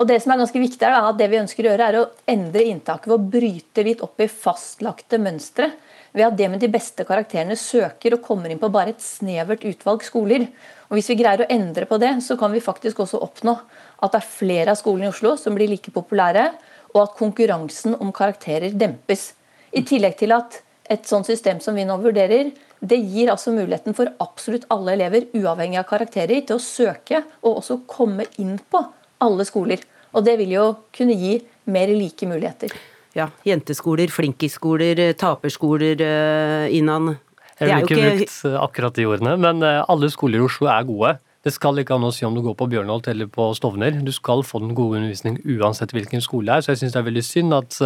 Og 0.00 0.08
Det 0.08 0.22
som 0.22 0.32
er 0.32 0.40
ganske 0.40 0.64
viktig 0.64 0.88
er 0.88 0.96
at 0.96 1.20
det 1.20 1.28
vi 1.28 1.44
ønsker 1.44 1.68
å 1.68 1.74
gjøre 1.74 1.92
er 1.92 2.00
å 2.00 2.10
endre 2.26 2.64
inntaket 2.72 3.12
ved 3.12 3.20
å 3.20 3.30
bryte 3.36 3.84
litt 3.84 4.00
opp 4.00 4.16
i 4.24 4.32
fastlagte 4.32 5.20
mønstre 5.20 5.74
ved 6.12 6.26
at 6.26 6.36
det 6.36 6.48
med 6.52 6.60
de 6.60 6.70
beste 6.72 7.04
karakterene 7.08 7.56
søker 7.58 8.16
og 8.16 8.24
kommer 8.24 8.52
inn 8.52 8.60
på 8.60 8.70
bare 8.72 8.92
et 8.92 9.04
snevert 9.04 9.64
utvalg 9.68 10.04
skoler. 10.04 10.46
Og 10.90 10.98
Hvis 10.98 11.08
vi 11.12 11.18
greier 11.22 11.44
å 11.44 11.52
endre 11.52 11.88
på 11.88 11.98
det, 12.00 12.12
så 12.24 12.36
kan 12.40 12.52
vi 12.52 12.60
faktisk 12.64 13.00
også 13.00 13.22
oppnå 13.24 13.54
at 14.02 14.12
det 14.12 14.20
er 14.20 14.34
flere 14.34 14.74
av 14.74 14.80
skolene 14.80 15.08
i 15.08 15.12
Oslo 15.12 15.36
som 15.40 15.56
blir 15.56 15.70
like 15.72 15.94
populære, 15.94 16.50
og 16.92 17.00
at 17.06 17.16
konkurransen 17.16 17.96
om 17.96 18.12
karakterer 18.12 18.76
dempes. 18.76 19.32
I 19.72 19.80
tillegg 19.88 20.18
til 20.20 20.36
at 20.36 20.60
et 20.92 21.08
sånt 21.08 21.24
system 21.24 21.62
som 21.64 21.78
vi 21.78 21.86
nå 21.88 21.96
vurderer, 22.02 22.50
det 22.82 22.98
gir 22.98 23.30
altså 23.32 23.54
muligheten 23.54 23.96
for 23.96 24.10
absolutt 24.20 24.66
alle 24.74 24.98
elever, 24.98 25.30
uavhengig 25.32 25.80
av 25.80 25.88
karakterer, 25.88 26.42
til 26.44 26.58
å 26.58 26.64
søke 26.64 27.22
og 27.40 27.62
også 27.62 27.80
komme 27.88 28.28
inn 28.42 28.58
på 28.68 28.84
alle 29.22 29.48
skoler. 29.48 29.80
Og 30.12 30.26
det 30.26 30.36
vil 30.42 30.58
jo 30.58 30.70
kunne 30.92 31.16
gi 31.16 31.38
mer 31.72 31.88
like 31.96 32.28
muligheter 32.28 32.74
ja, 33.16 33.28
jenteskoler, 33.46 34.12
flinkiskoler, 34.12 35.00
eh, 35.00 35.16
taperskoler, 35.18 36.00
uh, 36.00 36.72
Innan. 36.72 37.16
Jeg 37.60 37.68
ville 37.68 37.82
ikke, 37.84 37.98
ikke 37.98 38.14
brukt 38.16 38.38
eh, 38.48 38.56
akkurat 38.58 38.96
de 38.96 39.04
ordene, 39.06 39.36
men 39.38 39.62
alle 39.62 40.08
skoler 40.10 40.40
i 40.40 40.46
Oslo 40.46 40.70
er 40.72 40.88
gode. 40.88 41.12
Det 41.42 41.52
skal 41.52 41.78
ikke 41.78 41.94
an 41.94 42.06
å 42.06 42.12
si 42.14 42.24
om 42.24 42.34
du 42.34 42.40
går 42.42 42.54
på 42.58 42.68
Bjørnholt 42.70 43.08
eller 43.10 43.28
på 43.30 43.48
Stovner. 43.58 43.96
Du 44.06 44.12
skal 44.14 44.44
få 44.46 44.60
den 44.62 44.76
gode 44.78 45.00
undervisning 45.00 45.40
uansett 45.58 45.92
hvilken 45.94 46.22
skole 46.22 46.46
det 46.46 46.54
er. 46.54 46.64
Så 46.64 46.72
jeg 46.72 46.80
syns 46.80 46.94
det 46.94 47.00
er 47.00 47.08
veldig 47.08 47.24
synd 47.26 47.56
at 47.56 47.78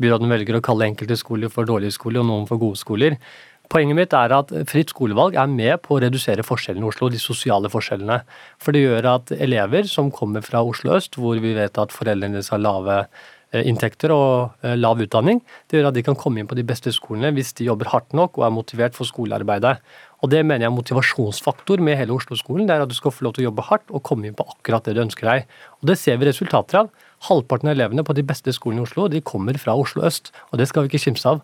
byråden 0.00 0.28
velger 0.28 0.58
å 0.58 0.62
kalle 0.64 0.90
enkelte 0.90 1.16
skoler 1.16 1.52
for 1.52 1.68
dårlige 1.68 1.96
skoler 1.96 2.20
og 2.20 2.28
noen 2.28 2.44
for 2.50 2.60
gode 2.60 2.76
skoler. 2.80 3.16
Poenget 3.72 3.96
mitt 3.96 4.12
er 4.12 4.36
at 4.36 4.52
fritt 4.68 4.92
skolevalg 4.92 5.40
er 5.40 5.48
med 5.48 5.80
på 5.86 5.96
å 5.96 6.02
redusere 6.04 6.44
forskjellene 6.44 6.84
i 6.84 6.90
Oslo, 6.92 7.08
de 7.08 7.20
sosiale 7.20 7.72
forskjellene. 7.72 8.20
For 8.60 8.76
det 8.76 8.84
gjør 8.84 9.08
at 9.14 9.32
elever 9.40 9.88
som 9.88 10.12
kommer 10.12 10.44
fra 10.44 10.60
Oslo 10.60 10.98
øst, 10.98 11.16
hvor 11.16 11.40
vi 11.40 11.56
vet 11.56 11.80
at 11.80 11.96
foreldrene 11.96 12.36
deres 12.36 12.52
har 12.52 12.60
lave 12.60 13.06
Eh, 13.06 13.41
inntekter 13.60 14.12
og 14.14 14.64
eh, 14.64 14.76
lav 14.78 15.00
utdanning. 15.02 15.42
Det 15.68 15.78
gjør 15.78 15.90
at 15.90 15.98
de 15.98 16.04
kan 16.06 16.16
komme 16.18 16.40
inn 16.40 16.48
på 16.48 16.56
de 16.56 16.64
beste 16.64 16.92
skolene 16.94 17.32
hvis 17.36 17.52
de 17.58 17.68
jobber 17.68 17.90
hardt 17.92 18.16
nok 18.16 18.40
og 18.40 18.46
er 18.46 18.54
motivert 18.54 18.96
for 18.96 19.08
skolearbeidet. 19.08 19.76
Og 20.22 20.30
Det 20.30 20.40
mener 20.46 20.64
jeg 20.64 20.70
er 20.70 20.76
motivasjonsfaktor 20.76 21.82
med 21.82 21.98
hele 21.98 22.14
Oslo-skolen. 22.14 22.66
Det 22.68 22.76
er 22.76 22.84
at 22.84 22.90
du 22.90 22.96
skal 22.96 23.12
få 23.12 23.26
lov 23.26 23.34
til 23.36 23.44
å 23.44 23.48
jobbe 23.50 23.66
hardt 23.68 23.90
og 23.90 24.04
komme 24.06 24.28
inn 24.28 24.38
på 24.38 24.46
akkurat 24.46 24.86
det 24.86 24.94
du 24.96 25.02
ønsker 25.02 25.28
deg. 25.28 25.48
Og 25.82 25.90
Det 25.90 25.98
ser 25.98 26.16
vi 26.16 26.30
resultater 26.30 26.84
av. 26.84 26.92
Halvparten 27.28 27.68
av 27.68 27.76
elevene 27.76 28.06
på 28.06 28.14
de 28.14 28.24
beste 28.26 28.54
skolene 28.54 28.82
i 28.82 28.86
Oslo 28.86 29.08
de 29.10 29.20
kommer 29.20 29.58
fra 29.58 29.74
Oslo 29.78 30.06
øst, 30.06 30.32
og 30.50 30.58
det 30.58 30.68
skal 30.70 30.86
vi 30.86 30.92
ikke 30.92 31.04
kimse 31.10 31.28
av. 31.28 31.42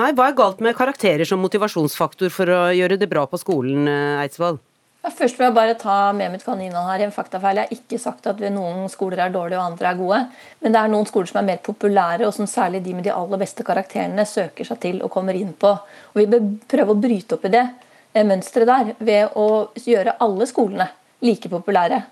Nei, 0.00 0.12
Hva 0.16 0.30
er 0.30 0.36
galt 0.36 0.60
med 0.64 0.76
karakterer 0.76 1.28
som 1.28 1.42
motivasjonsfaktor 1.44 2.32
for 2.32 2.48
å 2.48 2.60
gjøre 2.72 2.96
det 2.96 3.10
bra 3.12 3.26
på 3.28 3.40
skolen, 3.40 3.84
eh, 3.88 4.24
Eidsvoll? 4.24 4.58
Først 5.02 5.34
vil 5.34 5.48
jeg 5.48 5.54
bare 5.56 5.74
ta 5.74 5.96
med 6.14 6.30
mitt 6.30 6.44
kaninhold 6.46 6.86
her. 6.86 7.02
En 7.02 7.14
faktafeil. 7.14 7.58
Jeg 7.58 7.66
har 7.66 7.74
ikke 7.74 7.98
sagt 7.98 8.28
at 8.30 8.38
noen 8.54 8.84
skoler 8.90 9.24
er 9.24 9.32
dårlige 9.34 9.58
og 9.58 9.72
andre 9.72 9.88
er 9.90 9.98
gode. 9.98 10.20
Men 10.62 10.74
det 10.74 10.78
er 10.78 10.92
noen 10.92 11.08
skoler 11.10 11.30
som 11.30 11.40
er 11.40 11.48
mer 11.48 11.62
populære, 11.66 12.28
og 12.28 12.34
som 12.36 12.46
særlig 12.46 12.84
de 12.84 12.94
med 12.94 13.08
de 13.08 13.14
aller 13.14 13.42
beste 13.42 13.66
karakterene 13.66 14.26
søker 14.30 14.68
seg 14.68 14.78
til 14.84 15.02
og 15.02 15.10
kommer 15.10 15.38
inn 15.38 15.50
på. 15.58 15.74
Og 16.14 16.22
Vi 16.22 16.28
bør 16.30 16.46
prøve 16.70 16.94
å 16.94 17.02
bryte 17.02 17.34
opp 17.34 17.50
i 17.50 17.54
det 17.56 17.64
eh, 17.66 18.22
mønsteret 18.22 18.70
der 18.70 18.94
ved 19.02 19.34
å 19.34 19.48
gjøre 19.74 20.20
alle 20.22 20.46
skolene 20.46 20.86
like 21.26 21.50
populære. 21.50 22.04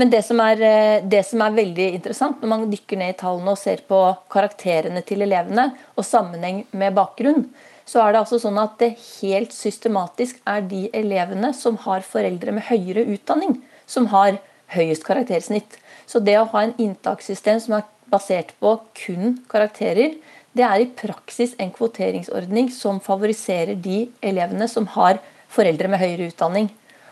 Men 0.00 0.10
det 0.10 0.24
som, 0.24 0.40
er, 0.40 0.62
eh, 0.64 1.04
det 1.04 1.24
som 1.28 1.44
er 1.44 1.56
veldig 1.56 1.92
interessant 1.98 2.40
når 2.40 2.54
man 2.54 2.68
dykker 2.72 2.96
ned 2.96 3.12
i 3.12 3.18
tallene 3.18 3.52
og 3.52 3.60
ser 3.60 3.84
på 3.88 4.00
karakterene 4.32 5.04
til 5.04 5.26
elevene 5.26 5.68
og 5.98 6.06
sammenheng 6.06 6.64
med 6.72 6.96
bakgrunn, 6.96 7.44
så 7.88 8.02
er 8.02 8.12
det 8.12 8.20
altså 8.20 8.38
sånn 8.42 8.58
at 8.60 8.76
det 8.82 8.90
helt 9.00 9.54
systematisk 9.56 10.42
er 10.48 10.64
de 10.68 10.86
elevene 10.96 11.54
som 11.56 11.78
har 11.86 12.04
foreldre 12.04 12.52
med 12.58 12.66
høyere 12.68 13.06
utdanning, 13.14 13.56
som 13.88 14.10
har 14.12 14.36
høyest 14.74 15.06
karaktersnitt. 15.06 15.78
Så 16.08 16.20
det 16.20 16.36
å 16.36 16.48
ha 16.52 16.66
en 16.66 16.74
inntakssystem 16.76 17.62
som 17.64 17.78
er 17.78 17.86
basert 18.12 18.52
på 18.60 18.74
kun 18.96 19.38
karakterer, 19.48 20.18
det 20.56 20.64
er 20.66 20.82
i 20.82 20.90
praksis 21.00 21.54
en 21.60 21.72
kvoteringsordning 21.72 22.68
som 22.74 23.00
favoriserer 23.04 23.78
de 23.80 24.06
elevene 24.24 24.68
som 24.68 24.88
har 24.96 25.20
foreldre 25.52 25.88
med 25.88 26.02
høyere 26.02 26.28
utdanning. 26.32 26.68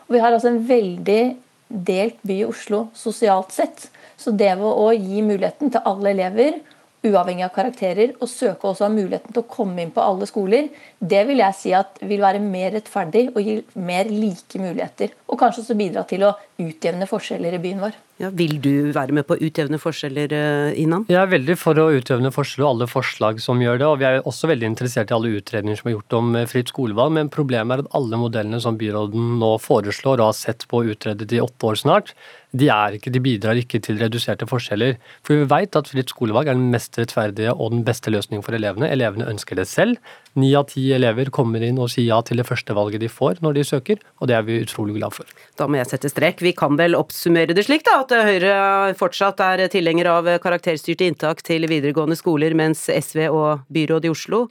Og 0.07 0.17
vi 0.17 0.23
har 0.23 0.35
altså 0.35 0.53
en 0.53 0.65
veldig 0.69 1.23
delt 1.69 2.21
by 2.27 2.41
i 2.43 2.49
Oslo 2.49 2.87
sosialt 2.97 3.55
sett. 3.55 3.89
Så 4.17 4.33
det 4.33 4.53
å 4.61 4.91
gi 4.93 5.23
muligheten 5.25 5.73
til 5.73 5.89
alle 5.89 6.13
elever 6.13 6.61
uavhengig 7.07 7.47
av 7.47 7.55
karakterer, 7.55 8.15
og 8.21 8.31
søke 8.31 8.69
også 8.69 8.87
ha 8.87 8.93
muligheten 8.93 9.35
til 9.35 9.45
å 9.45 9.51
komme 9.51 9.85
inn 9.85 9.93
på 9.95 10.05
alle 10.05 10.29
skoler, 10.29 10.71
det 10.99 11.23
vil 11.29 11.43
jeg 11.43 11.59
si 11.59 11.75
at 11.77 12.01
vil 12.03 12.25
være 12.25 12.43
mer 12.43 12.75
rettferdig 12.77 13.29
og 13.35 13.41
gi 13.43 13.61
mer 13.79 14.11
like 14.11 14.61
muligheter. 14.61 15.15
Og 15.31 15.41
kanskje 15.41 15.65
også 15.65 15.79
bidra 15.79 16.07
til 16.09 16.27
å 16.27 16.35
utjevne 16.63 17.09
forskjeller 17.09 17.57
i 17.57 17.63
byen 17.63 17.83
vår. 17.85 17.97
Ja, 18.17 18.31
vil 18.33 18.55
du 18.65 18.93
være 18.97 19.13
med 19.13 19.27
på 19.29 19.37
å 19.37 19.43
utjevne 19.45 19.77
forskjeller, 19.77 20.33
Inan? 20.81 21.05
Jeg 21.11 21.19
er 21.21 21.29
veldig 21.29 21.57
for 21.61 21.77
å 21.77 21.91
utjevne 21.99 22.31
forskjeller 22.33 22.65
og 22.65 22.71
alle 22.71 22.89
forslag 22.89 23.43
som 23.45 23.61
gjør 23.61 23.83
det. 23.83 23.89
Og 23.91 23.99
vi 24.01 24.07
er 24.09 24.23
også 24.23 24.49
veldig 24.49 24.71
interessert 24.71 25.13
i 25.13 25.17
alle 25.17 25.35
utredninger 25.37 25.77
som 25.77 25.91
er 25.91 25.97
gjort 25.99 26.17
om 26.17 26.31
eh, 26.41 26.49
fritt 26.49 26.73
skolevalg. 26.73 27.13
Men 27.19 27.33
problemet 27.33 27.77
er 27.77 27.85
at 27.85 27.99
alle 27.99 28.21
modellene 28.21 28.63
som 28.65 28.79
byråden 28.81 29.37
nå 29.43 29.53
foreslår 29.61 30.23
og 30.23 30.31
har 30.31 30.39
sett 30.39 30.65
på 30.71 30.81
og 30.81 30.95
utredet 30.97 31.29
i 31.37 31.43
åtte 31.45 31.69
år 31.69 31.81
snart, 31.83 32.15
de, 32.59 32.69
ikke, 32.97 33.13
de, 33.13 33.23
bidrar 33.23 33.59
ikke 33.61 33.81
til 33.85 33.99
reduserte 34.01 34.49
forskjeller. 34.49 34.97
For 35.27 35.39
vi 35.39 35.49
vet 35.51 35.77
at 35.79 35.91
fritt 35.91 36.13
skolevalg 36.13 36.51
er 36.51 36.59
den 36.59 36.71
mest 36.73 36.97
rettferdige 36.99 37.55
og 37.55 37.73
den 37.75 37.85
beste 37.87 38.13
løsningen 38.13 38.45
for 38.47 38.57
elevene. 38.57 38.89
Elevene 38.93 39.29
ønsker 39.31 39.59
det 39.59 39.69
selv. 39.71 40.01
Ni 40.37 40.53
av 40.59 40.69
ti 40.71 40.85
elever 40.97 41.31
kommer 41.35 41.65
inn 41.65 41.81
og 41.81 41.91
sier 41.93 42.11
ja 42.11 42.21
til 42.27 42.41
det 42.41 42.47
første 42.49 42.77
valget 42.77 43.05
de 43.05 43.11
får 43.13 43.41
når 43.45 43.57
de 43.57 43.67
søker, 43.69 44.01
og 44.21 44.31
det 44.31 44.37
er 44.37 44.47
vi 44.49 44.61
utrolig 44.65 44.97
glad 44.99 45.17
for. 45.17 45.29
Da 45.57 45.69
må 45.69 45.81
jeg 45.81 45.91
sette 45.93 46.13
strek. 46.13 46.43
Vi 46.45 46.55
kan 46.57 46.79
vel 46.81 46.99
oppsummere 46.99 47.57
det 47.57 47.67
slik 47.69 47.87
da, 47.87 48.01
at 48.05 48.17
Høyre 48.27 48.57
fortsatt 48.99 49.43
er 49.45 49.67
tilhenger 49.73 50.11
av 50.13 50.31
karakterstyrte 50.45 51.09
inntak 51.09 51.45
til 51.47 51.69
videregående 51.71 52.19
skoler, 52.19 52.57
mens 52.57 52.87
SV 52.93 53.27
og 53.31 53.67
byrådet 53.73 54.11
i 54.11 54.15
Oslo 54.17 54.47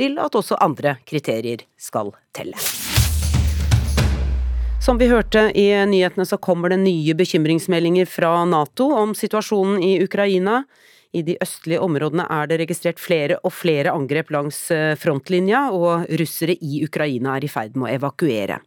vil 0.00 0.16
at 0.22 0.36
også 0.38 0.60
andre 0.60 0.96
kriterier 1.08 1.66
skal 1.80 2.14
telle. 2.36 2.56
Som 4.80 4.96
vi 4.98 5.10
hørte 5.10 5.50
i 5.60 5.66
nyhetene 5.86 6.24
så 6.24 6.38
kommer 6.40 6.72
det 6.72 6.78
nye 6.80 7.12
bekymringsmeldinger 7.12 8.08
fra 8.08 8.32
Nato 8.48 8.86
om 8.96 9.12
situasjonen 9.14 9.82
i 9.84 9.98
Ukraina. 10.00 10.62
I 11.12 11.20
de 11.26 11.34
østlige 11.42 11.82
områdene 11.84 12.24
er 12.32 12.46
det 12.48 12.60
registrert 12.62 13.00
flere 13.02 13.36
og 13.44 13.52
flere 13.52 13.92
angrep 13.92 14.30
langs 14.32 14.60
eh, 14.72 14.94
frontlinja, 14.96 15.66
og 15.74 16.06
russere 16.20 16.54
i 16.64 16.80
Ukraina 16.86 17.34
er 17.34 17.44
i 17.44 17.50
ferd 17.50 17.74
med 17.74 17.88
å 17.88 17.92
evakuere. 17.98 18.60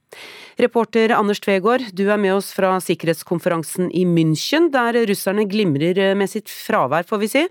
Reporter 0.61 1.15
Anders 1.15 1.41
Tvegård, 1.41 1.87
du 1.97 2.03
er 2.05 2.21
med 2.21 2.35
oss 2.35 2.51
fra 2.53 2.75
sikkerhetskonferansen 2.83 3.89
i 3.95 4.03
München, 4.05 4.69
der 4.75 4.99
russerne 5.09 5.47
glimrer 5.49 6.03
eh, 6.11 6.13
med 6.19 6.29
sitt 6.29 6.51
fravær, 6.51 7.07
får 7.09 7.23
vi 7.23 7.31
si. 7.31 7.47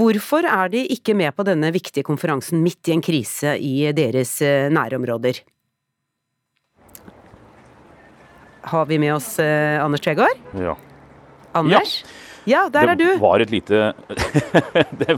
Hvorfor 0.00 0.48
er 0.50 0.72
de 0.72 0.82
ikke 0.96 1.14
med 1.14 1.36
på 1.36 1.46
denne 1.46 1.70
viktige 1.76 2.08
konferansen 2.08 2.64
midt 2.64 2.90
i 2.90 2.96
en 2.96 3.04
krise 3.04 3.54
i 3.54 3.92
deres 3.94 4.40
eh, 4.42 4.66
nærområder? 4.72 5.44
Har 8.62 8.86
vi 8.86 8.98
med 8.98 9.14
oss 9.14 9.38
eh, 9.42 9.84
Anders 9.84 10.02
Tvegård? 10.04 10.42
Ja. 10.58 10.76
Anders? 11.52 12.02
Ja. 12.02 12.16
Ja, 12.48 12.60
der 12.72 12.88
er 12.88 12.96
du. 12.96 13.04
Det 13.04 13.20
var 13.20 13.42
et 13.44 13.50
lite 13.52 13.90
Det 15.00 15.16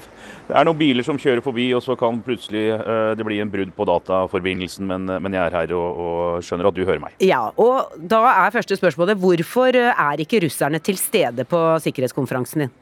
er 0.50 0.66
noen 0.66 0.78
biler 0.78 1.06
som 1.06 1.18
kjører 1.20 1.42
forbi, 1.44 1.68
og 1.76 1.82
så 1.84 1.94
kan 1.98 2.18
plutselig 2.24 2.64
eh, 2.74 3.12
det 3.16 3.26
bli 3.26 3.38
en 3.40 3.52
brudd 3.52 3.70
på 3.76 3.86
dataforbindelsen. 3.88 4.88
Men, 4.90 5.06
men 5.22 5.36
jeg 5.36 5.42
er 5.46 5.56
her 5.60 5.74
og, 5.78 6.02
og, 6.02 6.44
skjønner 6.44 6.68
at 6.68 6.76
du 6.76 6.82
hører 6.82 7.02
meg. 7.04 7.16
Ja, 7.22 7.44
og 7.54 7.94
da 7.96 8.24
er 8.32 8.54
første 8.54 8.78
spørsmålet 8.78 9.20
hvorfor 9.22 9.78
er 9.78 10.24
ikke 10.24 10.42
russerne 10.44 10.82
til 10.82 10.98
stede 11.00 11.46
på 11.48 11.62
sikkerhetskonferansen 11.86 12.66
din? 12.66 12.74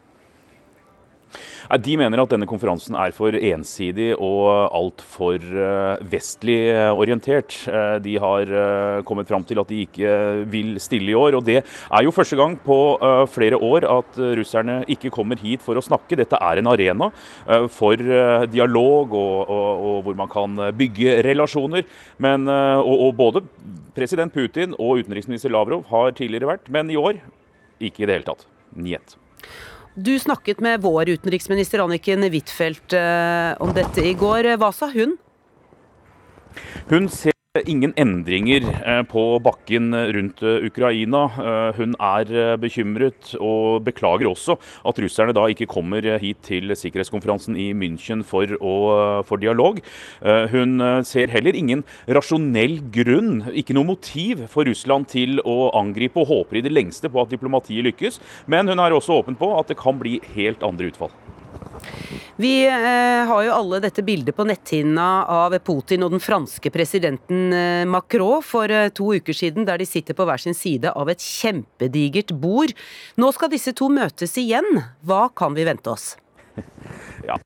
De 1.78 1.92
mener 1.94 2.18
at 2.18 2.32
denne 2.32 2.48
konferansen 2.50 2.96
er 2.98 3.12
for 3.14 3.36
ensidig 3.36 4.08
og 4.16 4.72
altfor 4.74 5.36
eh, 5.38 6.00
vestlig 6.10 6.56
eh, 6.72 6.90
orientert. 6.90 7.54
Eh, 7.70 7.98
de 8.02 8.16
har 8.18 8.50
kommet 9.06 9.28
fram 9.30 9.44
til 9.46 9.60
at 9.62 9.70
de 9.70 9.84
ikke 9.84 10.14
vil 10.50 10.80
stille 10.82 11.12
i 11.12 11.14
år. 11.14 11.38
og 11.38 11.46
Det 11.46 11.60
er 11.62 12.02
jo 12.02 12.14
første 12.14 12.38
gang 12.40 12.56
på 12.58 12.98
flere 13.30 13.56
år 13.56 13.86
at 13.86 14.18
russerne 14.40 14.80
ikke 14.90 15.12
kommer 15.14 15.38
hit 15.38 15.62
for 15.62 15.78
å 15.78 15.84
snakke. 15.84 16.18
Dette 16.18 16.40
er 16.42 16.58
en 16.58 16.72
arena 16.72 17.10
for 17.70 18.02
dialog 18.50 19.14
og, 19.14 19.38
og, 19.46 19.86
og 19.86 20.02
hvor 20.08 20.18
man 20.18 20.32
kan 20.32 20.58
bygge 20.74 21.20
relasjoner. 21.26 21.86
Men, 22.18 22.50
og, 22.50 22.94
og 23.06 23.16
både 23.18 23.46
president 23.94 24.34
Putin 24.34 24.74
og 24.74 25.04
utenriksminister 25.04 25.54
Lavrov 25.54 25.86
har 25.92 26.14
tidligere 26.18 26.56
vært, 26.56 26.70
men 26.72 26.90
i 26.90 26.98
år 26.98 27.22
ikke 27.78 28.02
i 28.02 28.10
det 28.10 28.18
hele 28.18 28.32
tatt. 28.32 28.48
Njet. 28.74 29.20
Du 29.94 30.18
snakket 30.18 30.60
med 30.60 30.80
vår 30.80 31.08
utenriksminister 31.08 31.82
Anniken 31.82 32.22
Huitfeldt 32.22 32.94
eh, 32.94 33.58
om 33.58 33.74
dette 33.74 34.04
i 34.06 34.14
går. 34.14 34.52
Hva 34.60 34.70
sa 34.74 34.90
hun? 34.94 35.16
Hun 36.90 37.08
ser 37.10 37.34
ingen 37.66 37.90
endringer 37.98 38.62
eh, 38.86 39.00
på 39.10 39.22
bakken 39.42 39.90
rundt 40.14 40.42
eh, 40.46 40.62
Ukraina. 40.68 41.24
Eh, 41.34 41.78
hun 41.80 41.96
er 41.98 42.28
bekymret 42.62 43.32
og 43.42 43.82
beklager 43.88 44.28
også 44.30 44.54
at 44.86 45.00
russerne 45.02 45.34
da 45.34 45.48
ikke 45.50 45.66
kommer 45.66 46.06
hit 46.22 46.44
til 46.46 46.70
sikkerhetskonferansen 46.78 47.58
i 47.58 47.72
München 47.74 48.22
for, 48.22 48.54
å, 48.62 48.76
for 49.26 49.42
dialog. 49.42 49.82
Hun 50.52 51.02
ser 51.06 51.32
heller 51.34 51.58
ingen 51.58 51.82
rasjonell 52.06 52.78
grunn, 52.94 53.42
ikke 53.50 53.74
noe 53.74 53.88
motiv 53.88 54.46
for 54.52 54.70
Russland 54.70 55.10
til 55.10 55.42
å 55.42 55.72
angripe, 55.74 56.22
og 56.22 56.30
håper 56.30 56.60
i 56.60 56.64
det 56.68 56.74
lengste 56.74 57.10
på 57.10 57.24
at 57.24 57.34
diplomatiet 57.34 57.82
lykkes. 57.90 58.22
Men 58.46 58.70
hun 58.70 58.78
er 58.78 58.94
også 58.94 59.18
åpen 59.24 59.38
på 59.40 59.50
at 59.58 59.74
det 59.74 59.80
kan 59.80 59.98
bli 59.98 60.20
helt 60.36 60.62
andre 60.66 60.92
utfall. 60.92 61.14
Vi 62.40 62.66
eh, 62.66 63.26
har 63.28 63.42
jo 63.44 63.52
alle 63.52 63.82
dette 63.84 64.00
bildet 64.00 64.32
på 64.32 64.46
netthinna 64.48 65.26
av 65.28 65.52
Putin 65.60 66.06
og 66.06 66.14
den 66.14 66.22
franske 66.24 66.70
presidenten 66.72 67.52
eh, 67.52 67.82
Macron 67.84 68.40
for 68.40 68.72
eh, 68.72 68.88
to 68.96 69.10
uker 69.18 69.36
siden, 69.36 69.66
der 69.68 69.82
de 69.82 69.84
sitter 69.88 70.16
på 70.16 70.24
hver 70.24 70.40
sin 70.40 70.56
side 70.56 70.88
av 70.88 71.10
et 71.12 71.20
kjempedigert 71.20 72.32
bord. 72.40 72.72
Nå 73.20 73.28
skal 73.36 73.52
disse 73.52 73.74
to 73.76 73.90
møtes 73.92 74.38
igjen. 74.40 74.80
Hva 75.04 75.26
kan 75.36 75.52
vi 75.58 75.68
vente 75.68 75.92
oss? 75.92 76.14
Ja, 77.28 77.36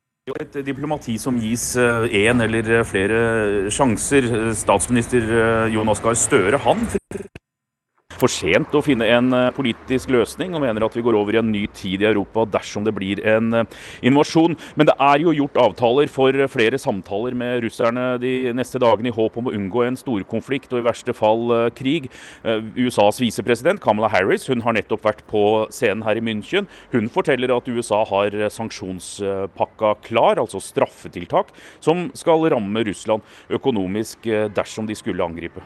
et 0.40 0.54
diplomati 0.64 1.18
som 1.20 1.36
gis 1.36 1.74
én 1.76 2.40
eller 2.40 2.86
flere 2.88 3.18
sjanser. 3.74 4.30
Statsminister 4.56 5.26
Jonas 5.74 6.00
Gahr 6.00 6.16
Støre 6.16 6.62
han 6.64 6.86
for 8.20 8.30
sent 8.32 8.74
å 8.74 8.82
finne 8.84 9.06
en 9.10 9.32
eh, 9.34 9.50
politisk 9.54 10.12
løsning, 10.14 10.54
og 10.54 10.62
mener 10.64 10.86
at 10.86 10.96
vi 10.96 11.04
går 11.04 11.16
over 11.18 11.36
i 11.36 11.40
en 11.40 11.50
ny 11.52 11.64
tid 11.74 12.04
i 12.04 12.08
Europa 12.08 12.46
dersom 12.56 12.86
det 12.86 12.94
blir 12.96 13.22
en 13.28 13.60
eh, 13.60 13.78
invasjon. 14.06 14.56
Men 14.78 14.90
det 14.90 14.96
er 15.02 15.24
jo 15.24 15.34
gjort 15.34 15.60
avtaler 15.64 16.10
for 16.12 16.46
flere 16.52 16.80
samtaler 16.80 17.36
med 17.38 17.64
russerne 17.64 18.06
de 18.22 18.52
neste 18.56 18.80
dagene 18.82 19.10
i 19.10 19.14
håp 19.14 19.38
om 19.40 19.50
å 19.50 19.54
unngå 19.56 19.86
en 19.86 19.98
storkonflikt 19.98 20.74
og 20.74 20.82
i 20.82 20.86
verste 20.88 21.14
fall 21.16 21.46
eh, 21.54 21.70
krig. 21.74 22.10
USAs 22.44 23.18
visepresident 23.22 23.80
Kamala 23.82 24.10
Harris 24.12 24.46
hun 24.50 24.62
har 24.64 24.74
nettopp 24.76 25.04
vært 25.06 25.22
på 25.30 25.42
scenen 25.74 26.04
her 26.06 26.18
i 26.18 26.24
München. 26.24 26.68
Hun 26.92 27.08
forteller 27.12 27.52
at 27.54 27.68
USA 27.70 28.02
har 28.08 28.34
sanksjonspakka 28.52 29.94
klar, 30.04 30.40
altså 30.42 30.60
straffetiltak, 30.62 31.52
som 31.84 32.08
skal 32.16 32.46
ramme 32.52 32.84
Russland 32.86 33.24
økonomisk 33.54 34.28
dersom 34.54 34.88
de 34.88 34.96
skulle 34.98 35.24
angripe. 35.24 35.62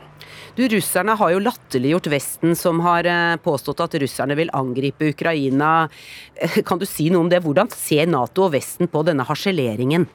Du, 0.59 0.65
Russerne 0.71 1.15
har 1.19 1.33
jo 1.35 1.43
latterliggjort 1.43 2.09
Vesten, 2.13 2.38
som 2.57 2.80
har 2.84 3.07
eh, 3.09 3.36
påstått 3.43 3.80
at 3.82 3.97
russerne 4.03 4.36
vil 4.39 4.53
angripe 4.55 5.11
Ukraina. 5.12 5.89
Eh, 6.34 6.61
kan 6.66 6.78
du 6.78 6.86
si 6.86 7.09
noe 7.11 7.26
om 7.26 7.30
det? 7.32 7.43
Hvordan 7.45 7.70
ser 7.74 8.07
Nato 8.11 8.47
og 8.47 8.55
Vesten 8.55 8.91
på 8.91 9.03
denne 9.07 9.26
harseleringen? 9.26 10.07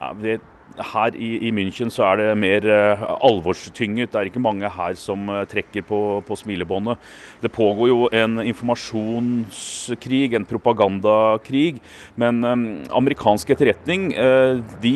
Ja, 0.00 0.12
det 0.20 0.40
her 0.74 1.14
i, 1.14 1.28
i, 1.46 1.50
München 1.54 1.90
så 1.92 2.04
er 2.08 2.20
det 2.20 2.28
mer 2.38 2.66
uh, 2.66 3.02
alvorstynget. 3.24 4.10
Det 4.10 4.18
er 4.18 4.30
ikke 4.30 4.42
mange 4.42 4.68
her 4.70 4.96
som 4.98 5.28
uh, 5.30 5.44
trekker 5.48 5.84
på, 5.86 5.98
på 6.26 6.38
smilebåndet. 6.38 6.98
Det 7.42 7.52
pågår 7.54 7.90
jo 7.90 8.08
en 8.14 8.40
informasjonskrig, 8.42 10.34
en 10.34 10.46
propagandakrig. 10.48 11.80
Men 12.20 12.42
um, 12.44 12.64
amerikansk 13.02 13.54
etterretning 13.54 14.10
uh, 14.18 14.58
de 14.82 14.94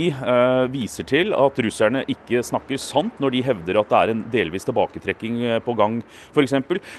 viser 0.72 1.06
til 1.08 1.34
at 1.36 1.60
russerne 1.64 2.04
ikke 2.10 2.42
snakker 2.46 2.80
sant 2.82 3.18
når 3.22 3.34
de 3.34 3.44
hevder 3.46 3.78
at 3.80 3.92
det 3.92 3.98
er 3.98 4.12
en 4.12 4.24
delvis 4.32 4.66
tilbaketrekking 4.66 5.38
på 5.64 5.74
gang, 5.78 6.00
f.eks. 6.34 6.56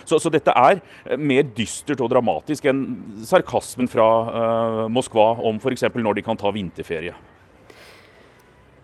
Så, 0.08 0.20
så 0.20 0.32
dette 0.32 0.54
er 0.56 0.80
mer 1.20 1.48
dystert 1.58 2.02
og 2.04 2.12
dramatisk 2.14 2.70
enn 2.70 2.86
sarkasmen 3.28 3.90
fra 3.92 4.08
Moskva 4.92 5.32
om 5.46 5.60
f.eks. 5.60 5.90
når 5.96 6.20
de 6.20 6.26
kan 6.26 6.40
ta 6.40 6.54
vinterferie. 6.56 7.18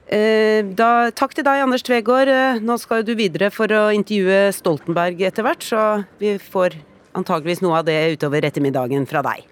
Eh, 0.05 0.61
da, 0.77 1.09
takk 1.17 1.33
til 1.33 1.45
deg, 1.47 1.63
Anders 1.63 1.81
Tvegård. 1.85 2.29
Eh, 2.29 2.59
nå 2.61 2.77
skal 2.77 3.05
du 3.05 3.15
videre 3.17 3.49
for 3.53 3.71
å 3.73 3.87
intervjue 3.95 4.51
Stoltenberg 4.53 5.23
etter 5.25 5.45
hvert, 5.45 5.65
så 5.65 5.85
vi 6.21 6.35
får 6.37 6.77
antageligvis 7.17 7.63
noe 7.65 7.79
av 7.79 7.87
det 7.87 7.97
utover 8.13 8.45
ettermiddagen 8.45 9.07
fra 9.09 9.23
deg. 9.25 9.47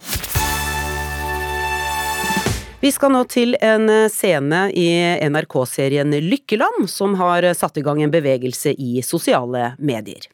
Vi 2.83 2.91
skal 2.91 3.13
nå 3.15 3.23
til 3.31 3.55
en 3.63 3.89
eh, 3.89 4.11
scene 4.13 4.67
i 4.77 4.87
NRK-serien 5.25 6.13
Lykkeland, 6.27 6.85
som 6.91 7.17
har 7.17 7.47
satt 7.57 7.81
i 7.81 7.85
gang 7.85 8.03
en 8.03 8.13
bevegelse 8.13 8.75
i 8.77 9.01
sosiale 9.01 9.73
medier. 9.79 10.29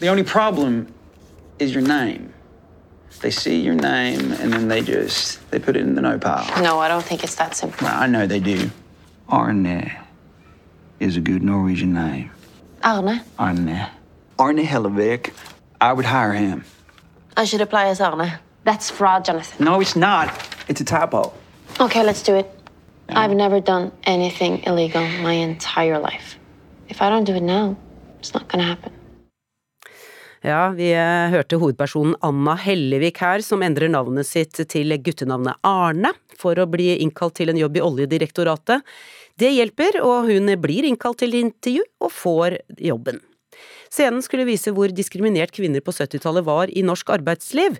The 0.00 0.10
only 0.10 0.24
problem 0.24 0.88
is 1.58 1.72
your 1.72 1.86
name. 1.86 2.34
They 3.22 3.30
see 3.30 3.56
your 3.56 3.76
name 3.76 4.32
and 4.42 4.52
then 4.52 4.68
they 4.68 4.82
just 4.82 5.38
they 5.50 5.60
put 5.60 5.76
it 5.76 5.82
in 5.82 5.94
the 5.94 6.02
no 6.02 6.18
pile. 6.18 6.44
No, 6.60 6.80
I 6.80 6.88
don't 6.88 7.04
think 7.04 7.22
it's 7.22 7.36
that 7.36 7.54
simple. 7.54 7.86
I 7.86 8.06
know 8.06 8.26
they 8.26 8.40
do. 8.40 8.68
Arne 9.32 9.90
is 11.00 11.16
a 11.16 11.20
good 11.22 11.42
Norwegian 11.42 11.94
name. 11.94 12.30
Arne? 12.84 13.22
Arne. 13.38 13.88
Arne 14.38 14.62
Hellevik. 14.62 15.32
I 15.80 15.94
would 15.94 16.04
hire 16.04 16.34
him. 16.34 16.64
I 17.34 17.46
should 17.46 17.62
apply 17.62 17.86
as 17.86 17.98
Arne. 17.98 18.30
That's 18.64 18.90
fraud, 18.90 19.24
Jonathan. 19.24 19.64
No, 19.64 19.80
it's 19.80 19.96
not. 19.96 20.28
It's 20.68 20.82
a 20.82 20.84
typo. 20.84 21.32
Okay, 21.80 22.04
let's 22.04 22.22
do 22.22 22.34
it. 22.34 22.46
Yeah. 23.08 23.20
I've 23.20 23.34
never 23.34 23.58
done 23.58 23.90
anything 24.04 24.62
illegal 24.64 25.08
my 25.22 25.32
entire 25.32 25.98
life. 25.98 26.38
If 26.90 27.00
I 27.00 27.08
don't 27.08 27.24
do 27.24 27.34
it 27.34 27.42
now, 27.42 27.74
it's 28.18 28.34
not 28.34 28.48
gonna 28.48 28.64
happen. 28.64 28.92
Ja, 30.44 30.68
vi 30.74 30.88
eh, 30.92 31.30
hørte 31.30 31.56
hovedpersonen 31.56 32.16
Anna 32.20 32.56
Hellevik 32.58 33.20
her, 33.22 33.40
som 33.46 33.62
endrer 33.62 33.88
navnet 33.88 34.26
sitt 34.26 34.58
til 34.68 34.96
guttenavnet 34.98 35.60
Arne 35.62 36.10
for 36.34 36.58
å 36.58 36.66
bli 36.66 36.88
innkalt 36.98 37.36
til 37.38 37.52
en 37.52 37.60
jobb 37.60 37.78
i 37.78 37.84
Oljedirektoratet. 37.86 38.82
Det 39.42 39.50
hjelper, 39.50 39.96
og 40.06 40.28
hun 40.30 40.52
blir 40.62 40.86
innkalt 40.86 41.18
til 41.22 41.34
intervju 41.34 41.82
og 42.04 42.10
får 42.14 42.60
jobben. 42.78 43.18
Scenen 43.92 44.22
skulle 44.24 44.46
vise 44.48 44.72
hvor 44.72 44.92
diskriminert 44.94 45.52
kvinner 45.52 45.82
på 45.84 45.92
70-tallet 45.92 46.46
var 46.46 46.70
i 46.70 46.84
norsk 46.86 47.10
arbeidsliv, 47.12 47.76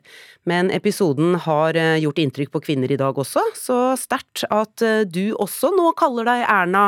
men 0.49 0.73
episoden 0.75 1.39
har 1.47 1.79
eh, 1.79 2.01
gjort 2.03 2.19
inntrykk 2.21 2.51
på 2.53 2.63
kvinner 2.67 2.93
i 2.93 2.99
dag 3.01 3.17
også, 3.17 3.45
så 3.57 3.79
sterkt 4.01 4.45
at 4.53 4.85
eh, 4.85 5.05
du 5.09 5.37
også 5.39 5.71
nå 5.77 5.93
kaller 5.97 6.29
deg 6.29 6.45
Erna. 6.51 6.87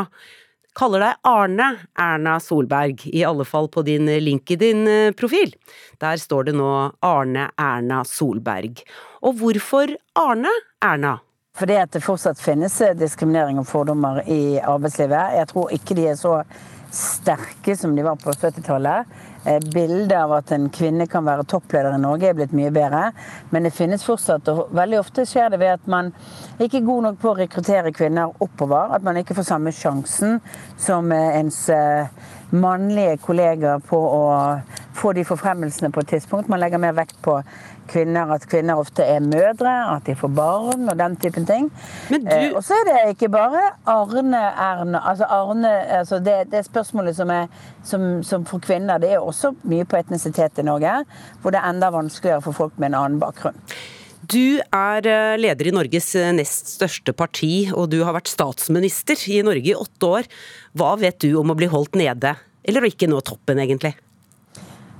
Kaller 0.75 1.05
deg 1.07 1.29
Arne 1.31 1.68
Erna 1.95 2.35
Solberg, 2.43 3.07
i 3.07 3.22
alle 3.25 3.47
fall 3.47 3.70
på 3.70 3.85
din 3.87 4.11
LinkedIn-profil. 4.11 5.55
Der 6.03 6.18
står 6.18 6.51
det 6.51 6.57
nå 6.59 6.72
Arne 7.07 7.47
Erna 7.55 8.03
Solberg. 8.11 8.83
Og 9.22 9.39
hvorfor 9.39 9.95
Arne 10.18 10.51
Erna? 10.83 11.20
Fordi 11.55 11.76
at 11.78 11.92
det 11.94 12.02
fortsatt 12.02 12.40
finnes 12.42 12.80
eh, 12.82 12.96
diskriminering 12.98 13.61
og 13.61 13.68
fordommer 13.70 14.24
i 14.26 14.59
arbeidslivet. 14.59 15.36
Jeg 15.38 15.48
tror 15.52 15.74
ikke 15.76 15.94
de 15.94 16.09
er 16.11 16.16
så 16.18 16.40
sterke 16.94 17.76
som 17.78 17.94
de 17.94 18.02
var 18.02 18.18
på 18.18 18.32
70-tallet. 18.34 19.12
Eh, 19.46 19.61
bildet 19.74 20.16
av 20.18 20.34
at 20.34 20.50
en 20.57 20.66
kvinne 20.74 21.07
kan 21.07 21.22
være 21.22 21.46
toppleder 21.46 21.94
i 21.94 22.00
Norge 22.02 22.26
er 22.26 22.34
blitt 22.34 22.57
mye 22.59 22.72
bedre. 22.74 23.05
Men 23.55 23.68
det 23.68 23.74
finnes 23.76 24.02
fortsatt, 24.02 24.50
og 24.50 24.74
veldig 24.74 24.98
ofte 24.98 25.28
skjer 25.30 25.55
det 25.55 25.61
ved 25.62 25.76
at 25.76 25.86
man 25.86 26.11
ikke 26.59 26.80
er 26.80 26.88
god 26.88 27.07
nok 27.07 27.20
på 27.22 27.30
å 27.30 27.36
rekruttere 27.38 27.94
kvinner 27.94 28.34
oppover. 28.42 28.90
At 28.98 29.07
man 29.07 29.22
ikke 29.22 29.38
får 29.38 29.46
samme 29.52 29.74
sjansen 29.78 30.40
som 30.74 31.14
eh, 31.14 31.38
ens 31.38 31.68
mannlige 32.55 33.20
kollegaer 33.22 33.78
på 33.82 33.98
å 33.98 34.24
få 34.94 35.12
de 35.14 35.24
forfremmelsene 35.26 35.90
på 35.94 36.02
et 36.02 36.16
tidspunkt. 36.16 36.50
Man 36.50 36.62
legger 36.62 36.82
mer 36.82 36.94
vekt 36.98 37.16
på 37.22 37.38
kvinner, 37.91 38.30
at 38.35 38.47
kvinner 38.51 38.80
ofte 38.80 39.05
er 39.07 39.24
mødre, 39.24 39.72
at 39.95 40.07
de 40.07 40.16
får 40.18 40.32
barn 40.37 40.89
og 40.91 40.99
den 40.99 41.16
typen 41.22 41.49
ting. 41.49 41.70
Du... 42.11 42.16
Eh, 42.20 42.51
og 42.55 42.62
så 42.64 42.78
er 42.80 42.87
det 42.89 43.01
ikke 43.14 43.30
bare 43.35 43.62
Arne 43.91 44.43
Erna 44.51 45.03
altså 45.11 45.28
Arne, 45.30 45.72
altså 45.99 46.20
det, 46.24 46.39
det 46.53 46.64
spørsmålet 46.66 47.16
som 47.16 47.32
er 47.32 47.51
som, 47.85 48.22
som, 48.24 48.47
for 48.49 48.62
kvinner, 48.64 49.01
det 49.03 49.12
er 49.14 49.20
også 49.20 49.53
mye 49.68 49.85
på 49.89 49.99
etnisitet 50.01 50.61
i 50.61 50.66
Norge, 50.66 51.03
hvor 51.43 51.55
det 51.55 51.61
er 51.61 51.68
enda 51.72 51.91
vanskeligere 51.95 52.45
for 52.45 52.57
folk 52.57 52.78
med 52.78 52.93
en 52.93 52.99
annen 53.03 53.20
bakgrunn. 53.22 53.59
Du 54.24 54.61
er 54.72 55.05
eh, 55.05 55.35
leder 55.37 55.68
i 55.68 55.74
Norges 55.74 56.14
eh, 56.16 56.32
nest 56.37 56.70
største 56.78 57.12
parti, 57.16 57.68
og 57.74 57.91
du 57.93 58.01
har 58.07 58.16
vært 58.16 58.32
statsminister 58.32 59.20
i 59.28 59.43
Norge 59.45 59.74
i 59.74 59.76
åtte 59.76 60.11
år. 60.20 60.30
Hva 60.78 60.95
vet 61.01 61.20
du 61.24 61.35
om 61.41 61.53
å 61.53 61.59
bli 61.59 61.68
holdt 61.68 61.99
nede, 62.01 62.32
eller 62.64 62.89
ikke 62.89 63.11
nå 63.11 63.20
toppen, 63.26 63.61
egentlig? 63.61 63.93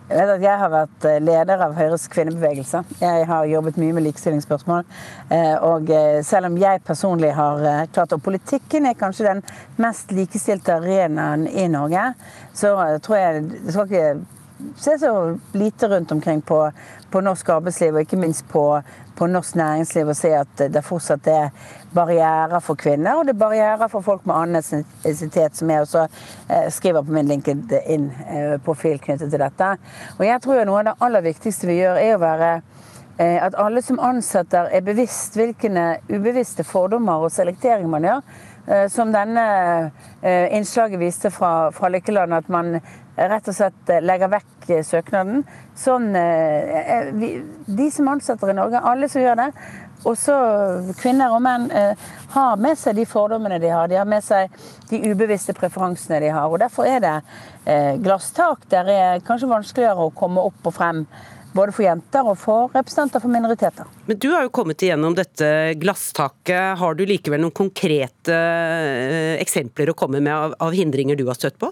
Jeg 0.05 0.59
har 0.61 0.69
vært 0.69 1.05
eh, 1.09 1.21
leder 1.25 1.63
av 1.65 1.73
Høyres 1.79 2.03
kvinnebevegelse. 2.13 2.83
Jeg 3.01 3.25
har 3.25 3.47
jobbet 3.49 3.79
mye 3.81 3.95
med 3.97 4.05
likestillingsspørsmål. 4.05 4.85
Eh, 5.33 5.55
og 5.65 5.89
eh, 5.89 6.19
selv 6.21 6.51
om 6.51 6.59
jeg 6.61 6.83
personlig 6.85 7.31
har 7.33 7.89
klart 7.89 8.13
Og 8.13 8.21
politikken 8.23 8.85
er 8.85 8.99
kanskje 9.01 9.31
den 9.31 9.41
mest 9.81 10.13
likestilte 10.13 10.77
arenaen 10.77 11.47
i 11.49 11.65
Norge, 11.73 12.11
så 12.53 12.75
tror 13.01 13.17
jeg 13.17 13.45
det 13.55 13.73
skal 13.73 13.89
ikke 13.89 14.44
se 14.77 14.99
så 14.99 15.39
lite 15.53 15.89
rundt 15.89 16.13
omkring 16.13 16.43
på, 16.43 16.73
på 17.11 17.21
norsk 17.21 17.49
arbeidsliv, 17.49 17.95
og 17.95 18.05
ikke 18.05 18.19
minst 18.19 18.47
på, 18.49 18.83
på 19.17 19.27
norsk 19.27 19.55
næringsliv 19.55 20.09
og 20.09 20.17
se 20.17 20.31
at 20.35 20.63
det 20.75 20.85
fortsatt 20.85 21.27
er 21.31 21.51
barrierer 21.95 22.61
for 22.63 22.79
kvinner, 22.79 23.19
og 23.19 23.27
det 23.27 23.35
er 23.35 23.43
barrierer 23.43 23.91
for 23.91 24.05
folk 24.05 24.27
med 24.27 24.35
annen 24.35 24.61
etnisitet, 24.61 25.57
som 25.57 25.71
jeg 25.71 25.85
også 25.85 26.07
eh, 26.07 26.71
skriver 26.71 27.03
på 27.03 27.15
min 27.15 27.31
LinkedIn-profil 27.31 28.99
knyttet 29.03 29.31
til 29.31 29.43
dette. 29.43 29.75
Og 30.19 30.25
jeg 30.27 30.43
tror 30.43 30.65
noe 30.65 30.81
av 30.83 30.89
det 30.91 30.97
aller 31.07 31.29
viktigste 31.29 31.71
vi 31.71 31.79
gjør, 31.81 32.01
er 32.03 32.17
å 32.17 32.25
være 32.25 32.51
eh, 33.19 33.39
at 33.43 33.59
alle 33.59 33.83
som 33.83 34.03
ansetter, 34.03 34.71
er 34.71 34.87
bevisst 34.87 35.39
hvilke 35.39 35.71
ubevisste 36.11 36.67
fordommer 36.67 37.27
og 37.27 37.35
selektering 37.35 37.91
man 37.91 38.11
gjør. 38.11 38.27
Eh, 38.65 38.87
som 38.89 39.11
denne 39.13 39.47
innslaget 40.25 40.97
viste 40.99 41.31
fra, 41.31 41.71
fra 41.71 41.91
Lykkeland, 41.93 42.33
at 42.33 42.47
man 42.49 42.79
rett 43.17 43.49
og 43.49 43.57
slett 43.57 43.93
legger 44.03 44.31
vekk 44.33 44.71
søknaden. 44.87 45.43
Sånn, 45.79 46.13
de 46.15 47.89
som 47.93 48.09
ansetter 48.11 48.51
i 48.51 48.57
Norge, 48.57 48.81
alle 48.81 49.09
som 49.13 49.23
gjør 49.23 49.39
det, 49.43 49.51
også 50.05 50.35
kvinner 51.01 51.33
og 51.33 51.43
menn 51.45 51.69
har 52.35 52.59
med 52.61 52.79
seg 52.81 52.99
de 52.99 53.07
fordommene 53.09 53.61
de 53.63 53.71
har. 53.73 53.89
De 53.89 53.97
har 53.97 54.09
med 54.09 54.25
seg 54.25 54.53
de 54.91 55.01
ubevisste 55.13 55.55
preferansene 55.57 56.21
de 56.25 56.33
har. 56.35 56.49
og 56.49 56.59
Derfor 56.61 56.89
er 56.89 57.05
det 57.05 57.15
glasstak 58.05 58.67
der 58.73 58.91
er 58.93 59.25
kanskje 59.25 59.53
vanskeligere 59.53 60.09
å 60.09 60.13
komme 60.17 60.45
opp 60.45 60.69
og 60.69 60.77
frem. 60.77 61.05
Både 61.55 61.71
for 61.71 61.87
jenter 61.87 62.27
og 62.27 62.35
for 62.43 62.73
representanter 62.75 63.23
for 63.23 63.31
minoriteter. 63.31 63.87
Men 64.09 64.19
Du 64.19 64.27
har 64.33 64.43
jo 64.43 64.51
kommet 64.51 64.83
igjennom 64.83 65.15
dette 65.15 65.47
glasstaket. 65.79 66.81
Har 66.81 66.99
du 66.99 67.05
likevel 67.07 67.45
noen 67.45 67.55
konkrete 67.55 68.39
eksempler 69.39 69.93
å 69.93 69.95
komme 69.95 70.19
med 70.19 70.35
av, 70.35 70.57
av 70.59 70.75
hindringer 70.75 71.17
du 71.17 71.29
har 71.29 71.39
støtt 71.39 71.61
på? 71.63 71.71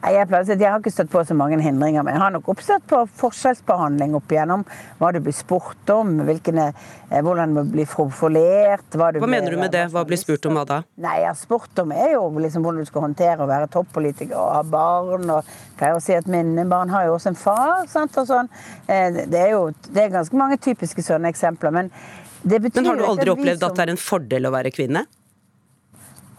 Jeg, 0.00 0.28
jeg, 0.32 0.64
har 0.64 0.78
ikke 0.80 0.92
støtt 0.94 1.10
på 1.12 1.20
så 1.28 1.34
mange 1.36 1.58
hindringer, 1.60 2.00
men 2.06 2.14
jeg 2.16 2.22
har 2.22 2.32
nok 2.32 2.46
oppstått 2.48 2.86
på 2.88 3.02
forskjellsbehandling 3.20 4.14
opp 4.16 4.32
igjennom. 4.32 4.62
Hva 4.96 5.10
du 5.12 5.18
blir 5.20 5.34
spurt 5.36 5.92
om, 5.92 6.14
hvilkene, 6.24 6.70
hvordan 7.10 7.52
du 7.58 7.60
blir 7.74 7.88
profilert 7.90 8.96
Hva, 8.96 9.10
hva 9.20 9.28
mener 9.28 9.52
du 9.52 9.60
med 9.60 9.74
det? 9.74 9.84
Hva 9.92 10.06
blir 10.08 10.20
spurt 10.20 10.48
om 10.48 10.56
hva 10.56 10.64
da? 10.68 10.80
Nei, 11.04 11.18
jeg 11.20 11.28
har 11.28 11.36
Spurt 11.40 11.82
om 11.82 11.92
er 11.92 12.14
jo 12.14 12.24
liksom 12.40 12.64
hvordan 12.64 12.80
du 12.80 12.88
skal 12.88 13.04
håndtere 13.08 13.44
å 13.44 13.50
være 13.50 13.68
toppolitiker 13.72 14.40
og 14.40 14.50
ha 14.56 14.64
barn. 14.64 15.28
og 15.36 15.52
pleier 15.76 15.98
å 15.98 16.02
si 16.04 16.16
at 16.16 16.28
Mine 16.30 16.64
barn 16.70 16.92
har 16.94 17.08
jo 17.08 17.18
også 17.18 17.34
en 17.34 17.40
far. 17.40 17.84
Sant, 17.90 18.16
og 18.20 18.28
sånn. 18.28 18.48
Det 18.88 19.40
er 19.40 19.52
jo 19.52 19.68
det 19.90 20.06
er 20.06 20.16
ganske 20.16 20.36
mange 20.36 20.60
typiske 20.64 21.04
sånne 21.04 21.28
eksempler. 21.32 21.76
Men, 21.76 21.92
det 22.40 22.62
betyr 22.64 22.80
men 22.80 22.94
har 22.94 23.00
du 23.00 23.08
aldri 23.08 23.32
opplevd 23.36 23.60
som... 23.60 23.72
at 23.72 23.80
det 23.80 23.88
er 23.88 23.98
en 23.98 24.00
fordel 24.00 24.48
å 24.48 24.54
være 24.56 24.72
kvinne? 24.72 25.04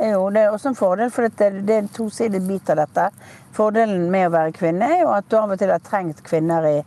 Jo, 0.01 0.29
det 0.33 0.41
er 0.41 0.49
også 0.49 0.71
en 0.71 0.75
fordel, 0.75 1.11
for 1.13 1.27
det, 1.29 1.47
er 1.69 1.77
en 1.77 1.89
tosidig 1.93 2.41
bit 2.47 2.69
av 2.73 2.79
dette. 2.79 3.03
Fordelen 3.53 4.07
med 4.09 4.31
å 4.31 4.33
være 4.33 4.55
kvinne 4.55 4.87
er 4.87 5.03
jo 5.03 5.11
at 5.13 5.27
du 5.29 5.35
av 5.37 5.53
og 5.53 5.61
til 5.61 5.69
har 5.69 5.83
trengt 5.85 6.23
kvinner 6.25 6.65
i, 6.65 6.77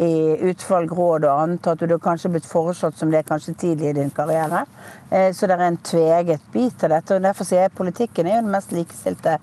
i 0.00 0.12
utvalg, 0.48 0.94
råd 0.96 1.26
og 1.28 1.42
annet. 1.42 1.68
At 1.68 1.84
du 1.84 1.98
kanskje 2.00 2.30
blitt 2.32 2.48
foreslått 2.48 2.96
som 2.96 3.12
det 3.12 3.26
kanskje 3.28 3.58
tidlig 3.60 3.90
i 3.90 3.98
din 4.00 4.14
karriere. 4.16 4.64
Så 5.10 5.50
det 5.50 5.58
er 5.58 5.66
en 5.66 5.78
tveget 5.84 6.48
bit 6.54 6.86
av 6.88 6.96
dette. 6.96 7.18
og 7.18 7.28
Derfor 7.28 7.50
sier 7.50 7.66
jeg 7.66 7.74
at 7.74 7.78
politikken 7.82 8.30
er 8.30 8.38
jo 8.38 8.46
den 8.46 8.56
mest 8.56 8.72
likestilte 8.72 9.36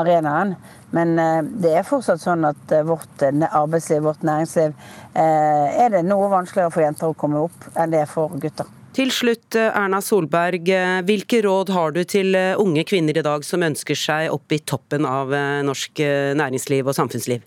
arenaen. 0.00 0.56
Men 0.96 1.14
det 1.60 1.76
er 1.76 1.86
fortsatt 1.86 2.24
sånn 2.24 2.48
at 2.48 2.76
vårt 2.88 3.28
arbeidsliv, 3.28 4.06
vårt 4.08 4.24
næringsliv, 4.24 4.72
er 5.20 5.96
det 5.98 6.06
noe 6.08 6.32
vanskeligere 6.32 6.72
for 6.72 6.88
jenter 6.88 7.12
å 7.12 7.18
komme 7.26 7.44
opp 7.44 7.72
enn 7.74 7.92
det 7.92 8.06
er 8.06 8.14
for 8.16 8.40
gutter. 8.40 8.79
Til 8.90 9.12
slutt, 9.14 9.54
Erna 9.54 10.00
Solberg. 10.02 10.66
Hvilke 11.06 11.38
råd 11.46 11.70
har 11.70 11.92
du 11.94 12.00
til 12.08 12.34
unge 12.58 12.82
kvinner 12.88 13.14
i 13.14 13.22
dag 13.22 13.44
som 13.46 13.62
ønsker 13.62 13.94
seg 13.94 14.32
opp 14.34 14.50
i 14.50 14.58
toppen 14.66 15.06
av 15.06 15.30
norsk 15.66 16.02
næringsliv 16.40 16.90
og 16.90 16.96
samfunnsliv? 16.98 17.44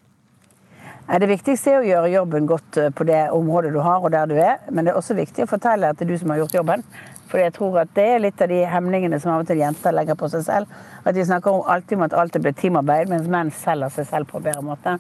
Det 1.04 1.28
viktigste 1.28 1.74
er 1.74 1.82
å 1.82 1.88
gjøre 1.88 2.14
jobben 2.14 2.48
godt 2.48 2.80
på 2.96 3.06
det 3.06 3.26
området 3.36 3.74
du 3.76 3.82
har 3.84 4.00
og 4.00 4.14
der 4.16 4.30
du 4.32 4.38
er. 4.40 4.62
Men 4.72 4.88
det 4.88 4.94
er 4.94 5.02
også 5.02 5.18
viktig 5.20 5.44
å 5.44 5.52
fortelle 5.52 5.92
at 5.92 6.00
det 6.00 6.08
er 6.08 6.14
du 6.14 6.22
som 6.22 6.32
har 6.32 6.40
gjort 6.46 6.56
jobben. 6.62 6.86
For 7.34 7.42
jeg 7.42 7.56
tror 7.56 7.80
at 7.82 7.90
det 7.98 8.04
er 8.06 8.20
litt 8.22 8.42
av 8.46 8.52
de 8.52 8.60
hemningene 8.70 9.18
som 9.18 9.32
av 9.34 9.42
og 9.42 9.48
til 9.50 9.58
jenter 9.58 9.96
legger 9.98 10.14
på 10.20 10.28
seg 10.30 10.44
selv. 10.46 10.76
At 11.02 11.18
de 11.18 11.26
snakker 11.26 11.64
alltid 11.74 11.98
om 11.98 12.06
at 12.06 12.14
alt 12.22 12.38
er 12.38 12.44
blitt 12.46 12.60
teamarbeid, 12.62 13.10
mens 13.10 13.26
menn 13.26 13.50
selger 13.58 13.90
seg 13.96 14.06
selv 14.12 14.30
på 14.30 14.38
en 14.38 14.46
bedre 14.46 14.62
måte. 14.68 14.94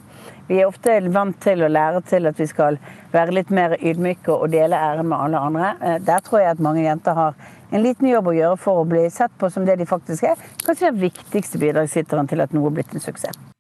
Vi 0.49 0.57
er 0.57 0.65
ofte 0.65 0.97
vant 1.13 1.37
til 1.45 1.61
å 1.61 1.69
lære 1.69 2.01
til 2.09 2.25
at 2.25 2.41
vi 2.41 2.49
skal 2.49 2.81
være 3.13 3.37
litt 3.37 3.53
mer 3.53 3.77
ydmyke 3.77 4.33
og 4.33 4.49
dele 4.49 4.81
æren 4.81 5.13
med 5.13 5.27
alle 5.27 5.45
andre. 5.45 5.71
Der 6.01 6.25
tror 6.25 6.41
jeg 6.41 6.55
at 6.57 6.67
mange 6.71 6.87
jenter 6.87 7.21
har 7.21 7.37
en 7.69 7.85
liten 7.85 8.09
jobb 8.09 8.33
å 8.33 8.37
gjøre 8.41 8.61
for 8.65 8.81
å 8.81 8.89
bli 8.89 9.05
sett 9.13 9.37
på 9.37 9.53
som 9.53 9.69
det 9.69 9.77
de 9.77 9.89
faktisk 9.93 10.33
er. 10.33 10.45
Kanskje 10.65 10.89
den 10.89 11.03
viktigste 11.05 11.61
bidragsyteren 11.61 12.33
til 12.33 12.41
at 12.41 12.57
noe 12.57 12.73
er 12.73 12.81
blitt 12.81 12.97
en 12.97 13.11
suksess. 13.11 13.52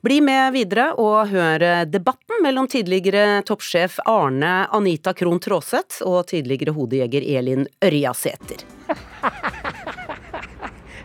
Bli 0.00 0.22
med 0.24 0.54
videre 0.54 0.94
og 0.96 1.28
hør 1.28 1.60
debatten 1.84 2.38
mellom 2.40 2.64
tidligere 2.72 3.42
toppsjef 3.44 3.98
Arne 4.08 4.62
Anita 4.72 5.12
Krohn 5.12 5.36
Traaseth 5.44 6.00
og 6.08 6.22
tidligere 6.30 6.72
hodejeger 6.72 7.26
Elin 7.34 7.66
Ørjasæter. 7.84 8.64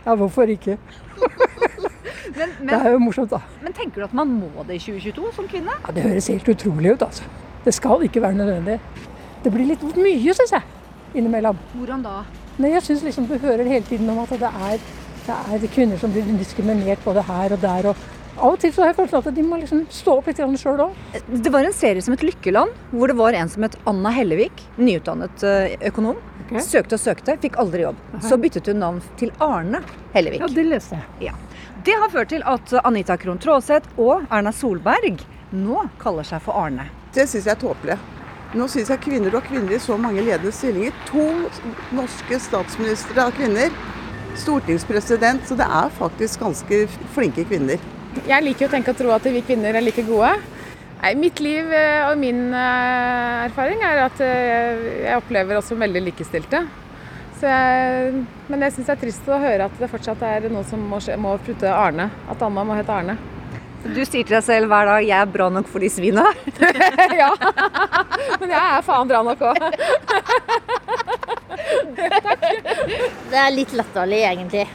ja, 0.06 0.14
hvorfor 0.14 0.48
ikke? 0.48 0.78
men, 2.38 2.56
men, 2.56 2.72
det 2.72 2.78
er 2.78 2.96
jo 2.96 3.04
morsomt, 3.04 3.36
da. 3.36 3.42
Men 3.60 3.76
tenker 3.76 4.00
du 4.00 4.08
at 4.08 4.16
man 4.16 4.32
må 4.32 4.64
det 4.64 4.78
i 4.78 4.82
2022 4.86 5.34
som 5.42 5.52
kvinne? 5.52 5.76
Ja, 5.84 5.92
Det 5.92 6.08
høres 6.08 6.32
helt 6.32 6.48
utrolig 6.56 6.96
ut, 6.96 7.06
altså. 7.10 7.28
Det 7.68 7.76
skal 7.76 8.08
ikke 8.08 8.24
være 8.24 8.40
nødvendig. 8.40 8.80
Det 9.44 9.52
blir 9.52 9.74
litt 9.74 9.88
mye, 9.92 10.40
syns 10.40 10.56
jeg, 10.56 10.64
innimellom. 11.12 11.60
Hvordan 11.76 12.08
da? 12.08 12.22
Nei, 12.56 12.72
Jeg 12.78 12.88
syns 12.88 13.04
liksom 13.04 13.28
du 13.28 13.36
hører 13.44 13.68
hele 13.68 13.84
tiden 13.84 14.08
om 14.08 14.24
at 14.24 14.32
det 14.32 14.56
er, 14.72 14.92
det 15.28 15.36
er 15.36 15.68
kvinner 15.68 16.00
som 16.00 16.16
blir 16.16 16.24
diskriminert 16.40 17.04
både 17.04 17.28
her 17.28 17.52
og 17.52 17.60
der. 17.60 17.92
og 17.92 18.15
av 18.36 18.54
og 18.54 18.60
til 18.60 18.72
så 18.74 18.82
har 18.82 18.92
jeg 18.92 18.98
følelsen 19.00 19.32
at 19.32 19.36
de 19.36 19.44
må 19.46 19.58
liksom 19.60 19.82
stå 19.92 20.16
opp 20.20 20.30
litt 20.30 20.40
sjøl 20.60 20.82
òg. 20.86 20.96
Det 21.26 21.52
var 21.52 21.64
en 21.64 21.74
serie 21.76 22.04
som 22.04 22.14
het 22.14 22.24
Lykkeland, 22.26 22.72
hvor 22.92 23.10
det 23.10 23.16
var 23.18 23.36
en 23.36 23.48
som 23.52 23.64
het 23.66 23.76
Anna 23.88 24.12
Hellevik, 24.12 24.64
nyutdannet 24.76 25.44
økonom. 25.90 26.18
Okay. 26.46 26.62
Søkte 26.62 26.94
og 26.94 27.02
søkte, 27.02 27.34
fikk 27.42 27.56
aldri 27.58 27.82
jobb. 27.82 27.96
Aha. 28.12 28.20
Så 28.22 28.36
byttet 28.38 28.68
hun 28.70 28.78
navn 28.78 29.00
til 29.18 29.32
Arne 29.42 29.80
Hellevik. 30.14 30.44
Ja, 30.44 30.50
det 30.52 30.66
leste 30.68 31.00
jeg. 31.00 31.32
Ja. 31.32 31.32
Det 31.86 31.96
har 31.98 32.12
ført 32.12 32.30
til 32.30 32.44
at 32.46 32.76
Anita 32.84 33.16
Krohn 33.18 33.40
Traaseth 33.42 33.98
og 33.98 34.28
Erna 34.30 34.52
Solberg 34.54 35.24
nå 35.56 35.88
kaller 36.02 36.26
seg 36.26 36.42
for 36.44 36.58
Arne. 36.58 36.88
Det 37.14 37.26
syns 37.30 37.48
jeg 37.48 37.56
er 37.56 37.60
tåpelig. 37.62 37.98
Nå 38.56 38.68
syns 38.70 38.92
jeg 38.92 39.02
kvinner 39.02 39.34
og 39.34 39.46
kvinner 39.48 39.74
i 39.74 39.82
så 39.82 39.98
mange 39.98 40.22
ledende 40.22 40.52
stillinger. 40.54 40.94
To 41.10 41.26
norske 41.96 42.38
statsministre 42.42 43.26
av 43.26 43.34
kvinner. 43.34 43.74
Stortingspresident. 44.38 45.46
Så 45.48 45.58
det 45.58 45.66
er 45.66 45.92
faktisk 45.98 46.44
ganske 46.44 46.84
flinke 47.16 47.46
kvinner. 47.48 47.82
Jeg 48.24 48.44
liker 48.46 48.68
å 48.68 48.72
tenke 48.72 48.94
og 48.94 48.98
tro 48.98 49.12
at 49.14 49.28
vi 49.28 49.44
kvinner 49.44 49.76
er 49.76 49.84
like 49.84 50.04
gode. 50.06 50.32
Nei, 51.02 51.12
mitt 51.20 51.40
liv 51.44 51.68
og 52.08 52.16
min 52.18 52.48
erfaring 52.56 53.82
er 53.84 54.00
at 54.06 54.22
jeg 54.24 55.18
opplever 55.18 55.60
oss 55.60 55.68
som 55.70 55.82
veldig 55.82 56.02
likestilte. 56.08 56.64
Jeg, 57.36 58.24
men 58.48 58.62
jeg 58.64 58.72
syns 58.72 58.88
det 58.88 58.94
er 58.94 59.00
trist 59.02 59.26
å 59.28 59.38
høre 59.40 59.66
at 59.68 59.80
det 59.80 59.90
fortsatt 59.92 60.22
er 60.24 60.46
noen 60.48 60.64
som 60.66 60.80
må, 60.80 61.00
må 61.20 61.36
putte 61.44 61.68
Arne. 61.68 62.08
At 62.32 62.42
Anna 62.42 62.64
må 62.64 62.78
hete 62.78 62.94
Arne. 62.94 63.18
Du 63.84 64.00
sier 64.02 64.24
til 64.24 64.34
deg 64.34 64.42
selv 64.42 64.72
hver 64.72 64.88
dag 64.88 65.04
'jeg 65.04 65.20
er 65.20 65.28
bra 65.30 65.48
nok 65.52 65.68
for 65.70 65.78
de 65.78 65.88
svina'? 65.92 66.24
ja. 67.22 67.30
Men 68.40 68.50
jeg 68.50 68.62
er 68.62 68.82
faen 68.82 69.08
bra 69.08 69.22
nok 69.22 69.40
òg. 69.40 69.56
Takk. 71.96 72.26
Det 73.30 73.38
er 73.44 73.50
litt 73.54 73.72
latterlig, 73.76 74.22
egentlig. 74.26 74.66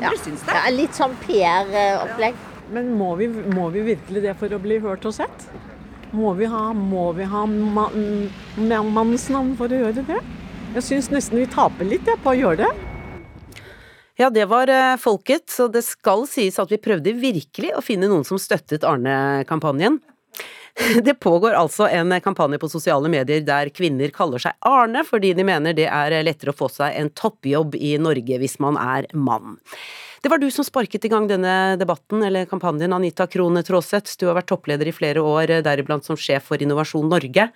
Ja. 0.00 0.10
Du 0.10 0.16
syns 0.20 0.42
det? 0.46 0.54
Ja, 0.54 0.70
litt 0.72 0.96
sånn 0.96 1.16
PR-opplegg. 1.26 2.34
Men 2.72 2.90
må 2.98 3.14
vi, 3.20 3.28
må 3.28 3.68
vi, 3.70 3.84
virkelig 3.92 4.22
det 4.24 4.34
for 4.40 4.52
å 4.52 4.58
bli 4.62 4.80
hørt 4.82 5.06
og 5.06 5.14
sett? 5.14 5.46
Må 6.16 6.32
vi 6.38 6.48
ha, 6.50 6.70
må 6.74 7.10
vi 7.16 7.26
ha 7.28 7.44
ma 7.46 7.86
mannens 8.56 9.28
navn 9.30 9.54
for 9.58 9.70
å 9.70 9.80
gjøre 9.84 10.04
det? 10.06 10.18
Jeg 10.76 10.84
syns 10.84 11.10
nesten 11.12 11.40
vi 11.40 11.46
taper 11.50 11.88
litt 11.88 12.08
ja, 12.08 12.16
på 12.20 12.32
å 12.32 12.36
gjøre 12.36 12.66
det. 12.66 12.72
Ja, 14.16 14.30
det 14.32 14.46
var 14.48 14.70
eh, 14.72 14.96
folket, 14.96 15.50
så 15.52 15.68
det 15.68 15.84
skal 15.84 16.24
sies 16.28 16.58
at 16.58 16.70
vi 16.72 16.80
prøvde 16.80 17.12
virkelig 17.20 17.74
å 17.76 17.84
finne 17.84 18.08
noen 18.08 18.24
som 18.24 18.40
støttet 18.40 18.84
Arne-kampanjen. 18.88 20.00
Det 21.06 21.14
pågår 21.20 21.56
altså 21.56 21.86
en 21.88 22.12
kampanje 22.20 22.58
på 22.60 22.68
sosiale 22.68 23.08
medier 23.08 23.40
der 23.40 23.70
kvinner 23.72 24.10
kaller 24.12 24.42
seg 24.42 24.58
Arne 24.68 25.06
fordi 25.08 25.30
de 25.32 25.46
mener 25.48 25.72
det 25.72 25.86
er 25.88 26.12
lettere 26.26 26.52
å 26.52 26.58
få 26.58 26.68
seg 26.68 26.98
en 27.00 27.08
toppjobb 27.16 27.78
i 27.80 27.94
Norge 27.96 28.36
hvis 28.42 28.58
man 28.60 28.76
er 28.76 29.08
mann. 29.16 29.56
Det 30.22 30.30
var 30.32 30.38
du 30.38 30.48
som 30.50 30.64
sparket 30.64 31.04
i 31.04 31.10
gang 31.12 31.26
denne 31.28 31.76
debatten, 31.80 32.22
eller 32.22 32.48
kampanjen, 32.48 32.92
Anita 32.92 33.26
Krone 33.26 33.62
Traaseth. 33.66 34.16
Du 34.18 34.26
har 34.28 34.38
vært 34.38 34.48
toppleder 34.48 34.88
i 34.88 34.94
flere 34.96 35.20
år, 35.20 35.58
deriblant 35.66 36.06
som 36.06 36.16
sjef 36.16 36.48
for 36.48 36.62
Innovasjon 36.62 37.08
Norge. 37.10 37.50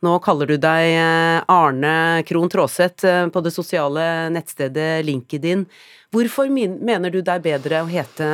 Nå 0.00 0.16
kaller 0.24 0.48
du 0.48 0.56
deg 0.56 0.94
eh, 0.96 1.38
Arne 1.52 2.24
Krohn 2.26 2.48
Traaseth 2.48 3.04
eh, 3.04 3.26
på 3.28 3.42
det 3.44 3.52
sosiale 3.52 4.04
nettstedet 4.32 5.04
LinkedIn. 5.04 5.66
Hvorfor 6.10 6.48
mener 6.50 7.12
du 7.12 7.20
det 7.20 7.34
er 7.36 7.44
bedre 7.44 7.82
å 7.84 7.90
hete 7.90 8.28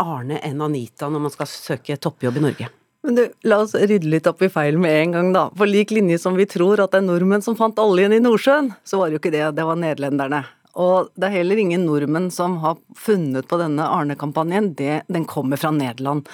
Arne 0.00 0.40
enn 0.42 0.64
Anita 0.64 1.10
når 1.12 1.26
man 1.28 1.34
skal 1.34 1.50
søke 1.50 1.98
toppjobb 2.00 2.40
i 2.40 2.44
Norge? 2.48 2.70
Men 3.04 3.16
du, 3.16 3.22
La 3.48 3.60
oss 3.64 3.76
rydde 3.76 4.08
litt 4.12 4.26
opp 4.28 4.42
i 4.44 4.50
feil 4.52 4.80
med 4.80 4.96
en 4.96 5.14
gang, 5.16 5.28
da. 5.36 5.44
På 5.56 5.68
lik 5.68 5.92
linje 5.94 6.18
som 6.20 6.36
vi 6.36 6.48
tror 6.48 6.82
at 6.82 6.92
det 6.92 7.00
er 7.00 7.06
nordmenn 7.06 7.44
som 7.44 7.56
fant 7.56 7.78
oljen 7.80 8.12
i 8.16 8.20
Nordsjøen, 8.20 8.72
så 8.84 9.00
var 9.00 9.08
det 9.08 9.16
jo 9.16 9.22
ikke 9.22 9.32
det, 9.36 9.44
det 9.56 9.68
var 9.68 9.78
nederlenderne. 9.80 10.42
Og 10.78 11.10
det 11.18 11.28
er 11.28 11.40
heller 11.40 11.58
ingen 11.58 11.86
nordmenn 11.88 12.30
som 12.34 12.58
har 12.62 12.78
funnet 12.98 13.48
på 13.50 13.58
denne 13.60 13.86
Arne-kampanjen. 13.90 14.72
Den 14.76 15.26
kommer 15.28 15.60
fra 15.60 15.72
Nederland. 15.74 16.28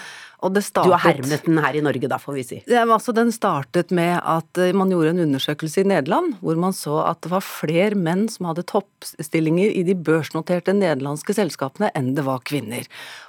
Startet, 0.47 0.85
du 0.85 0.93
har 0.93 1.01
hermet 1.01 1.47
den 1.47 1.59
her 1.59 1.75
i 1.75 1.81
Norge, 1.83 2.09
da, 2.13 2.19
får 2.21 2.35
vi 2.37 2.43
si. 2.45 2.59
Det, 2.69 2.77
altså, 2.79 3.11
den 3.17 3.33
startet 3.33 3.91
med 3.91 4.19
at 4.21 4.61
eh, 4.61 4.75
man 4.77 4.93
gjorde 4.93 5.15
en 5.15 5.23
undersøkelse 5.25 5.81
i 5.81 5.89
Nederland, 5.89 6.37
hvor 6.45 6.61
man 6.61 6.77
så 6.77 6.99
at 7.07 7.23
det 7.25 7.33
var 7.33 7.43
flere 7.43 7.97
menn 7.99 8.27
som 8.31 8.51
hadde 8.51 8.67
toppstillinger 8.69 9.73
i 9.73 9.83
de 9.89 9.97
børsnoterte 9.97 10.77
nederlandske 10.77 11.35
selskapene 11.35 11.89
enn 11.97 12.13
det 12.19 12.27
var 12.29 12.45
kvinner. 12.47 12.85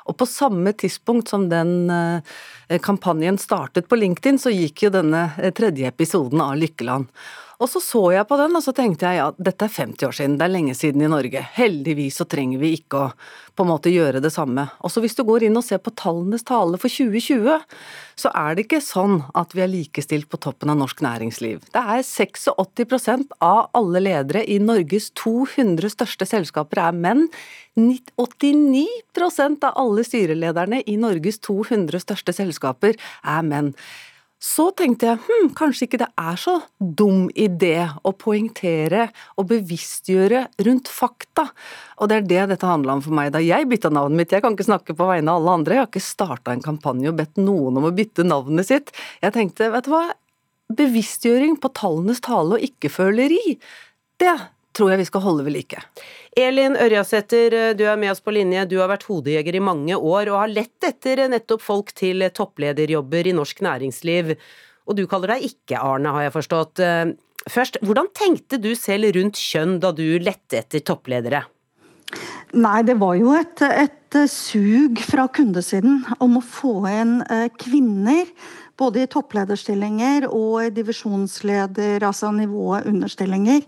Og 0.06 0.20
på 0.20 0.28
samme 0.30 0.76
tidspunkt 0.78 1.32
som 1.32 1.48
den 1.50 1.90
eh, 1.90 2.78
kampanjen 2.84 3.40
startet 3.42 3.88
på 3.88 3.98
LinkedIn, 4.04 4.38
så 4.44 4.54
gikk 4.54 4.86
jo 4.86 4.94
denne 5.00 5.30
eh, 5.40 5.56
tredje 5.56 5.88
episoden 5.90 6.44
av 6.44 6.58
Lykkeland. 6.60 7.08
Og 7.58 7.70
så 7.72 7.82
så 7.82 8.04
jeg 8.14 8.28
på 8.30 8.38
den, 8.38 8.54
og 8.54 8.62
så 8.62 8.72
tenkte 8.76 9.08
jeg 9.10 9.18
ja, 9.18 9.32
dette 9.42 9.66
er 9.66 9.74
50 9.74 10.06
år 10.06 10.14
siden, 10.14 10.36
det 10.38 10.46
er 10.46 10.54
lenge 10.54 10.76
siden 10.78 11.02
i 11.02 11.10
Norge. 11.10 11.42
Heldigvis 11.56 12.20
så 12.22 12.28
trenger 12.30 12.62
vi 12.62 12.76
ikke 12.78 13.00
å 13.02 13.12
på 13.58 13.66
en 13.66 13.72
måte 13.72 13.90
gjøre 13.90 14.22
det 14.22 14.30
samme. 14.30 14.68
Og 14.86 14.94
så 14.94 15.02
hvis 15.02 15.18
du 15.18 15.24
går 15.26 15.48
inn 15.48 15.58
og 15.58 15.66
ser 15.66 15.82
på 15.82 15.94
tallenes 15.98 16.46
tale 16.46 16.78
for 16.78 16.94
2020, 16.94 17.64
så 18.22 18.32
er 18.38 18.54
det 18.54 18.68
ikke 18.68 18.82
sånn 18.86 19.24
at 19.38 19.56
vi 19.58 19.64
er 19.66 19.72
likestilt 19.72 20.30
på 20.30 20.38
toppen 20.42 20.70
av 20.70 20.78
norsk 20.78 21.02
næringsliv. 21.02 21.66
Det 21.74 21.82
er 21.82 22.04
86% 22.06 23.34
av 23.42 23.72
alle 23.78 24.04
ledere 24.06 24.46
i 24.46 24.60
Norges 24.62 25.10
200 25.18 25.90
største 25.96 26.30
selskaper 26.30 26.84
er 26.86 26.94
menn. 26.94 27.26
89% 27.78 29.66
av 29.66 29.74
alle 29.78 30.06
styrelederne 30.06 30.84
i 30.90 30.98
Norges 31.02 31.38
200 31.46 32.02
største 32.02 32.34
selskaper 32.34 32.98
er 32.98 33.46
menn. 33.46 33.74
Så 34.38 34.68
tenkte 34.78 35.08
jeg 35.08 35.18
hm, 35.26 35.48
kanskje 35.58 35.88
ikke 35.88 36.00
det 36.04 36.10
er 36.22 36.36
så 36.38 36.60
dum 36.78 37.26
idé 37.34 37.88
å 38.06 38.12
poengtere 38.14 39.08
og 39.34 39.48
bevisstgjøre 39.50 40.44
rundt 40.68 40.92
fakta. 40.94 41.48
Og 41.98 42.12
det 42.12 42.20
er 42.20 42.28
det 42.30 42.44
dette 42.54 42.70
handla 42.70 42.98
om 42.98 43.02
for 43.02 43.18
meg 43.18 43.32
da 43.34 43.42
jeg 43.42 43.66
bytta 43.70 43.90
navnet 43.90 44.22
mitt. 44.22 44.36
Jeg 44.36 44.46
kan 44.46 44.54
ikke 44.54 44.68
snakke 44.68 44.94
på 44.98 45.10
vegne 45.10 45.34
av 45.34 45.42
alle 45.42 45.56
andre. 45.58 45.78
Jeg 45.78 45.84
har 45.84 45.90
ikke 45.90 46.06
starta 46.06 46.54
en 46.54 46.62
kampanje 46.62 47.10
og 47.10 47.18
bedt 47.18 47.42
noen 47.42 47.82
om 47.82 47.90
å 47.90 47.94
bytte 47.98 48.28
navnet 48.28 48.70
sitt. 48.70 48.94
Jeg 49.26 49.34
tenkte, 49.34 49.72
vet 49.74 49.90
du 49.90 49.96
hva, 49.96 50.04
bevisstgjøring 50.78 51.58
på 51.64 51.74
tallenes 51.74 52.22
tale 52.22 52.60
og 52.60 52.70
ikke-føleri, 52.70 53.58
det 54.22 54.38
tror 54.78 54.94
jeg 54.94 55.02
vi 55.02 55.10
skal 55.10 55.24
holde 55.26 55.48
ved 55.48 55.56
like. 55.56 55.82
Elin 56.38 56.76
Ørjasæter, 56.78 57.74
du 57.74 57.82
er 57.90 57.98
med 57.98 58.12
oss 58.14 58.22
på 58.22 58.30
linje. 58.36 58.68
Du 58.70 58.76
har 58.78 58.92
vært 58.92 59.08
hodejeger 59.10 59.56
i 59.58 59.64
mange 59.64 59.98
år 59.98 60.30
og 60.30 60.44
har 60.44 60.52
lett 60.52 60.86
etter 60.86 61.24
nettopp 61.32 61.64
folk 61.66 61.90
til 61.98 62.22
topplederjobber 62.30 63.32
i 63.32 63.34
norsk 63.34 63.64
næringsliv. 63.66 64.36
Og 64.86 65.00
du 65.00 65.08
kaller 65.10 65.34
deg 65.34 65.48
ikke 65.50 65.82
Arne, 65.82 66.14
har 66.14 66.28
jeg 66.28 66.36
forstått. 66.36 66.84
Først, 67.50 67.80
hvordan 67.82 68.12
tenkte 68.14 68.60
du 68.62 68.76
selv 68.78 69.10
rundt 69.18 69.40
kjønn 69.42 69.80
da 69.82 69.90
du 69.96 70.06
lette 70.22 70.60
etter 70.62 70.84
toppledere? 70.86 71.42
Nei, 72.54 72.80
det 72.86 73.00
var 73.02 73.18
jo 73.18 73.34
et, 73.36 73.64
et 73.66 74.18
sug 74.32 75.02
fra 75.04 75.26
kundesiden 75.34 76.04
om 76.24 76.38
å 76.38 76.44
få 76.46 76.80
inn 76.88 77.18
eh, 77.28 77.50
kvinner 77.60 78.30
både 78.80 79.04
i 79.04 79.10
topplederstillinger 79.12 80.30
og 80.30 80.68
i 80.68 80.74
divisjonsleder, 80.76 82.06
altså 82.06 82.30
nivået 82.36 82.88
understillinger. 82.88 83.66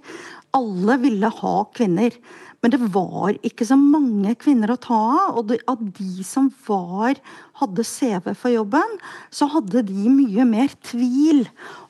Alle 0.55 0.95
ville 1.01 1.34
ha 1.41 1.55
kvinner. 1.76 2.15
Men 2.60 2.74
det 2.74 2.80
var 2.91 3.38
ikke 3.45 3.68
så 3.68 3.78
mange 3.80 4.34
kvinner 4.39 4.74
å 4.74 4.80
ta 4.82 4.99
av. 5.24 5.39
Og 5.39 5.53
av 5.72 5.80
de 5.80 6.26
som 6.28 6.49
var, 6.68 7.20
hadde 7.62 7.86
CV 7.88 8.32
for 8.34 8.51
jobben, 8.51 8.97
så 9.32 9.47
hadde 9.53 9.86
de 9.88 10.12
mye 10.12 10.47
mer 10.47 10.74
tvil 10.89 11.45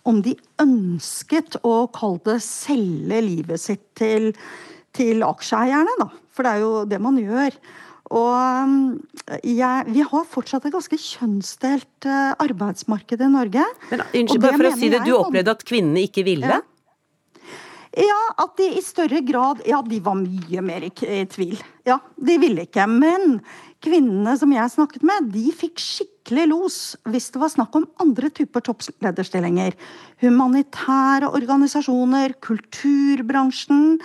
om 0.10 0.22
de 0.26 0.36
ønsket 0.62 1.58
å 1.66 1.88
kalle 1.96 2.22
det 2.28 2.40
selge 2.46 3.22
livet 3.26 3.62
sitt 3.62 3.86
til, 3.98 4.32
til 4.96 5.26
aksjeeierne, 5.26 6.00
da. 6.02 6.12
For 6.36 6.46
det 6.46 6.56
er 6.56 6.64
jo 6.64 6.74
det 6.88 7.02
man 7.04 7.18
gjør. 7.20 7.58
Og 8.10 9.44
jeg, 9.46 9.86
vi 9.94 10.02
har 10.02 10.30
fortsatt 10.32 10.66
et 10.66 10.74
ganske 10.74 10.98
kjønnsdelt 10.98 12.08
eh, 12.10 12.32
arbeidsmarked 12.42 13.22
i 13.22 13.30
Norge. 13.30 13.66
Men 13.92 14.02
Unnskyld, 14.08 14.42
bare 14.42 14.58
for 14.58 14.70
å 14.72 14.78
si 14.80 14.90
det, 14.90 15.04
du 15.06 15.14
opplevde 15.18 15.54
at 15.54 15.66
kvinnene 15.68 16.08
ikke 16.08 16.26
ville? 16.26 16.58
Ja. 16.58 16.64
Ja, 18.00 18.20
at 18.39 18.56
de 18.60 18.68
i 18.78 18.84
større 18.84 19.20
grad 19.28 19.64
Ja, 19.68 19.82
de 19.84 20.00
var 20.04 20.16
mye 20.20 20.64
mer 20.64 20.86
i, 20.88 20.91
i 20.91 21.26
tvil. 21.30 21.60
Ja, 21.88 22.00
de 22.16 22.38
ville 22.39 22.64
ikke. 22.68 22.86
Men 22.88 23.39
kvinnene 23.84 24.36
som 24.39 24.54
jeg 24.54 24.72
snakket 24.72 25.04
med, 25.08 25.32
de 25.34 25.50
fikk 25.56 25.82
skikkelig 25.84 26.45
los 26.52 26.80
hvis 27.10 27.30
det 27.34 27.41
var 27.41 27.52
snakk 27.52 27.76
om 27.80 27.88
andre 28.04 28.32
typer 28.36 28.64
topplederstillinger. 28.68 29.76
Humanitære 30.24 31.32
organisasjoner, 31.32 32.38
kulturbransjen, 32.45 33.97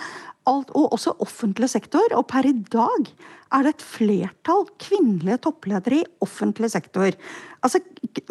alt, 0.49 0.73
og 0.77 0.95
også 0.95 1.15
offentlig 1.23 1.71
sektor. 1.71 2.05
Og 2.17 2.27
per 2.31 2.47
i 2.49 2.55
dag 2.55 3.11
er 3.55 3.63
det 3.65 3.75
et 3.75 3.85
flertall 3.85 4.65
kvinnelige 4.81 5.39
toppledere 5.45 6.01
i 6.01 6.09
offentlig 6.25 6.71
sektor. 6.73 7.15
Altså, 7.63 7.79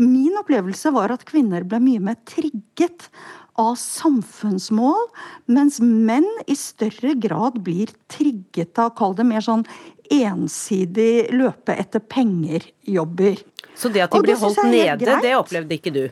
min 0.00 0.36
opplevelse 0.40 0.92
var 0.94 1.14
at 1.14 1.24
kvinner 1.28 1.64
ble 1.68 1.80
mye 1.82 2.02
mer 2.10 2.20
trigget 2.28 3.08
av 3.60 3.76
samfunnsmål, 3.78 5.06
mens 5.46 5.80
menn 5.80 6.26
i 6.50 6.56
større 6.58 7.14
grad 7.20 7.60
blir 7.64 7.92
trigget 8.10 8.78
av, 8.82 8.94
kall 8.98 9.14
det 9.18 9.26
mer 9.28 9.44
sånn 9.44 9.62
ensidig 10.12 11.30
løpe 11.34 11.76
etter 11.78 12.02
penger-jobber. 12.02 13.40
Så 13.74 13.90
det 13.94 14.04
at 14.06 14.12
de 14.14 14.22
blir 14.22 14.38
holdt 14.38 14.62
nede, 14.68 15.16
det 15.22 15.34
opplevde 15.38 15.78
ikke 15.78 15.94
du? 15.94 16.04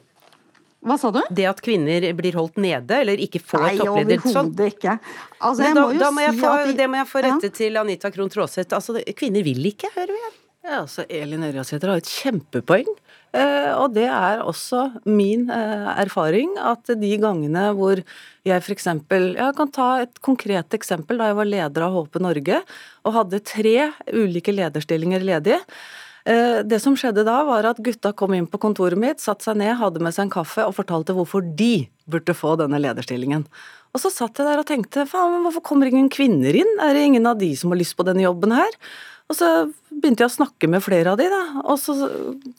Hva 0.82 0.96
sa 0.98 1.12
du? 1.14 1.20
Det 1.30 1.44
at 1.46 1.60
kvinner 1.62 2.08
blir 2.18 2.34
holdt 2.34 2.56
nede, 2.62 2.96
eller 3.04 3.20
ikke 3.22 3.38
får 3.38 3.62
Nei, 3.62 3.74
toppleder 3.78 4.18
Nei, 4.18 4.32
overhodet 4.32 4.72
ikke. 4.72 4.96
Altså, 5.38 5.68
da, 5.76 5.84
da 6.00 6.08
må 6.10 6.24
si 6.24 6.40
få, 6.40 6.54
de... 6.66 6.74
Det 6.80 6.88
må 6.90 6.98
jeg 6.98 7.08
få 7.12 7.22
rette 7.28 7.50
ja. 7.52 7.56
til 7.58 7.78
Anita 7.78 8.10
Krohn 8.14 8.32
Traaseth. 8.32 8.74
Altså, 8.74 8.98
kvinner 9.18 9.46
vil 9.46 9.70
ikke, 9.70 9.92
hører 9.94 10.10
vi. 10.16 10.32
Ja, 10.62 10.84
altså 10.84 11.02
Elin 11.10 11.42
Ørjasæter 11.42 11.90
har 11.90 11.98
et 11.98 12.10
kjempepoeng. 12.10 12.86
Eh, 13.34 13.70
og 13.74 13.94
det 13.96 14.04
er 14.06 14.44
også 14.44 14.84
min 15.08 15.48
eh, 15.50 15.88
erfaring 16.04 16.52
at 16.60 16.92
de 17.00 17.10
gangene 17.18 17.64
hvor 17.74 17.98
jeg 18.46 18.62
f.eks. 18.62 18.86
Jeg 18.86 19.56
kan 19.58 19.72
ta 19.74 19.88
et 20.04 20.20
konkret 20.22 20.76
eksempel 20.76 21.18
da 21.18 21.30
jeg 21.30 21.38
var 21.40 21.48
leder 21.48 21.86
av 21.86 21.96
Håpe 21.96 22.22
Norge 22.22 22.60
og 23.02 23.16
hadde 23.16 23.42
tre 23.48 23.88
ulike 24.12 24.54
lederstillinger 24.54 25.24
ledige. 25.26 25.58
Eh, 26.28 26.60
det 26.62 26.78
som 26.84 26.94
skjedde 26.94 27.24
da, 27.26 27.40
var 27.48 27.66
at 27.66 27.82
gutta 27.82 28.12
kom 28.14 28.36
inn 28.36 28.46
på 28.46 28.60
kontoret 28.62 29.00
mitt, 29.00 29.22
satte 29.22 29.48
seg 29.48 29.58
ned, 29.58 29.74
hadde 29.80 30.02
med 30.04 30.14
seg 30.14 30.28
en 30.28 30.36
kaffe 30.36 30.62
og 30.68 30.76
fortalte 30.78 31.16
hvorfor 31.16 31.42
de 31.42 31.88
burde 32.06 32.36
få 32.38 32.54
denne 32.60 32.78
lederstillingen. 32.84 33.48
Og 33.92 34.00
så 34.00 34.12
satt 34.12 34.38
jeg 34.38 34.46
der 34.46 34.62
og 34.62 34.68
tenkte 34.68 35.08
faen, 35.10 35.42
hvorfor 35.44 35.64
kommer 35.66 35.90
ingen 35.90 36.12
kvinner 36.12 36.54
inn? 36.56 36.70
Er 36.80 36.94
det 36.94 37.08
ingen 37.08 37.26
av 37.28 37.40
de 37.42 37.50
som 37.58 37.74
har 37.74 37.80
lyst 37.82 37.98
på 37.98 38.06
denne 38.06 38.22
jobben 38.24 38.54
her? 38.54 38.78
Og 39.32 39.38
så 39.38 39.48
begynte 39.88 40.26
jeg 40.26 40.28
å 40.28 40.34
snakke 40.34 40.68
med 40.68 40.84
flere 40.84 41.14
av 41.14 41.20
de, 41.20 41.30
da. 41.32 41.40
Og 41.64 41.80
så 41.80 41.96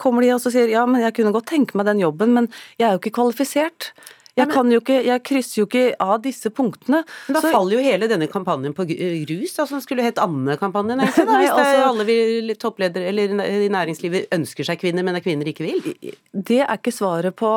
kommer 0.01 0.25
de 0.25 0.33
og 0.33 0.41
sier 0.41 0.71
ja, 0.73 0.87
men 0.89 1.03
jeg 1.03 1.13
kunne 1.19 1.33
godt 1.35 1.51
tenke 1.53 1.77
meg 1.77 1.85
den 1.91 2.01
jobben, 2.01 2.33
men 2.33 2.49
jeg 2.79 2.87
er 2.87 2.95
jo 2.95 3.03
ikke 3.03 3.17
kvalifisert. 3.19 3.91
Jeg, 4.33 4.49
kan 4.49 4.69
jo 4.73 4.79
ikke, 4.81 4.95
jeg 5.05 5.21
krysser 5.21 5.59
jo 5.59 5.67
ikke 5.67 5.83
av 6.01 6.15
disse 6.23 6.49
punktene. 6.49 7.03
Men 7.27 7.37
da 7.37 7.43
så, 7.43 7.51
faller 7.53 7.77
jo 7.77 7.83
hele 7.85 8.09
denne 8.09 8.25
kampanjen 8.31 8.73
på 8.73 8.87
rus, 8.89 9.53
da, 9.53 9.67
som 9.69 9.83
skulle 9.83 10.05
hett 10.05 10.21
Anne-kampanjen, 10.21 11.03
egentlig. 11.03 11.27
Da, 11.29 11.37
hvis 11.43 11.53
altså, 11.53 11.83
alle 11.91 12.07
vil, 12.09 12.55
toppledere 12.57 13.11
eller 13.11 13.37
i 13.45 13.69
næringslivet 13.73 14.33
ønsker 14.33 14.65
seg 14.65 14.81
kvinner, 14.81 15.05
men 15.05 15.19
er 15.19 15.25
kvinner 15.25 15.53
ikke 15.53 15.67
vil? 15.67 15.93
Det 16.33 16.63
er 16.65 16.73
ikke 16.79 16.95
svaret 16.95 17.37
på 17.37 17.53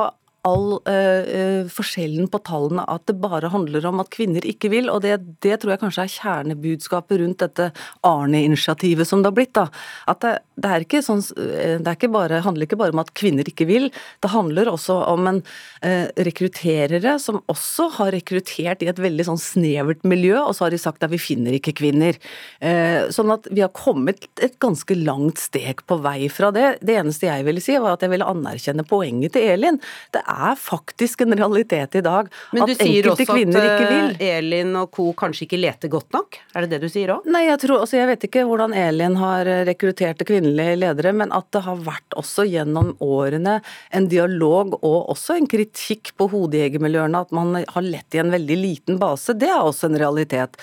all 0.46 0.78
uh, 0.86 1.66
forskjellen 1.72 2.28
på 2.30 2.40
tallene 2.46 2.84
at 2.90 3.06
det 3.10 3.16
bare 3.22 3.50
handler 3.52 3.86
om 3.88 4.02
at 4.02 4.10
kvinner 4.14 4.44
ikke 4.46 4.70
vil, 4.72 4.90
og 4.92 5.02
det, 5.04 5.18
det 5.44 5.58
tror 5.60 5.74
jeg 5.74 5.82
kanskje 5.82 6.04
er 6.06 6.14
kjernebudskapet 6.14 7.20
rundt 7.22 7.42
dette 7.42 7.70
Arne-initiativet 8.06 9.08
som 9.08 9.22
det 9.22 9.32
har 9.32 9.36
blitt. 9.36 9.54
da. 9.58 9.66
At 10.10 10.22
det, 10.22 10.34
det, 10.54 10.70
er 10.70 10.86
ikke 10.86 11.02
sånn, 11.04 11.22
det 11.36 11.82
er 11.82 11.96
ikke 11.96 12.12
bare, 12.14 12.42
handler 12.44 12.68
ikke 12.68 12.78
bare 12.80 12.94
om 12.94 13.02
at 13.02 13.12
kvinner 13.18 13.48
ikke 13.48 13.68
vil, 13.68 13.88
det 14.22 14.32
handler 14.32 14.70
også 14.70 14.98
om 15.12 15.30
en 15.32 15.42
uh, 15.42 16.06
rekrutterere 16.28 17.16
som 17.22 17.42
også 17.52 17.88
har 17.98 18.14
rekruttert 18.14 18.84
i 18.84 18.90
et 18.92 19.02
veldig 19.02 19.28
sånn 19.30 19.42
snevert 19.42 20.06
miljø, 20.06 20.38
og 20.42 20.54
så 20.56 20.66
har 20.66 20.74
de 20.74 20.80
sagt 20.80 21.04
at 21.06 21.12
vi 21.12 21.20
finner 21.22 21.56
ikke 21.58 21.76
kvinner. 21.82 22.18
Uh, 22.62 23.08
sånn 23.14 23.34
at 23.34 23.50
vi 23.50 23.64
har 23.64 23.74
kommet 23.76 24.28
et 24.42 24.58
ganske 24.62 24.98
langt 25.00 25.42
steg 25.42 25.82
på 25.88 25.98
vei 26.04 26.30
fra 26.32 26.52
det. 26.54 26.76
Det 26.86 26.98
eneste 27.00 27.30
jeg 27.30 27.46
ville 27.46 27.62
si, 27.64 27.76
var 27.82 27.96
at 27.96 28.06
jeg 28.06 28.14
ville 28.14 28.30
anerkjenne 28.30 28.86
poenget 28.86 29.34
til 29.36 29.50
Elin. 29.56 29.80
Det 30.14 30.22
er 30.22 30.35
faktisk 30.60 31.24
en 31.24 31.36
realitet 31.36 31.98
i 31.98 32.02
dag 32.04 32.28
at 32.28 32.72
enkelte 32.74 33.26
kvinner 33.28 33.66
ikke 33.66 33.88
vil. 33.88 34.02
Men 34.02 34.12
du 34.12 34.16
sier 34.16 34.16
også 34.16 34.16
at 34.16 34.22
eh, 34.22 34.34
Elin 34.38 34.74
og 34.82 34.90
co. 34.96 35.08
kanskje 35.16 35.46
ikke 35.46 35.60
leter 35.60 35.92
godt 35.92 36.12
nok? 36.16 36.40
Er 36.54 36.66
det 36.66 36.76
det 36.76 36.82
du 36.86 36.92
sier 36.92 37.14
òg? 37.16 37.28
Nei, 37.30 37.46
jeg, 37.48 37.60
tror, 37.64 37.84
altså 37.84 38.00
jeg 38.00 38.10
vet 38.12 38.28
ikke 38.28 38.44
hvordan 38.48 38.76
Elin 38.76 39.18
har 39.20 39.50
rekruttert 39.68 40.24
kvinnelige 40.28 40.76
ledere, 40.82 41.14
men 41.16 41.32
at 41.36 41.48
det 41.54 41.64
har 41.66 41.80
vært 41.86 42.18
også 42.18 42.46
gjennom 42.48 42.94
årene 43.04 43.58
en 43.96 44.10
dialog 44.12 44.76
og 44.82 45.10
også 45.14 45.38
en 45.40 45.48
kritikk 45.50 46.12
på 46.18 46.28
hodejegermiljøene, 46.32 47.24
at 47.26 47.34
man 47.36 47.56
har 47.56 47.86
lett 47.86 48.16
i 48.16 48.22
en 48.22 48.32
veldig 48.34 48.60
liten 48.60 49.00
base, 49.02 49.36
det 49.38 49.50
er 49.50 49.62
også 49.62 49.90
en 49.90 50.00
realitet. 50.00 50.60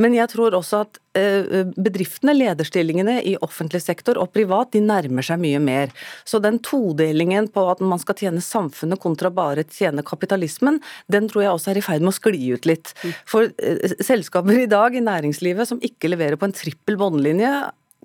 Men 0.00 0.14
jeg 0.16 0.30
tror 0.32 0.54
også 0.56 0.82
at 0.86 0.98
eh, 1.18 1.66
bedriftene, 1.76 2.32
lederstillingene 2.36 3.18
i 3.28 3.34
offentlig 3.44 3.82
sektor 3.84 4.18
og 4.20 4.32
privat, 4.34 4.72
de 4.72 4.82
nærmer 4.84 5.26
seg 5.26 5.40
mye 5.42 5.60
mer. 5.62 5.92
Så 6.24 6.40
den 6.42 6.60
todelingen 6.64 7.50
på 7.52 7.66
at 7.72 7.82
man 7.84 8.00
skal 8.00 8.16
tjene 8.22 8.44
samfunnet 8.44 9.00
kontra 9.02 9.32
bare 9.34 9.66
tjene 9.68 10.04
kapitalismen, 10.06 10.80
den 11.12 11.28
tror 11.30 11.44
jeg 11.44 11.54
også 11.56 11.74
er 11.74 11.82
i 11.82 11.84
ferd 11.84 12.04
med 12.04 12.14
å 12.14 12.16
skli 12.16 12.54
ut 12.54 12.68
litt. 12.70 12.94
For 13.28 13.50
eh, 13.50 13.96
selskaper 14.00 14.64
i 14.64 14.70
dag 14.70 14.96
i 14.96 15.04
næringslivet 15.04 15.68
som 15.68 15.82
ikke 15.84 16.12
leverer 16.14 16.40
på 16.40 16.48
en 16.48 16.56
trippel 16.56 16.96
båndlinje, 17.00 17.52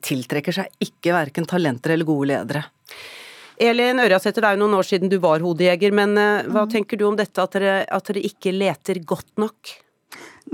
tiltrekker 0.05 0.59
seg 0.59 0.83
ikke 0.83 1.15
verken 1.15 1.47
talenter 1.49 1.95
eller 1.95 2.07
gode 2.07 2.33
ledere. 2.33 2.65
Elin 3.55 4.01
Ørjasæter, 4.03 4.43
det 4.43 4.49
er 4.49 4.57
jo 4.57 4.65
noen 4.65 4.75
år 4.75 4.87
siden 4.87 5.11
du 5.11 5.15
var 5.23 5.39
hodejeger, 5.39 5.95
men 5.95 6.17
eh, 6.19 6.51
hva 6.51 6.65
tenker 6.67 6.99
du 6.99 7.07
om 7.07 7.15
dette 7.15 7.39
at 7.39 7.55
dere, 7.55 7.79
at 7.87 8.11
dere 8.11 8.27
ikke 8.27 8.51
leter 8.51 8.99
godt 9.07 9.31
nok? 9.39 9.77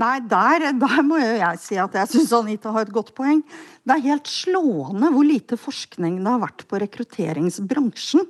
Nei, 0.00 0.16
der, 0.24 0.70
der, 0.80 1.02
må 1.04 1.18
jeg 1.20 1.60
si 1.60 1.76
at 1.80 1.94
jeg 1.98 2.08
syns 2.08 2.32
Anita 2.32 2.72
har 2.72 2.86
et 2.86 2.94
godt 2.94 3.12
poeng. 3.16 3.42
Det 3.84 3.96
er 3.96 4.06
helt 4.06 4.30
slående 4.30 5.10
hvor 5.12 5.26
lite 5.26 5.58
forskning 5.60 6.20
det 6.22 6.30
har 6.30 6.40
vært 6.40 6.64
på 6.70 6.80
rekrutteringsbransjen 6.80 8.24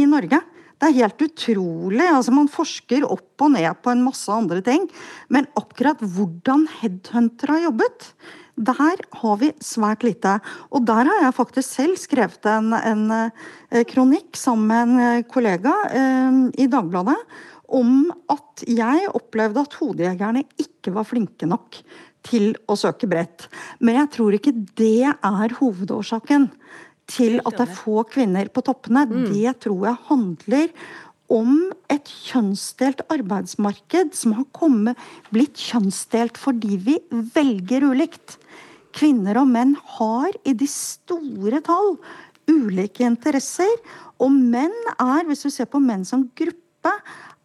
i 0.00 0.06
Norge. 0.08 0.40
Det 0.80 0.88
er 0.88 0.96
helt 1.02 1.26
utrolig. 1.26 2.06
altså 2.08 2.32
Man 2.34 2.48
forsker 2.50 3.04
opp 3.06 3.44
og 3.44 3.52
ned 3.54 3.68
på 3.84 3.92
en 3.92 4.04
masse 4.06 4.32
andre 4.32 4.62
ting. 4.64 4.88
Men 5.28 5.48
akkurat 5.60 6.00
hvordan 6.00 6.66
headhuntere 6.80 7.58
har 7.58 7.66
jobbet, 7.68 8.08
der 8.54 9.00
har 9.20 9.38
vi 9.40 9.50
svært 9.64 10.04
lite. 10.06 10.38
Og 10.72 10.86
der 10.86 11.10
har 11.10 11.24
jeg 11.26 11.36
faktisk 11.36 11.68
selv 11.68 11.98
skrevet 12.00 12.48
en, 12.48 12.72
en 12.74 13.04
eh, 13.16 13.84
kronikk 13.90 14.38
sammen 14.38 14.94
med 14.96 15.08
en 15.08 15.26
kollega 15.30 15.74
eh, 15.90 16.38
i 16.64 16.70
Dagbladet 16.70 17.18
om 17.74 18.08
at 18.32 18.64
jeg 18.70 19.08
opplevde 19.10 19.64
at 19.64 19.78
hodejegerne 19.80 20.44
ikke 20.60 20.94
var 20.94 21.08
flinke 21.08 21.48
nok 21.50 21.80
til 22.24 22.52
å 22.70 22.76
søke 22.78 23.08
bredt. 23.10 23.48
Men 23.84 23.98
jeg 24.02 24.12
tror 24.16 24.36
ikke 24.36 24.54
det 24.78 25.10
er 25.12 25.56
hovedårsaken 25.58 26.48
til 27.10 27.40
at 27.42 27.58
det 27.58 27.66
er 27.66 27.74
få 27.76 28.04
kvinner 28.08 28.48
på 28.52 28.62
toppene. 28.64 29.04
Mm. 29.10 29.26
Det 29.32 29.56
tror 29.66 29.88
jeg 29.90 30.06
handler 30.08 30.70
om 31.32 31.56
et 31.92 32.08
kjønnsdelt 32.28 33.02
arbeidsmarked 33.12 34.12
som 34.16 34.36
har 34.38 34.46
kommet, 34.56 34.98
blitt 35.32 35.60
kjønnsdelt 35.60 36.38
fordi 36.40 36.78
vi 36.84 36.98
velger 37.10 37.88
ulikt. 37.90 38.38
Kvinner 38.94 39.40
og 39.40 39.50
menn 39.50 39.74
har 39.96 40.36
i 40.46 40.54
de 40.54 40.68
store 40.70 41.60
tall 41.66 41.96
ulike 42.50 43.06
interesser. 43.06 43.72
Og 44.22 44.30
menn 44.32 44.74
er, 44.94 45.24
hvis 45.26 45.44
du 45.46 45.50
ser 45.50 45.68
på 45.70 45.82
menn 45.82 46.04
som 46.06 46.28
gruppe, 46.36 46.92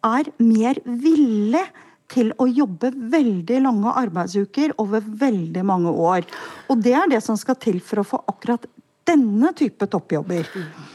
er 0.06 0.32
mer 0.42 0.80
villig 0.84 1.64
til 2.10 2.32
å 2.42 2.48
jobbe 2.50 2.90
veldig 3.12 3.62
lange 3.66 3.94
arbeidsuker 4.02 4.74
over 4.82 5.04
veldig 5.04 5.64
mange 5.66 5.94
år. 5.94 6.26
Og 6.72 6.82
det 6.82 6.96
er 6.98 7.10
det 7.12 7.22
som 7.22 7.38
skal 7.38 7.58
til 7.62 7.78
for 7.84 8.02
å 8.02 8.08
få 8.14 8.22
akkurat 8.30 8.66
denne 9.08 9.50
type 9.56 9.86
toppjobber. 9.90 10.48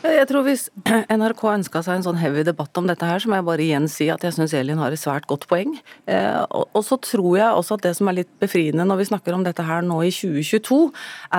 Jeg 0.06 0.28
tror 0.30 0.46
Hvis 0.46 0.68
NRK 1.18 1.42
ønska 1.52 1.82
seg 1.84 1.98
en 1.98 2.06
sånn 2.06 2.20
heavy 2.20 2.46
debatt 2.48 2.78
om 2.80 2.88
dette, 2.88 3.08
her, 3.08 3.20
så 3.20 3.32
må 3.32 3.40
jeg 3.40 3.48
bare 3.48 3.66
igjen 3.66 3.88
si 3.92 4.08
at 4.14 4.24
jeg 4.24 4.36
syns 4.36 4.54
Elin 4.56 4.80
har 4.80 4.94
et 4.94 5.02
svært 5.02 5.28
godt 5.30 5.48
poeng. 5.50 5.74
Eh, 6.08 6.42
og 6.54 6.84
så 6.86 7.00
tror 7.02 7.40
jeg 7.40 7.50
også 7.62 7.80
at 7.80 7.88
det 7.88 7.96
som 7.98 8.12
er 8.12 8.20
litt 8.22 8.32
befriende 8.42 8.86
når 8.88 9.02
vi 9.02 9.10
snakker 9.10 9.36
om 9.36 9.46
dette 9.46 9.66
her 9.66 9.84
nå 9.86 10.02
i 10.06 10.14
2022, 10.16 10.80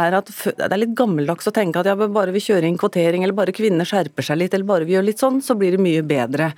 er 0.03 0.19
at 0.21 0.35
det 0.49 0.69
er 0.69 0.83
litt 0.83 0.97
gammeldags 0.99 1.49
å 1.49 1.55
tenke 1.55 1.81
at 1.81 1.89
ja, 1.89 1.97
bare 1.97 2.35
vi 2.35 2.45
kjører 2.45 2.69
inn 2.69 2.81
kvotering, 2.81 3.25
eller 3.25 3.37
bare 3.37 3.57
kvinner 3.57 3.89
skjerper 3.89 4.27
seg 4.27 4.43
litt, 4.43 4.57
eller 4.57 4.69
bare 4.69 4.89
vi 4.89 4.99
gjør 4.99 5.09
litt 5.09 5.23
sånn, 5.23 5.41
så 5.45 5.57
blir 5.59 5.77
det 5.77 5.85
mye 5.87 6.05
bedre 6.07 6.53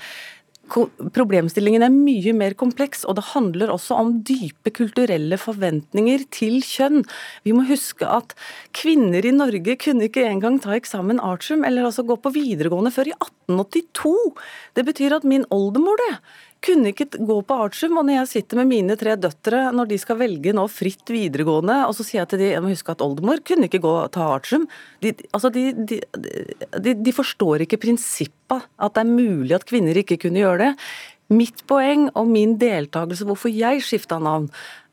problemstillingen 0.69 1.85
er 1.85 1.95
mye 1.95 2.35
mer 2.37 2.55
kompleks, 2.59 3.05
og 3.09 3.19
det 3.19 3.29
handler 3.33 3.73
også 3.73 3.97
om 3.99 4.13
dype 4.27 4.73
kulturelle 4.77 5.39
forventninger 5.41 6.25
til 6.35 6.61
kjønn. 6.65 7.05
Vi 7.47 7.55
må 7.57 7.65
huske 7.69 8.09
at 8.09 8.35
kvinner 8.77 9.25
i 9.25 9.35
Norge 9.35 9.79
kunne 9.81 10.09
ikke 10.09 10.27
engang 10.29 10.61
ta 10.63 10.77
eksamen 10.77 11.23
artium, 11.25 11.65
eller 11.65 11.89
altså 11.89 12.07
gå 12.07 12.19
på 12.21 12.35
videregående 12.37 12.93
før 12.95 13.13
i 13.13 13.17
1882. 13.17 14.15
Det 14.79 14.87
betyr 14.89 15.17
at 15.19 15.27
min 15.29 15.47
oldemor, 15.55 15.99
det, 16.05 16.21
kunne 16.65 16.93
ikke 16.93 17.07
gå 17.17 17.37
på 17.47 17.59
artium. 17.67 17.99
Og 18.01 18.07
når 18.07 18.21
jeg 18.21 18.31
sitter 18.33 18.61
med 18.61 18.71
mine 18.71 18.97
tre 18.99 19.17
døtre, 19.21 19.69
når 19.75 19.91
de 19.91 19.99
skal 20.01 20.19
velge 20.21 20.55
nå 20.57 20.65
fritt 20.73 21.13
videregående, 21.13 21.81
og 21.89 21.95
så 21.97 22.07
sier 22.07 22.23
jeg 22.23 22.33
til 22.33 22.43
de, 22.43 22.49
jeg 22.55 22.65
må 22.65 22.73
huske 22.73 22.95
at 22.95 23.05
oldemor 23.05 23.43
kunne 23.47 23.69
ikke 23.69 23.83
gå 23.85 23.95
ta 24.15 24.31
artium. 24.35 24.67
De, 25.05 25.15
altså 25.33 25.53
de, 25.55 25.69
de, 25.77 26.97
de 26.97 27.15
forstår 27.15 27.67
ikke 27.67 27.81
prinsippet, 27.85 28.67
at 28.79 28.97
det 28.97 29.05
er 29.05 29.13
mulig 29.13 29.55
at 29.57 29.69
kvinner 29.69 30.03
ikke 30.03 30.21
kunne 30.25 30.43
gjøre 30.43 30.67
det. 30.67 30.73
Mitt 31.29 31.63
poeng 31.69 32.09
og 32.17 32.29
min 32.31 32.57
deltakelse, 32.61 33.27
hvorfor 33.29 33.53
jeg 33.53 33.85
skifta 33.85 34.17
navn, 34.23 34.49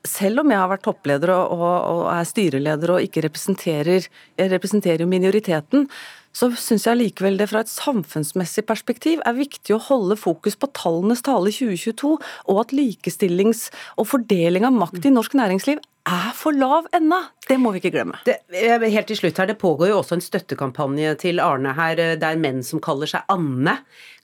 selv 0.05 0.43
om 0.43 0.51
jeg 0.51 0.61
har 0.61 0.70
vært 0.70 0.84
toppleder 0.86 1.32
og, 1.34 1.55
og, 1.55 1.78
og 1.95 2.03
er 2.13 2.28
styreleder 2.30 2.93
og 2.93 3.05
ikke 3.07 3.24
representerer, 3.26 4.05
jeg 4.38 4.51
representerer 4.51 5.09
minoriteten, 5.09 5.88
så 6.36 6.49
syns 6.59 6.86
jeg 6.89 6.99
likevel 6.99 7.39
det 7.39 7.47
fra 7.51 7.63
et 7.63 7.71
samfunnsmessig 7.71 8.65
perspektiv 8.67 9.23
er 9.25 9.38
viktig 9.38 9.75
å 9.75 9.81
holde 9.88 10.17
fokus 10.19 10.57
på 10.59 10.69
tallenes 10.75 11.23
tale 11.25 11.53
2022, 11.55 12.15
og 12.51 12.61
at 12.61 12.75
likestillings- 12.75 13.69
og 13.95 14.09
fordeling 14.11 14.67
av 14.67 14.75
makt 14.75 15.07
i 15.07 15.13
norsk 15.15 15.38
næringsliv 15.39 15.79
er 16.05 16.33
for 16.38 16.53
lav 16.53 16.89
ennå. 16.93 17.17
Det 17.47 17.57
må 17.61 17.71
vi 17.73 17.81
ikke 17.81 17.93
glemme. 17.95 18.19
Det, 18.27 18.38
helt 18.51 19.07
til 19.09 19.17
slutt 19.17 19.39
her, 19.41 19.49
det 19.49 19.57
pågår 19.61 19.89
jo 19.89 19.99
også 20.01 20.19
en 20.19 20.25
støttekampanje 20.25 21.15
til 21.23 21.41
Arne 21.41 21.73
her. 21.77 21.97
Det 22.19 22.27
er 22.27 22.41
menn 22.41 22.61
som 22.65 22.81
kaller 22.83 23.09
seg 23.09 23.25
Anne. 23.31 23.79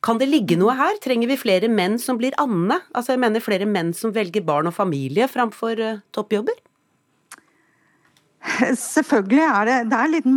Kan 0.06 0.22
det 0.22 0.30
ligge 0.30 0.58
noe 0.62 0.76
her? 0.78 1.00
Trenger 1.02 1.32
vi 1.32 1.40
flere 1.42 1.72
menn 1.72 1.98
som 2.02 2.20
blir 2.22 2.38
Anne? 2.42 2.82
Altså 2.94 3.16
jeg 3.16 3.24
mener 3.24 3.44
flere 3.44 3.70
menn 3.70 3.96
som 3.98 4.14
velger 4.14 4.46
barn 4.46 4.70
og 4.70 4.78
familie 4.78 5.30
framfor 5.32 5.82
uh, 5.82 6.04
toppjobber? 6.14 6.60
Selvfølgelig 8.94 9.46
er 9.48 9.70
det, 9.70 9.80
det 9.92 10.00
er 10.00 10.14
litt 10.18 10.30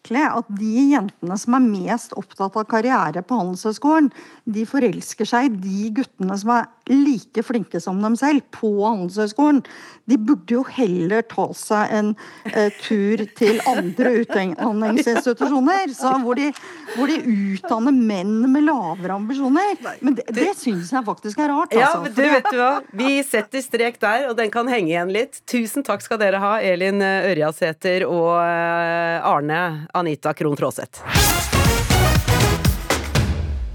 merkelig 0.00 0.38
at 0.38 0.46
de 0.58 0.90
jentene 0.92 1.36
som 1.38 1.54
er 1.54 1.64
mest 1.64 2.12
opptatt 2.16 2.56
av 2.56 2.64
karriere 2.68 3.22
på 3.22 3.36
Handelshøyskolen, 3.36 4.10
de 4.44 4.64
forelsker 4.66 5.26
seg 5.26 5.46
i 5.46 5.56
de 5.60 5.90
guttene 5.94 6.36
som 6.38 6.50
er 6.50 6.68
like 6.90 7.42
flinke 7.42 7.80
som 7.80 8.00
dem 8.02 8.16
selv 8.16 8.42
på 8.50 8.84
Handelshøyskolen. 8.84 9.62
De 10.06 10.16
burde 10.18 10.54
jo 10.54 10.64
heller 10.64 11.22
ta 11.22 11.46
seg 11.54 11.92
en 11.94 12.14
eh, 12.52 12.72
tur 12.82 13.22
til 13.36 13.60
andre 13.68 14.14
utdanningsinstitusjoner, 14.24 15.92
hvor 16.24 16.34
de, 16.34 16.50
hvor, 16.96 17.06
de, 17.06 17.20
utdanner 17.60 17.94
menn 17.94 18.50
med 18.50 18.66
lavere 18.66 19.14
ambisjoner. 19.14 19.76
Men 20.00 20.16
det, 20.18 20.26
det 20.34 20.54
syns 20.58 20.90
jeg 20.92 21.06
faktisk 21.06 21.38
er 21.38 21.52
rart. 21.52 21.70
Altså, 21.70 21.84
ja, 21.84 22.02
men 22.02 22.16
du 22.16 22.22
vet 22.24 22.50
du 22.50 22.58
hva, 22.58 22.72
Vi 22.96 23.20
setter 23.26 23.62
strek 23.62 24.00
der, 24.02 24.30
og 24.30 24.36
den 24.40 24.50
kan 24.50 24.68
henge 24.70 24.90
igjen 24.90 25.14
litt. 25.14 25.42
Tusen 25.50 25.86
takk 25.86 26.02
skal 26.02 26.18
dere 26.22 26.40
ha, 26.42 26.56
Elin 26.64 26.98
Ørjasæter 27.04 28.08
og 28.08 28.34
eh, 28.40 29.30
Arne 29.30 29.62
Anita 29.94 30.34
Krohn 30.36 30.56
Traaseth. 30.58 31.04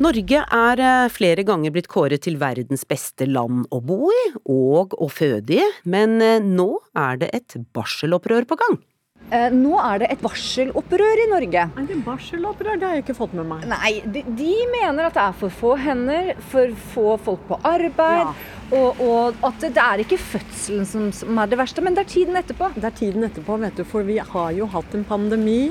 Norge 0.04 0.42
er 0.44 0.82
eh, 0.84 1.06
flere 1.08 1.46
ganger 1.48 1.72
blitt 1.72 1.88
kåret 1.88 2.26
til 2.26 2.36
verdens 2.42 2.84
beste 2.88 3.30
land 3.30 3.64
å 3.72 3.80
bo 3.80 4.10
i 4.12 4.26
og 4.52 4.92
å 5.00 5.08
føde 5.08 5.56
i, 5.56 5.70
men 5.88 6.20
eh, 6.20 6.44
nå 6.44 6.68
er 7.00 7.22
det 7.22 7.32
et 7.38 7.56
barselopprør 7.76 8.48
på 8.50 8.60
gang. 8.60 8.76
Eh, 9.34 9.48
nå 9.56 9.78
er 9.80 10.04
det 10.04 10.10
et 10.14 10.22
varselopprør 10.22 11.22
i 11.24 11.30
Norge. 11.32 11.64
Er 11.80 11.88
det 11.88 12.02
barselopprør? 12.06 12.76
Det 12.76 12.90
har 12.90 13.00
jeg 13.00 13.06
ikke 13.06 13.18
fått 13.18 13.34
med 13.40 13.48
meg. 13.50 13.64
Nei, 13.72 13.94
de, 14.04 14.26
de 14.38 14.52
mener 14.76 15.08
at 15.08 15.16
det 15.16 15.24
er 15.24 15.40
for 15.40 15.58
få 15.64 15.74
hender, 15.82 16.36
for 16.52 16.76
få 16.92 17.16
folk 17.30 17.48
på 17.48 17.62
arbeid. 17.66 18.28
Ja. 18.28 18.36
Og, 18.76 19.02
og, 19.02 19.42
at 19.48 19.64
det 19.64 19.82
er 19.82 20.04
ikke 20.04 20.20
fødselen 20.20 20.86
som, 20.90 21.10
som 21.16 21.42
er 21.42 21.50
det 21.50 21.58
verste, 21.62 21.82
men 21.86 21.96
det 21.98 22.04
er 22.04 22.14
tiden 22.18 22.38
etterpå. 22.38 22.74
Det 22.76 22.86
er 22.92 23.00
tiden 23.00 23.26
etterpå, 23.26 23.58
vet 23.64 23.80
du, 23.80 23.88
for 23.88 24.06
vi 24.06 24.20
har 24.20 24.56
jo 24.60 24.68
hatt 24.76 24.98
en 24.98 25.08
pandemi. 25.08 25.70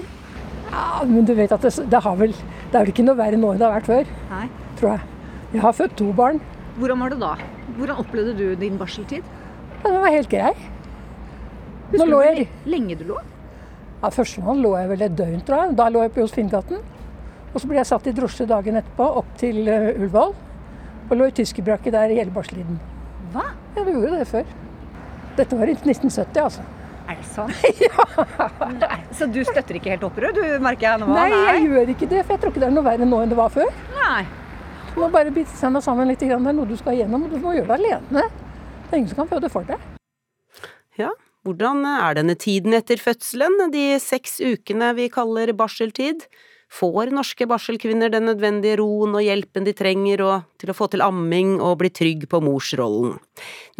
Ja, 0.74 1.04
men 1.06 1.26
du 1.28 1.34
vet 1.38 1.52
at 1.54 1.62
det, 1.62 1.70
det, 1.90 2.00
vel, 2.18 2.32
det 2.34 2.74
er 2.74 2.82
vel 2.82 2.90
ikke 2.90 3.04
noe 3.06 3.18
verre 3.18 3.38
nå 3.38 3.52
enn 3.54 3.60
det 3.60 3.66
har 3.68 3.76
vært 3.76 3.90
før. 3.90 4.08
Nei. 4.32 4.46
Tror 4.80 4.90
jeg. 4.90 5.12
Jeg 5.54 5.62
har 5.62 5.76
født 5.78 5.94
to 6.00 6.08
barn. 6.18 6.40
Hvordan 6.80 7.04
var 7.04 7.12
det 7.14 7.20
da? 7.20 7.34
Hvordan 7.76 8.00
opplevde 8.02 8.34
du 8.38 8.46
din 8.58 8.80
barseltid? 8.80 9.22
Ja, 9.84 9.92
den 9.92 10.00
var 10.02 10.10
helt 10.10 10.30
grei. 10.32 10.50
Husker 11.92 12.00
Nå 12.00 12.08
du 12.10 12.16
hvor 12.16 12.72
lenge 12.72 12.96
du 12.98 13.04
lå? 13.12 13.20
ja, 14.02 14.10
Første 14.10 14.42
gang 14.42 14.58
lå 14.64 14.72
jeg 14.80 14.90
vel 14.90 15.06
et 15.06 15.16
døgn, 15.20 15.40
tror 15.46 15.62
jeg. 15.62 15.76
Da 15.78 15.88
lå 15.92 16.02
jeg 16.02 16.14
på 16.16 16.24
Josfingaten. 16.24 16.82
Og 17.54 17.62
så 17.62 17.70
ble 17.70 17.78
jeg 17.78 17.90
satt 17.92 18.08
i 18.10 18.14
drosje 18.16 18.48
dagen 18.50 18.80
etterpå 18.80 19.06
opp 19.20 19.30
til 19.38 19.62
uh, 19.68 19.92
Ullevål. 19.94 20.34
Og 21.04 21.14
lå 21.20 21.28
i 21.30 21.36
tyskerbrakke 21.38 21.92
der 21.94 22.10
i 22.10 22.18
hele 22.18 22.34
barseltiden. 22.34 22.80
Hva? 23.34 23.46
Ja, 23.76 23.84
vi 23.86 23.94
gjorde 23.94 24.18
det 24.18 24.26
før. 24.32 24.50
Dette 25.38 25.58
var 25.60 25.70
i 25.70 25.76
1970, 25.76 26.42
altså. 26.42 26.66
Er 27.04 27.18
det 27.18 27.26
sånn? 27.28 27.50
Nei, 28.80 29.00
så 29.12 29.28
du 29.28 29.42
støtter 29.44 29.76
ikke 29.76 29.92
helt 29.92 30.06
opprør, 30.06 30.32
du 30.36 30.40
merker 30.64 30.88
jeg 30.88 31.02
nå? 31.02 31.10
Nei, 31.12 31.26
jeg 31.32 31.66
gjør 31.66 31.92
ikke 31.92 32.08
det, 32.08 32.22
for 32.24 32.34
jeg 32.36 32.42
tror 32.44 32.54
ikke 32.54 32.62
det 32.62 32.70
er 32.70 32.76
noe 32.78 32.86
verre 32.86 33.08
nå 33.08 33.18
enn 33.20 33.34
det 33.34 33.38
var 33.38 33.52
før. 33.52 33.68
Nei. 33.98 34.22
Du 34.94 35.00
må 35.02 35.10
bare 35.12 35.34
bite 35.34 35.52
seg 35.58 35.76
sammen 35.84 36.08
litt. 36.08 36.22
Det 36.22 36.32
er 36.32 36.40
noe 36.40 36.70
du 36.70 36.76
skal 36.78 36.96
igjennom, 36.96 37.26
og 37.26 37.34
du 37.34 37.42
må 37.42 37.52
gjøre 37.56 37.74
det 37.74 37.76
alene. 37.80 38.24
Det 38.86 38.94
er 38.94 39.00
ingen 39.00 39.10
som 39.10 39.24
kan 39.24 39.30
føde 39.34 39.50
for 39.52 39.68
deg. 39.68 39.82
Ja, 41.00 41.10
hvordan 41.44 41.82
er 41.90 42.16
denne 42.16 42.36
tiden 42.40 42.76
etter 42.78 43.00
fødselen, 43.02 43.58
de 43.74 43.98
seks 44.00 44.38
ukene 44.40 44.92
vi 44.96 45.10
kaller 45.12 45.50
barseltid? 45.58 46.24
Får 46.72 47.12
norske 47.14 47.46
barselkvinner 47.46 48.10
den 48.10 48.26
nødvendige 48.28 48.78
roen 48.80 49.14
og 49.14 49.22
hjelpen 49.22 49.66
de 49.66 49.74
trenger 49.76 50.22
til 50.58 50.72
å 50.72 50.76
få 50.76 50.88
til 50.90 51.04
amming 51.04 51.58
og 51.62 51.78
bli 51.82 51.90
trygg 51.94 52.26
på 52.30 52.40
morsrollen? 52.42 53.18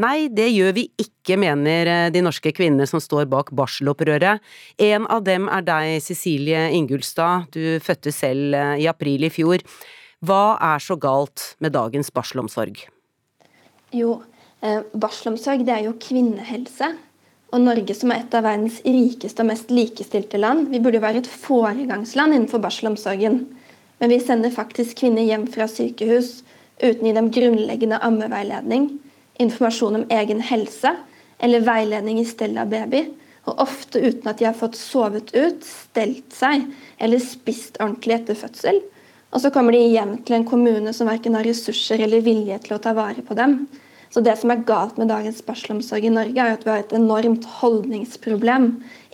Nei, 0.03 0.29
det 0.29 0.51
gjør 0.53 0.75
vi 0.77 0.87
ikke, 1.01 1.39
mener 1.41 1.91
eh, 1.91 2.11
de 2.15 2.23
norske 2.25 2.53
kvinnene 2.55 2.87
som 2.91 3.03
står 3.03 3.27
bak 3.33 3.51
barselopprøret. 3.57 4.43
En 4.83 5.09
av 5.11 5.25
dem 5.27 5.49
er 5.49 5.65
deg, 5.67 5.97
Cecilie 6.05 6.69
Ingulstad, 6.77 7.49
du 7.55 7.81
fødte 7.83 8.13
selv 8.15 8.55
eh, 8.59 8.85
i 8.85 8.89
april 8.91 9.27
i 9.27 9.33
fjor. 9.33 9.65
Hva 10.25 10.57
er 10.63 10.83
så 10.83 10.97
galt 11.01 11.55
med 11.63 11.75
dagens 11.75 12.13
barselomsorg? 12.15 12.85
Jo, 13.95 14.21
eh, 14.63 14.83
barselomsorg 14.95 15.67
det 15.67 15.75
er 15.79 15.89
jo 15.89 15.97
kvinnehelse. 16.01 16.95
Og 17.55 17.63
Norge 17.63 17.95
som 17.95 18.11
er 18.11 18.25
et 18.25 18.35
av 18.35 18.43
verdens 18.49 18.81
rikeste 18.83 19.45
og 19.45 19.53
mest 19.53 19.69
likestilte 19.71 20.41
land, 20.43 20.67
vi 20.73 20.81
burde 20.83 20.99
jo 20.99 21.05
være 21.05 21.21
et 21.23 21.31
foregangsland 21.31 22.35
innenfor 22.35 22.63
barselomsorgen. 22.65 23.45
Men 24.03 24.11
vi 24.11 24.19
sender 24.19 24.51
faktisk 24.51 24.99
kvinner 24.99 25.23
hjem 25.23 25.47
fra 25.55 25.69
sykehus 25.71 26.41
uten 26.83 27.05
å 27.05 27.07
gi 27.07 27.13
dem 27.15 27.31
grunnleggende 27.37 28.01
ammeveiledning, 28.03 28.89
informasjon 29.39 30.01
om 30.01 30.09
egen 30.17 30.43
helse 30.43 30.97
eller 31.39 31.63
veiledning 31.63 32.19
i 32.19 32.27
stell 32.27 32.59
av 32.59 32.75
baby. 32.75 33.05
Og 33.47 33.63
ofte 33.63 34.03
uten 34.03 34.27
at 34.33 34.41
de 34.41 34.49
har 34.49 34.59
fått 34.59 34.75
sovet 34.81 35.31
ut, 35.37 35.63
stelt 35.63 36.35
seg 36.35 36.67
eller 36.99 37.23
spist 37.23 37.79
ordentlig 37.79 38.19
etter 38.19 38.41
fødsel. 38.41 38.83
Og 39.31 39.43
så 39.43 39.55
kommer 39.55 39.77
de 39.77 39.85
hjem 39.85 40.17
til 40.27 40.41
en 40.41 40.49
kommune 40.49 40.91
som 40.97 41.07
verken 41.11 41.39
har 41.39 41.47
ressurser 41.47 42.03
eller 42.03 42.25
vilje 42.25 42.59
til 42.67 42.75
å 42.75 42.83
ta 42.83 42.97
vare 42.99 43.23
på 43.23 43.39
dem. 43.39 43.61
Så 44.15 44.23
det 44.23 44.37
som 44.39 44.53
er 44.55 44.63
galt 44.63 44.95
med 45.01 45.09
dagens 45.11 45.41
barselomsorg 45.43 46.05
i 46.07 46.13
Norge, 46.15 46.39
er 46.39 46.55
at 46.55 46.63
vi 46.63 46.71
har 46.71 46.85
et 46.85 46.95
enormt 46.95 47.49
holdningsproblem. 47.57 48.69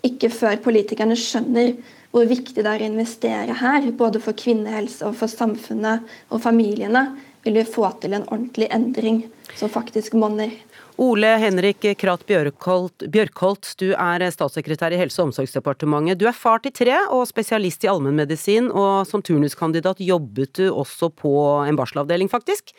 Ikke 0.05 0.29
før 0.29 0.61
politikerne 0.61 1.17
skjønner 1.17 1.73
hvor 2.13 2.27
viktig 2.29 2.59
det 2.59 2.69
er 2.69 2.85
å 2.85 2.91
investere 2.91 3.57
her, 3.63 3.87
både 3.97 4.21
for 4.21 4.37
kvinnehelse 4.37 5.07
og 5.09 5.17
for 5.17 5.33
samfunnet 5.33 6.05
og 6.29 6.43
familiene, 6.45 7.07
vil 7.47 7.57
vi 7.57 7.65
få 7.65 7.89
til 8.03 8.19
en 8.19 8.27
ordentlig 8.29 8.69
endring 8.75 9.23
som 9.57 9.73
faktisk 9.73 10.19
monner. 10.21 10.53
Ole 11.01 11.31
Henrik 11.41 11.87
Krat 11.97 12.27
Bjørkholt, 12.29 13.73
du 13.81 13.89
er 13.95 14.29
statssekretær 14.29 14.93
i 14.93 15.01
Helse- 15.01 15.23
og 15.23 15.31
omsorgsdepartementet. 15.31 16.21
Du 16.21 16.27
er 16.29 16.37
far 16.37 16.61
til 16.61 16.77
tre 16.77 16.99
og 17.09 17.25
spesialist 17.31 17.87
i 17.87 17.89
allmennmedisin, 17.89 18.69
og 18.69 19.09
som 19.09 19.25
turnuskandidat 19.25 20.05
jobbet 20.05 20.59
du 20.61 20.67
også 20.69 21.09
på 21.09 21.33
en 21.65 21.81
barselavdeling, 21.81 22.29
faktisk. 22.29 22.75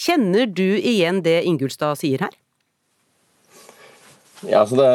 Kjenner 0.00 0.48
du 0.48 0.78
igjen 0.78 1.20
det 1.24 1.42
Ingulstad 1.44 1.98
sier 2.00 2.24
her? 2.24 2.34
Ja, 4.48 4.64
så 4.64 4.78
det 4.78 4.90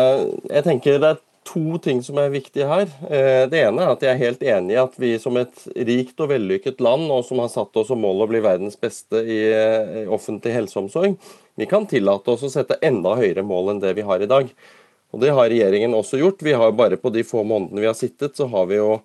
jeg 0.50 0.66
tenker 0.66 1.02
det 1.02 1.12
er 1.14 1.24
to 1.46 1.78
ting 1.78 2.00
som 2.04 2.18
er 2.18 2.32
viktige 2.34 2.66
her. 2.66 2.90
Eh, 3.06 3.44
det 3.52 3.60
ene 3.68 3.84
er 3.84 3.94
at 3.94 4.02
jeg 4.02 4.16
er 4.16 4.24
helt 4.24 4.42
enig 4.42 4.74
i 4.74 4.82
at 4.82 4.96
vi 4.98 5.12
som 5.22 5.38
et 5.38 5.68
rikt 5.78 6.24
og 6.24 6.32
vellykket 6.32 6.82
land, 6.82 7.06
og 7.14 7.22
som 7.28 7.44
har 7.44 7.52
satt 7.54 7.78
oss 7.78 7.92
som 7.92 8.02
mål 8.02 8.26
å 8.26 8.30
bli 8.32 8.42
verdens 8.44 8.80
beste 8.82 9.22
i 9.22 9.38
eh, 9.52 10.10
offentlig 10.10 10.56
helseomsorg, 10.56 11.20
vi 11.56 11.68
kan 11.70 11.86
tillate 11.88 12.34
oss 12.34 12.48
å 12.48 12.52
sette 12.52 12.80
enda 12.84 13.14
høyere 13.20 13.46
mål 13.46 13.76
enn 13.76 13.84
det 13.84 13.94
vi 14.00 14.08
har 14.08 14.26
i 14.26 14.32
dag. 14.32 14.50
Og 15.14 15.22
Det 15.22 15.32
har 15.32 15.48
regjeringen 15.48 15.94
også 15.96 16.18
gjort. 16.20 16.42
Vi 16.44 16.58
har 16.58 16.74
Bare 16.76 16.98
på 17.00 17.14
de 17.14 17.24
få 17.24 17.46
månedene 17.48 17.86
vi 17.86 17.88
har 17.88 17.96
sittet, 17.96 18.36
så 18.36 18.50
har 18.52 18.66
vi 18.68 18.82
jo 18.82 18.98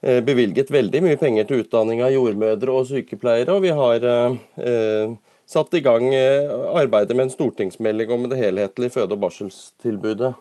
bevilget 0.00 0.70
veldig 0.72 1.02
mye 1.04 1.18
penger 1.20 1.44
til 1.48 1.64
utdanning 1.64 2.00
av 2.04 2.12
jordmødre 2.14 2.72
og 2.72 2.86
sykepleiere. 2.88 3.52
Og 3.52 3.64
vi 3.66 3.72
har 3.76 4.06
eh, 4.08 5.14
satt 5.50 5.76
i 5.76 5.82
gang 5.84 6.08
arbeidet 6.14 7.16
med 7.16 7.26
en 7.26 7.34
stortingsmelding 7.34 8.12
om 8.14 8.28
det 8.30 8.38
helhetlige 8.40 8.94
føde- 8.96 9.16
og 9.16 9.24
barselstilbudet. 9.26 10.32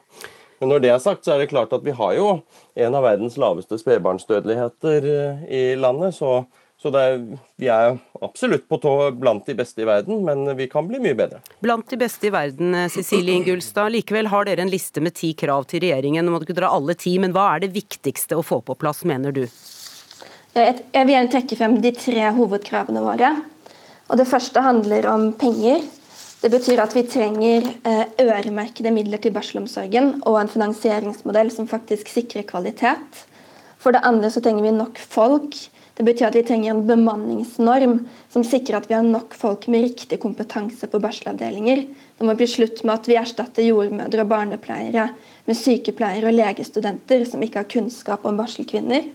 Men 0.59 0.73
når 0.73 0.83
det 0.83 0.91
er 0.93 1.03
sagt, 1.03 1.23
så 1.23 1.33
er 1.33 1.43
det 1.43 1.51
klart 1.51 1.73
at 1.75 1.83
vi 1.83 1.95
har 1.95 2.15
jo 2.17 2.29
en 2.75 2.95
av 2.95 3.05
verdens 3.05 3.37
laveste 3.39 3.79
spedbarnsdødeligheter 3.79 5.07
i 5.47 5.63
landet. 5.79 6.17
Så, 6.19 6.43
så 6.79 6.91
er, 6.95 7.17
vi 7.59 7.67
er 7.67 7.97
absolutt 8.23 8.63
på 8.71 8.77
tå 8.79 8.93
blant 9.19 9.47
de 9.49 9.55
beste 9.59 9.83
i 9.83 9.87
verden, 9.87 10.21
men 10.23 10.47
vi 10.55 10.69
kan 10.71 10.87
bli 10.87 11.01
mye 11.03 11.17
bedre. 11.17 11.41
Blant 11.59 11.89
de 11.91 11.97
beste 11.99 12.29
i 12.29 12.31
verden, 12.31 12.77
Cecilie 12.93 13.35
Ingulstad. 13.35 13.91
Likevel 13.91 14.29
har 14.31 14.47
dere 14.47 14.63
en 14.63 14.71
liste 14.71 15.03
med 15.03 15.17
ti 15.19 15.33
krav 15.35 15.67
til 15.67 15.83
regjeringen. 15.83 16.23
Nå 16.23 16.31
må 16.31 16.39
dere 16.43 16.55
dra 16.61 16.69
alle 16.71 16.95
ti, 16.95 17.17
men 17.19 17.35
hva 17.35 17.49
er 17.51 17.65
det 17.65 17.73
viktigste 17.75 18.37
å 18.39 18.45
få 18.45 18.61
på 18.63 18.77
plass, 18.79 19.03
mener 19.03 19.35
du? 19.35 19.43
Jeg 20.55 20.79
vil 20.95 21.13
gjerne 21.13 21.31
trekke 21.33 21.57
frem 21.59 21.75
de 21.83 21.91
tre 21.95 22.29
hovedkravene 22.37 23.03
våre. 23.03 23.33
Og 24.09 24.17
Det 24.17 24.27
første 24.29 24.63
handler 24.63 25.07
om 25.11 25.33
penger. 25.37 25.83
Det 26.39 26.49
betyr 26.53 26.79
at 26.79 26.95
vi 26.95 27.03
trenger 27.03 27.67
øremerkede 28.23 28.93
midler 28.95 29.19
til 29.19 29.35
barselomsorgen 29.35 30.21
og 30.23 30.39
en 30.39 30.51
finansieringsmodell 30.51 31.51
som 31.51 31.67
faktisk 31.67 32.07
sikrer 32.07 32.47
kvalitet. 32.47 33.25
For 33.79 33.91
det 33.91 34.01
andre 34.07 34.31
så 34.31 34.39
trenger 34.43 34.63
vi 34.63 34.73
nok 34.79 35.03
folk. 35.03 35.59
Det 35.99 36.05
betyr 36.07 36.29
at 36.29 36.35
vi 36.37 36.45
trenger 36.47 36.71
en 36.71 36.85
bemanningsnorm 36.87 37.97
som 38.31 38.43
sikrer 38.47 38.77
at 38.77 38.85
vi 38.87 38.95
har 38.95 39.03
nok 39.03 39.33
folk 39.35 39.65
med 39.67 39.83
riktig 39.83 40.21
kompetanse 40.23 40.87
på 40.87 41.01
barselavdelinger. 41.03 41.81
Det 42.15 42.27
må 42.27 42.35
bli 42.39 42.47
slutt 42.47 42.85
med 42.85 42.93
at 42.93 43.09
vi 43.11 43.17
erstatter 43.19 43.67
jordmødre 43.67 44.23
og 44.23 44.29
barnepleiere 44.31 45.09
med 45.49 45.59
sykepleiere 45.59 46.31
og 46.31 46.37
legestudenter 46.37 47.25
som 47.27 47.43
ikke 47.43 47.59
har 47.59 47.67
kunnskap 47.75 48.23
om 48.23 48.39
barselkvinner. 48.39 49.09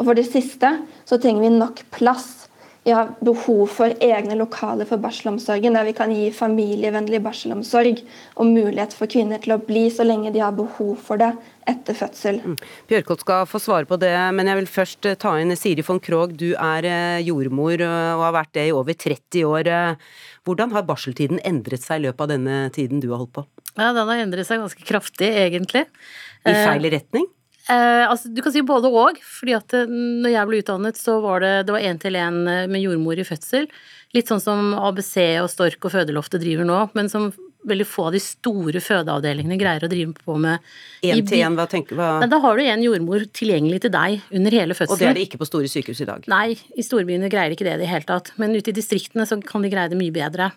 Og 0.00 0.08
for 0.08 0.16
det 0.16 0.24
siste 0.30 0.70
så 1.04 1.20
trenger 1.20 1.44
vi 1.44 1.52
nok 1.52 1.84
plass 1.92 2.46
har 2.90 3.12
behov 3.22 3.68
for 3.70 3.94
egne 4.02 4.34
lokaler 4.34 4.88
for 4.88 4.98
barselomsorgen, 4.98 5.76
der 5.76 5.86
vi 5.86 5.94
kan 5.94 6.10
gi 6.10 6.32
familievennlig 6.34 7.20
barselomsorg 7.22 8.00
og 8.34 8.48
mulighet 8.48 8.96
for 8.98 9.06
kvinner 9.06 9.38
til 9.42 9.54
å 9.54 9.60
bli 9.62 9.84
så 9.94 10.02
lenge 10.02 10.32
de 10.34 10.42
har 10.42 10.56
behov 10.56 10.96
for 11.06 11.20
det 11.22 11.30
etter 11.70 11.94
fødsel. 11.94 12.40
Mm. 12.42 12.56
Bjørkholt 12.90 13.22
skal 13.22 13.46
få 13.46 13.60
svare 13.62 13.86
på 13.86 14.00
det, 14.02 14.10
men 14.34 14.50
jeg 14.50 14.58
vil 14.58 14.70
først 14.74 15.10
ta 15.22 15.36
inn 15.38 15.54
Siri 15.54 15.84
von 15.86 16.02
Krogh. 16.02 16.34
Du 16.34 16.56
er 16.56 16.88
jordmor 17.22 17.84
og 17.86 18.24
har 18.26 18.34
vært 18.40 18.54
det 18.58 18.66
i 18.72 18.74
over 18.74 18.98
30 18.98 19.46
år. 19.46 19.70
Hvordan 20.42 20.74
har 20.74 20.88
barseltiden 20.88 21.38
endret 21.46 21.86
seg 21.86 22.02
i 22.02 22.08
løpet 22.08 22.26
av 22.26 22.34
denne 22.34 22.64
tiden 22.74 22.98
du 22.98 23.12
har 23.12 23.22
holdt 23.22 23.36
på? 23.38 23.46
Ja, 23.76 23.92
Den 23.94 24.10
har 24.10 24.24
endret 24.24 24.48
seg 24.48 24.58
ganske 24.58 24.82
kraftig, 24.84 25.30
egentlig. 25.30 25.86
I 26.42 26.56
feil 26.58 26.90
retning? 26.90 27.30
Eh, 27.70 28.04
altså, 28.08 28.32
du 28.32 28.42
kan 28.42 28.54
si 28.54 28.64
både 28.66 28.90
og. 28.90 29.20
fordi 29.22 29.54
at 29.54 29.76
når 29.86 30.34
jeg 30.34 30.48
ble 30.48 30.62
utdannet, 30.64 30.98
så 30.98 31.20
var 31.22 31.44
det 31.44 31.54
det 31.68 31.82
én 31.82 32.00
til 32.02 32.18
én 32.18 32.42
med 32.68 32.82
jordmor 32.82 33.18
i 33.18 33.26
fødsel. 33.26 33.68
Litt 34.12 34.28
sånn 34.28 34.42
som 34.42 34.74
ABC 34.76 35.14
og 35.40 35.48
Stork 35.52 35.86
og 35.86 35.94
Fødeloftet 35.94 36.42
driver 36.42 36.68
nå, 36.68 36.82
men 36.98 37.08
som 37.08 37.30
veldig 37.68 37.86
få 37.86 38.08
av 38.08 38.16
de 38.16 38.20
store 38.22 38.80
fødeavdelingene 38.82 39.58
greier 39.60 39.86
å 39.86 39.90
drive 39.90 40.14
på 40.18 40.36
med. 40.40 40.64
Én 41.06 41.22
til 41.28 41.42
én, 41.42 41.54
hva 41.58 41.68
tenker 41.70 41.94
du? 41.94 42.02
Nei, 42.02 42.28
da 42.30 42.40
har 42.42 42.58
du 42.58 42.64
en 42.64 42.84
jordmor 42.84 43.26
tilgjengelig 43.38 43.84
til 43.84 43.94
deg 43.94 44.34
under 44.34 44.58
hele 44.58 44.76
fødselen. 44.76 44.96
Og 44.96 45.02
det 45.02 45.10
er 45.10 45.18
det 45.18 45.26
ikke 45.28 45.40
på 45.42 45.48
store 45.48 45.70
sykehus 45.70 46.02
i 46.02 46.08
dag? 46.08 46.26
Nei, 46.32 46.58
i 46.58 46.86
storbyene 46.86 47.30
greier 47.32 47.52
de 47.52 47.58
ikke 47.58 47.68
det 47.68 47.78
i 47.78 47.84
det 47.84 47.90
hele 47.92 48.08
tatt. 48.08 48.32
Men 48.42 48.56
ute 48.56 48.72
i 48.72 48.76
distriktene 48.76 49.26
så 49.28 49.38
kan 49.46 49.64
de 49.64 49.70
greie 49.72 49.92
det 49.92 50.00
mye 50.00 50.14
bedre. 50.14 50.50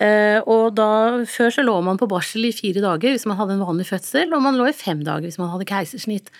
Uh, 0.00 0.40
og 0.48 0.72
da, 0.78 0.88
Før 1.28 1.52
så 1.52 1.64
lå 1.66 1.74
man 1.84 1.98
på 2.00 2.08
barsel 2.08 2.46
i 2.48 2.54
fire 2.56 2.80
dager 2.80 3.12
hvis 3.12 3.26
man 3.28 3.36
hadde 3.36 3.58
en 3.58 3.66
vanlig 3.66 3.90
fødsel, 3.90 4.32
og 4.32 4.42
man 4.44 4.56
lå 4.56 4.70
i 4.70 4.76
fem 4.76 5.02
dager 5.04 5.28
hvis 5.28 5.40
man 5.40 5.52
hadde 5.52 5.68
keisersnitt. 5.68 6.32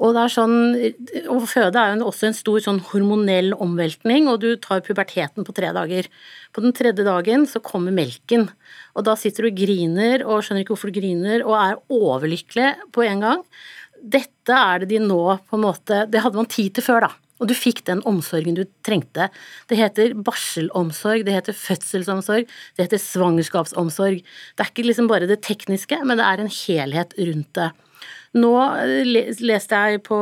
Og 0.00 0.14
det 0.16 0.20
er 0.22 0.32
sånn, 0.32 0.54
å 1.28 1.36
føde 1.44 1.76
er 1.76 1.98
jo 1.98 2.06
også 2.08 2.30
en 2.30 2.36
stor 2.36 2.62
sånn 2.64 2.78
hormonell 2.88 3.52
omveltning, 3.60 4.30
og 4.32 4.38
du 4.40 4.54
tar 4.62 4.80
puberteten 4.86 5.44
på 5.44 5.54
tre 5.56 5.74
dager. 5.76 6.08
På 6.56 6.64
den 6.64 6.72
tredje 6.76 7.04
dagen 7.04 7.44
så 7.50 7.60
kommer 7.60 7.92
melken, 7.92 8.46
og 8.96 9.04
da 9.10 9.16
sitter 9.20 9.44
du 9.44 9.50
og 9.50 9.60
griner 9.60 10.24
og 10.24 10.40
skjønner 10.46 10.64
ikke 10.64 10.72
hvorfor 10.72 10.94
du 10.94 11.02
griner, 11.02 11.44
og 11.44 11.58
er 11.58 11.82
overlykkelig 11.92 12.70
på 12.96 13.04
en 13.10 13.26
gang. 13.26 13.44
Dette 14.00 14.56
er 14.56 14.80
det 14.80 14.94
de 14.94 15.02
nå 15.04 15.20
på 15.44 15.58
en 15.58 15.66
måte 15.66 16.06
Det 16.08 16.22
hadde 16.24 16.38
man 16.40 16.48
tid 16.48 16.78
til 16.78 16.86
før, 16.86 17.04
da. 17.04 17.12
Og 17.40 17.48
du 17.48 17.54
fikk 17.56 17.82
den 17.88 18.02
omsorgen 18.08 18.58
du 18.58 18.66
trengte. 18.86 19.30
Det 19.70 19.78
heter 19.80 20.12
barselomsorg, 20.14 21.24
det 21.26 21.36
heter 21.38 21.56
fødselsomsorg, 21.56 22.50
det 22.76 22.86
heter 22.86 23.00
svangerskapsomsorg. 23.00 24.20
Det 24.20 24.64
er 24.64 24.72
ikke 24.72 24.86
liksom 24.86 25.08
bare 25.10 25.28
det 25.30 25.40
tekniske, 25.46 26.02
men 26.04 26.20
det 26.20 26.28
er 26.28 26.44
en 26.44 26.52
helhet 26.52 27.16
rundt 27.18 27.52
det. 27.56 27.70
Nå 28.38 28.52
leste 29.40 29.80
jeg 29.80 30.04
på 30.06 30.20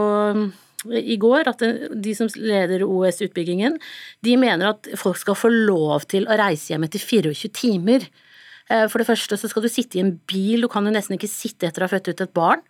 i 0.86 1.16
går 1.18 1.50
at 1.50 1.62
de 1.90 2.12
som 2.14 2.30
leder 2.38 2.84
OS-utbyggingen, 2.86 3.76
de 4.24 4.36
mener 4.38 4.70
at 4.70 4.88
folk 4.98 5.18
skal 5.18 5.36
få 5.36 5.50
lov 5.50 6.06
til 6.10 6.28
å 6.30 6.38
reise 6.38 6.72
hjem 6.72 6.86
etter 6.86 7.02
24 7.02 7.50
timer. 7.56 8.06
Eh, 8.70 8.86
for 8.86 9.02
det 9.02 9.08
første 9.08 9.38
så 9.40 9.50
skal 9.50 9.64
du 9.64 9.70
sitte 9.72 9.98
i 9.98 10.04
en 10.04 10.14
bil, 10.30 10.62
du 10.62 10.70
kan 10.70 10.86
jo 10.86 10.94
nesten 10.94 11.18
ikke 11.18 11.30
sitte 11.30 11.68
etter 11.68 11.82
å 11.82 11.88
ha 11.88 11.94
født 11.96 12.12
ut 12.12 12.22
et 12.24 12.36
barn. 12.36 12.62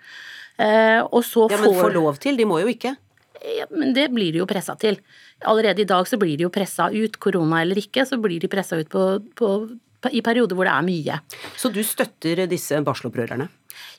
Eh, 0.59 1.03
og 1.05 1.20
så 1.26 1.46
ja, 1.53 1.61
Men 1.61 1.76
få 1.76 1.92
lov 1.94 2.18
til, 2.22 2.40
de 2.40 2.49
må 2.49 2.62
jo 2.64 2.72
ikke. 2.72 2.96
Ja, 3.45 3.66
men 3.70 3.93
det 3.95 4.09
blir 4.14 4.32
de 4.34 4.43
jo 4.43 4.49
pressa 4.51 4.74
til. 4.80 4.99
Allerede 5.47 5.84
i 5.84 5.89
dag 5.89 6.09
så 6.11 6.18
blir 6.20 6.36
de 6.39 6.47
jo 6.47 6.55
pressa 6.55 6.89
ut, 6.91 7.20
korona 7.22 7.62
eller 7.62 7.78
ikke, 7.78 8.07
så 8.09 8.18
blir 8.20 8.41
de 8.43 8.51
pressa 8.51 8.80
ut 8.80 8.91
på, 8.91 9.05
på, 9.39 9.53
på, 10.03 10.11
i 10.11 10.24
perioder 10.24 10.59
hvor 10.59 10.66
det 10.66 10.74
er 10.74 10.89
mye. 10.89 11.20
Så 11.59 11.70
du 11.74 11.82
støtter 11.86 12.47
disse 12.51 12.80
barselopprørerne? 12.86 13.49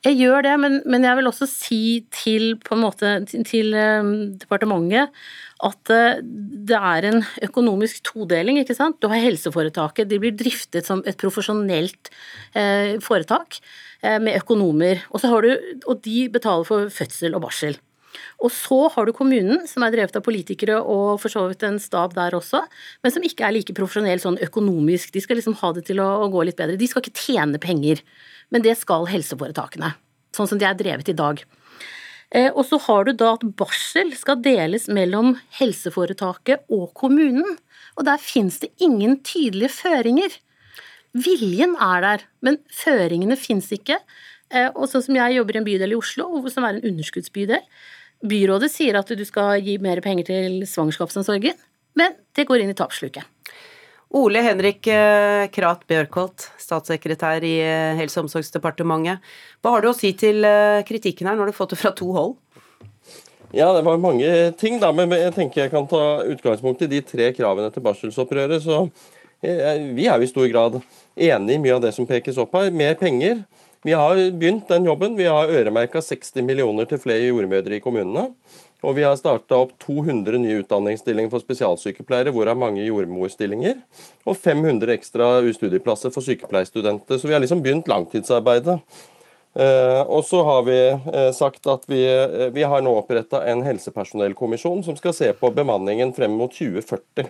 Jeg 0.03 0.15
gjør 0.15 0.45
det, 0.45 0.53
men, 0.59 0.77
men, 0.87 1.03
jeg 1.03 1.19
vil 1.19 1.27
også 1.27 1.47
si 1.49 1.81
til, 2.15 2.53
måte, 2.79 3.17
til, 3.27 3.43
til 3.47 3.75
um, 3.75 4.13
departementet 4.39 5.11
at 5.67 5.91
uh, 5.91 6.21
det 6.23 6.77
er 6.77 7.07
en 7.09 7.19
økonomisk 7.43 7.99
todeling. 8.07 8.61
ikke 8.61 8.77
sant? 8.77 8.99
Du 8.99 9.09
har 9.11 9.19
helseforetaket, 9.23 10.07
de 10.07 10.21
blir 10.23 10.35
driftet 10.39 10.87
som 10.87 11.03
et 11.07 11.19
profesjonelt 11.19 12.11
uh, 12.55 12.95
foretak 13.03 13.59
uh, 13.59 14.19
med 14.23 14.39
økonomer. 14.39 15.03
Og, 15.11 15.27
du, 15.43 15.51
og 15.85 16.01
de 16.07 16.17
betaler 16.31 16.67
for 16.67 16.91
fødsel 16.95 17.35
og 17.35 17.47
barsel. 17.47 17.79
Og 18.39 18.53
så 18.55 18.79
har 18.93 19.07
du 19.07 19.13
kommunen, 19.15 19.65
som 19.67 19.83
er 19.83 19.93
drevet 19.95 20.15
av 20.15 20.25
politikere 20.25 20.79
og 20.79 21.19
for 21.23 21.33
så 21.33 21.45
vidt 21.49 21.65
en 21.67 21.79
stab 21.81 22.15
der 22.17 22.37
også, 22.37 22.63
men 23.03 23.13
som 23.13 23.25
ikke 23.25 23.45
er 23.47 23.55
like 23.55 23.75
profesjonell 23.77 24.21
sånn 24.23 24.39
økonomisk. 24.45 25.13
De 25.15 25.23
skal 25.23 25.39
liksom 25.39 25.57
ha 25.61 25.71
det 25.75 25.85
til 25.89 26.01
å, 26.03 26.09
å 26.25 26.31
gå 26.33 26.47
litt 26.47 26.59
bedre. 26.59 26.79
De 26.79 26.89
skal 26.89 27.05
ikke 27.05 27.27
tjene 27.27 27.61
penger 27.61 28.03
men 28.53 28.65
det 28.65 28.75
skal 28.79 29.07
helseforetakene. 29.09 29.93
Sånn 30.35 30.49
som 30.49 30.61
de 30.61 30.67
er 30.67 30.77
drevet 30.77 31.09
i 31.11 31.17
dag. 31.17 31.41
Eh, 32.35 32.49
og 32.51 32.61
så 32.69 32.77
har 32.85 33.07
du 33.07 33.13
da 33.17 33.33
at 33.37 33.45
barsel 33.57 34.11
skal 34.17 34.41
deles 34.45 34.87
mellom 34.93 35.35
helseforetaket 35.57 36.67
og 36.73 36.91
kommunen. 36.97 37.57
Og 37.97 38.05
der 38.05 38.21
fins 38.21 38.59
det 38.61 38.71
ingen 38.81 39.17
tydelige 39.25 39.73
føringer. 39.79 40.35
Viljen 41.17 41.73
er 41.81 42.03
der, 42.05 42.25
men 42.45 42.59
føringene 42.73 43.37
fins 43.39 43.71
ikke. 43.73 43.97
Eh, 44.53 44.69
og 44.75 44.89
sånn 44.89 45.05
som 45.05 45.17
jeg 45.17 45.39
jobber 45.39 45.57
i 45.57 45.61
en 45.61 45.69
bydel 45.69 45.95
i 45.95 45.97
Oslo, 45.97 46.29
som 46.53 46.67
er 46.67 46.77
en 46.77 46.91
underskuddsbydel. 46.91 47.65
Byrådet 48.19 48.71
sier 48.73 48.97
at 48.99 49.11
du 49.15 49.23
skal 49.27 49.61
gi 49.63 49.77
mer 49.79 50.01
penger 50.03 50.27
til 50.27 50.63
svangerskapsomsorgen, 50.67 51.55
men 51.99 52.17
det 52.35 52.47
går 52.49 52.63
inn 52.63 52.73
i 52.73 52.77
tapssluket. 52.77 53.23
Ole 54.19 54.41
Henrik 54.41 54.87
eh, 54.89 55.45
Krat 55.53 55.83
Bjørkholt, 55.87 56.47
statssekretær 56.57 57.45
i 57.45 57.59
eh, 57.61 57.97
Helse- 57.99 58.17
og 58.17 58.25
omsorgsdepartementet. 58.25 59.21
Hva 59.61 59.75
har 59.75 59.85
du 59.85 59.91
å 59.91 59.95
si 59.95 60.11
til 60.17 60.41
eh, 60.47 60.81
kritikken 60.87 61.29
her, 61.29 61.37
når 61.37 61.49
du 61.49 61.53
har 61.53 61.59
fått 61.59 61.75
det 61.75 61.79
fra 61.79 61.93
to 61.95 62.09
hold? 62.15 62.35
Ja, 63.53 63.69
det 63.75 63.85
var 63.85 64.01
mange 64.01 64.27
ting, 64.57 64.81
da, 64.81 64.89
men 64.93 65.13
jeg 65.13 65.35
tenker 65.37 65.63
jeg 65.63 65.73
kan 65.73 65.87
ta 65.89 66.25
utgangspunkt 66.25 66.83
i 66.85 66.89
de 66.89 67.03
tre 67.05 67.29
kravene 67.37 67.69
til 67.73 67.85
barselsopprøret. 67.85 68.65
Så 68.65 68.83
vi 69.41 70.09
er 70.09 70.19
jo 70.19 70.25
i 70.25 70.29
stor 70.29 70.49
grad 70.51 70.81
enig 71.15 71.55
i 71.55 71.61
mye 71.61 71.77
av 71.77 71.85
det 71.85 71.93
som 71.95 72.09
pekes 72.09 72.37
opp 72.41 72.57
her. 72.57 72.69
Mer 72.73 72.97
penger. 72.99 73.45
Vi 73.83 73.93
har 73.95 74.15
begynt 74.31 74.67
den 74.67 74.85
jobben. 74.85 75.15
Vi 75.15 75.25
har 75.25 75.47
øremerka 75.47 76.01
60 76.01 76.41
millioner 76.43 76.85
til 76.85 76.99
flere 76.99 77.29
jordmødre 77.29 77.77
i 77.77 77.83
kommunene. 77.83 78.29
Og 78.83 78.95
vi 78.95 79.03
har 79.03 79.15
starta 79.19 79.57
opp 79.59 79.71
200 79.83 80.39
nye 80.39 80.61
utdanningsstillinger 80.61 81.31
for 81.31 81.43
spesialsykepleiere, 81.43 82.31
hvorav 82.35 82.59
mange 82.59 82.83
jordmorstillinger. 82.85 83.79
Og 84.27 84.37
500 84.39 84.93
ekstra 84.95 85.31
studieplasser 85.55 86.11
for 86.15 86.23
sykepleierstudenter. 86.23 87.19
Så 87.19 87.27
vi 87.27 87.35
har 87.35 87.43
liksom 87.43 87.63
begynt 87.63 87.91
langtidsarbeidet. 87.91 88.79
Eh, 89.59 90.01
og 90.05 90.25
så 90.25 90.43
har 90.45 90.63
vi 90.67 90.77
eh, 90.89 91.31
sagt 91.33 91.67
at 91.67 91.87
vi, 91.89 92.03
eh, 92.05 92.51
vi 92.53 92.63
har 92.63 92.83
nå 92.85 92.93
oppretta 92.99 93.41
en 93.49 93.63
helsepersonellkommisjon 93.65 94.83
som 94.85 94.97
skal 94.99 95.15
se 95.17 95.31
på 95.33 95.49
bemanningen 95.55 96.13
frem 96.13 96.37
mot 96.37 96.53
2040. 96.53 97.25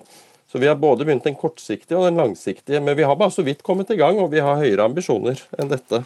Så 0.50 0.62
vi 0.62 0.70
har 0.70 0.80
både 0.82 1.06
begynt 1.06 1.28
den 1.28 1.38
kortsiktige 1.38 2.00
og 2.00 2.08
den 2.08 2.18
langsiktige, 2.18 2.82
men 2.82 2.98
vi 2.98 3.06
har 3.06 3.18
bare 3.20 3.34
så 3.34 3.46
vidt 3.46 3.62
kommet 3.66 3.92
i 3.94 4.00
gang, 4.00 4.18
og 4.18 4.32
vi 4.34 4.42
har 4.42 4.58
høyere 4.58 4.88
ambisjoner 4.90 5.38
enn 5.62 5.70
dette. 5.70 6.02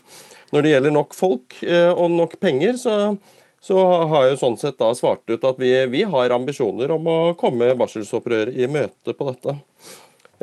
Når 0.51 0.65
det 0.65 0.73
gjelder 0.73 0.93
nok 0.93 1.15
folk 1.15 1.55
og 1.63 2.11
nok 2.11 2.35
penger, 2.43 2.75
så 2.77 2.97
så 3.63 3.79
har 4.11 4.25
jeg 4.27 4.39
sånn 4.41 4.57
sett 4.59 4.75
da 4.81 4.89
svart 4.91 5.23
ut 5.31 5.43
at 5.47 5.59
vi, 5.61 5.71
vi 5.87 6.01
har 6.03 6.33
ambisjoner 6.35 6.91
om 6.91 7.05
å 7.07 7.19
komme 7.39 7.69
barselsopprøret 7.79 8.57
i 8.59 8.67
møte 8.67 9.15
på 9.15 9.27
dette. 9.29 9.53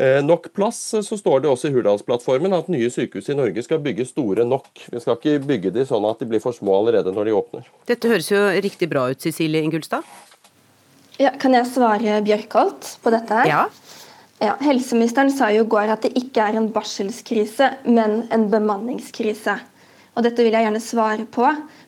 Eh, 0.01 0.23
nok 0.25 0.47
plass, 0.57 0.79
så 1.05 1.19
står 1.19 1.43
det 1.45 1.51
også 1.51 1.69
i 1.69 1.75
Hurdalsplattformen 1.75 2.57
at 2.57 2.71
nye 2.73 2.89
sykehus 2.89 3.29
i 3.29 3.37
Norge 3.37 3.61
skal 3.67 3.83
bygge 3.85 4.07
store 4.09 4.47
nok. 4.49 4.71
Vi 4.89 5.03
skal 5.05 5.19
ikke 5.19 5.37
bygge 5.51 5.75
de 5.75 5.85
sånn 5.85 6.07
at 6.09 6.23
de 6.23 6.31
blir 6.31 6.41
for 6.41 6.57
små 6.57 6.79
allerede 6.79 7.13
når 7.13 7.29
de 7.29 7.37
åpner. 7.37 7.69
Dette 7.91 8.09
høres 8.09 8.31
jo 8.33 8.41
riktig 8.65 8.89
bra 8.89 9.11
ut, 9.13 9.21
Cecilie 9.21 9.61
Ingulstad. 9.69 10.09
Ja, 11.21 11.35
kan 11.37 11.53
jeg 11.53 11.69
svare 11.69 12.23
Bjørkholt 12.25 12.95
på 13.05 13.13
dette 13.13 13.43
her? 13.43 13.51
Ja. 13.53 13.63
Ja, 14.41 14.55
helseministeren 14.65 15.29
sa 15.37 15.51
jo 15.53 15.67
i 15.67 15.69
går 15.69 15.91
at 15.93 16.07
det 16.07 16.15
ikke 16.17 16.41
er 16.41 16.57
en 16.57 16.71
barselskrise, 16.73 17.75
men 17.85 18.23
en 18.33 18.47
bemanningskrise. 18.49 19.59
Og 20.17 20.25
dette 20.25 20.41
vil 20.43 20.55
jeg 20.57 20.65
gjerne 20.65 20.81
svare 20.81 21.27
på. 21.29 21.45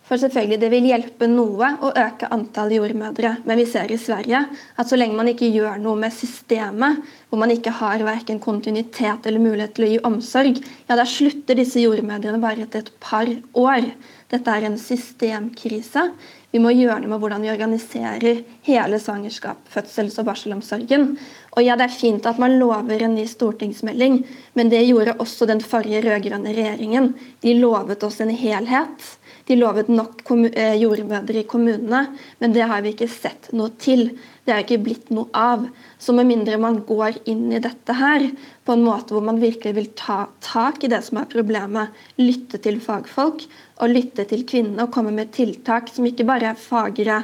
For 0.06 0.20
selvfølgelig, 0.20 0.58
Det 0.60 0.68
vil 0.70 0.88
hjelpe 0.90 1.26
noe 1.30 1.70
å 1.80 1.92
øke 1.96 2.28
antall 2.34 2.74
jordmødre, 2.74 3.38
men 3.46 3.56
vi 3.56 3.64
ser 3.64 3.88
i 3.90 3.96
Sverige 3.96 4.42
at 4.76 4.88
så 4.88 4.98
lenge 4.98 5.16
man 5.16 5.30
ikke 5.30 5.48
gjør 5.48 5.80
noe 5.80 5.96
med 5.96 6.12
systemet, 6.12 7.00
hvor 7.30 7.40
man 7.40 7.50
ikke 7.54 7.72
har 7.72 8.04
verken 8.04 8.42
kontinuitet 8.42 9.24
eller 9.24 9.40
mulighet 9.40 9.72
til 9.74 9.86
å 9.86 9.90
gi 9.94 10.02
omsorg, 10.04 10.60
ja, 10.60 10.96
da 10.98 11.08
slutter 11.08 11.56
disse 11.56 11.80
jordmødrene 11.80 12.42
bare 12.42 12.66
etter 12.66 12.84
et 12.84 12.92
par 13.00 13.32
år. 13.56 13.88
Dette 14.28 14.52
er 14.52 14.68
en 14.68 14.76
systemkrise. 14.76 16.10
Vi 16.52 16.60
må 16.60 16.68
gjøre 16.76 17.00
noe 17.00 17.14
med 17.14 17.22
hvordan 17.22 17.44
vi 17.44 17.48
organiserer 17.48 18.42
hele 18.66 18.98
svangerskap, 19.00 19.62
fødsels- 19.72 20.18
og 20.20 20.26
barselomsorgen. 20.28 21.14
Og 21.56 21.64
ja, 21.64 21.76
Det 21.76 21.86
er 21.88 21.96
fint 21.96 22.26
at 22.28 22.38
man 22.38 22.58
lover 22.58 23.02
en 23.02 23.14
ny 23.16 23.24
stortingsmelding, 23.24 24.26
men 24.54 24.68
det 24.68 24.84
gjorde 24.86 25.16
også 25.18 25.48
den 25.48 25.60
forrige 25.60 26.02
rød-grønne 26.04 26.52
regjeringen. 26.52 27.14
De 27.40 27.54
lovet 27.56 28.04
oss 28.04 28.20
en 28.20 28.30
helhet. 28.30 29.08
De 29.48 29.56
lovet 29.58 29.88
nok 29.90 30.22
eh, 30.52 30.76
jordmødre 30.78 31.40
i 31.40 31.48
kommunene, 31.48 32.02
men 32.38 32.54
det 32.54 32.66
har 32.70 32.84
vi 32.84 32.92
ikke 32.94 33.08
sett 33.10 33.48
noe 33.56 33.72
til. 33.82 34.12
Det 34.46 34.54
er 34.54 34.62
ikke 34.62 34.80
blitt 34.84 35.10
noe 35.14 35.26
av. 35.34 35.64
Så 35.98 36.14
med 36.14 36.28
mindre 36.30 36.58
man 36.62 36.80
går 36.86 37.18
inn 37.30 37.48
i 37.52 37.62
dette 37.62 37.96
her 37.98 38.28
på 38.62 38.76
en 38.76 38.84
måte 38.86 39.14
hvor 39.14 39.24
man 39.26 39.40
virkelig 39.42 39.74
vil 39.78 39.90
ta 39.98 40.24
tak 40.44 40.84
i 40.84 40.90
det 40.92 41.02
som 41.06 41.18
er 41.20 41.30
problemet, 41.32 41.90
lytte 42.22 42.60
til 42.62 42.78
fagfolk 42.82 43.46
og 43.82 43.90
lytte 43.90 44.26
til 44.30 44.46
kvinnene 44.46 44.86
og 44.86 44.94
komme 44.94 45.14
med 45.14 45.34
tiltak 45.34 45.90
som 45.90 46.06
ikke 46.06 46.26
bare 46.28 46.52
er 46.52 46.60
fagre 46.60 47.22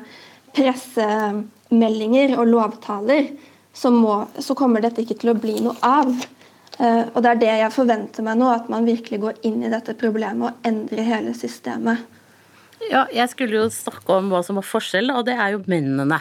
pressemeldinger 0.57 2.35
og 2.39 2.51
lovtaler, 2.51 3.31
så, 3.75 3.93
må, 3.95 4.25
så 4.43 4.57
kommer 4.59 4.83
dette 4.83 5.05
ikke 5.05 5.21
til 5.21 5.35
å 5.35 5.39
bli 5.39 5.59
noe 5.63 5.77
av. 5.87 6.11
Uh, 6.79 7.11
og 7.11 7.23
Det 7.25 7.31
er 7.31 7.41
det 7.43 7.55
jeg 7.59 7.75
forventer 7.75 8.23
meg 8.27 8.39
nå, 8.39 8.49
at 8.55 8.69
man 8.71 8.87
virkelig 8.87 9.19
går 9.25 9.41
inn 9.49 9.65
i 9.67 9.73
dette 9.73 9.97
problemet 9.99 10.47
og 10.47 10.69
endrer 10.69 11.07
hele 11.07 11.35
systemet. 11.35 12.05
Ja, 12.87 13.07
Jeg 13.11 13.33
skulle 13.33 13.59
jo 13.59 13.69
snakke 13.75 14.21
om 14.21 14.31
hva 14.31 14.45
som 14.47 14.61
var 14.61 14.67
forskjell, 14.67 15.11
og 15.11 15.27
det 15.27 15.35
er 15.35 15.57
jo 15.57 15.65
mennene. 15.67 16.21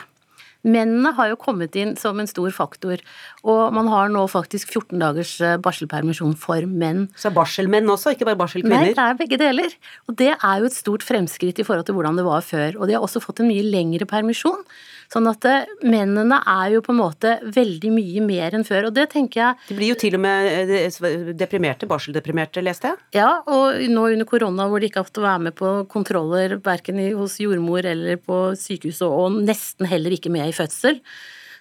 Mennene 0.65 1.13
har 1.15 1.29
jo 1.29 1.37
kommet 1.39 1.77
inn 1.77 1.93
som 1.99 2.17
en 2.19 2.27
stor 2.27 2.49
faktor, 2.55 3.01
og 3.47 3.71
man 3.75 3.87
har 3.91 4.11
nå 4.11 4.25
faktisk 4.31 4.73
14 4.73 4.99
dagers 4.99 5.33
eh, 5.39 5.55
barselpermisjon 5.63 6.35
for 6.39 6.67
menn. 6.67 7.05
Så 7.15 7.31
barselmenn 7.35 7.87
også, 7.93 8.13
ikke 8.15 8.27
bare 8.27 8.39
barselkvinner? 8.41 8.89
Nei, 8.89 8.93
det 8.97 9.05
er 9.05 9.17
begge 9.21 9.39
deler. 9.39 9.77
Og 10.09 10.19
det 10.19 10.33
er 10.35 10.61
jo 10.61 10.67
et 10.67 10.75
stort 10.75 11.05
fremskritt 11.07 11.61
i 11.61 11.65
forhold 11.67 11.87
til 11.87 11.95
hvordan 11.97 12.19
det 12.19 12.27
var 12.27 12.43
før. 12.45 12.81
Og 12.81 12.89
de 12.89 12.97
har 12.97 13.05
også 13.05 13.23
fått 13.23 13.39
en 13.43 13.49
mye 13.49 13.63
lengre 13.63 14.07
permisjon. 14.09 14.65
Sånn 15.11 15.29
at 15.31 15.47
eh, 15.47 15.69
mennene 15.87 16.41
er 16.43 16.73
jo 16.75 16.81
på 16.83 16.91
en 16.91 16.99
måte 16.99 17.37
veldig 17.55 17.93
mye 17.95 18.23
mer 18.25 18.57
enn 18.57 18.67
før, 18.67 18.89
og 18.89 18.97
det 18.97 19.07
tenker 19.13 19.39
jeg 19.39 19.69
De 19.69 19.77
blir 19.77 19.93
jo 19.93 19.99
til 20.01 20.17
og 20.17 20.23
med 20.25 20.73
eh, 20.75 21.31
deprimerte, 21.39 21.87
barseldeprimerte, 21.87 22.63
leste 22.65 22.91
jeg. 22.91 22.99
Ja, 23.21 23.29
og 23.47 23.79
nå 23.87 24.09
under 24.11 24.27
korona 24.27 24.67
hvor 24.67 24.83
de 24.83 24.91
ikke 24.91 25.05
har 25.05 25.07
fått 25.07 25.23
være 25.23 25.45
med 25.47 25.55
på 25.57 25.73
kontroller 25.91 26.57
verken 26.63 26.99
hos 27.15 27.39
jordmor 27.39 27.87
eller 27.87 28.19
på 28.19 28.41
sykehuset, 28.59 29.07
og 29.07 29.39
nesten 29.47 29.87
heller 29.87 30.17
ikke 30.17 30.33
med 30.33 30.51
i 30.51 30.55
fødsel, 30.55 30.99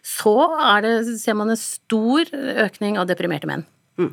så 0.07 0.35
det, 0.85 0.93
ser 1.19 1.35
man 1.35 1.51
en 1.51 1.59
stor 1.59 2.29
økning 2.67 2.99
av 3.01 3.09
deprimerte 3.11 3.49
menn. 3.51 3.65
Mm. 3.99 4.13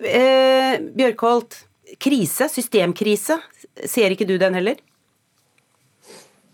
Eh, 0.00 0.76
Bjørkholt, 0.96 1.58
krise, 2.00 2.48
systemkrise, 2.48 3.36
ser 3.84 4.14
ikke 4.14 4.28
du 4.28 4.38
den 4.40 4.56
heller? 4.56 4.80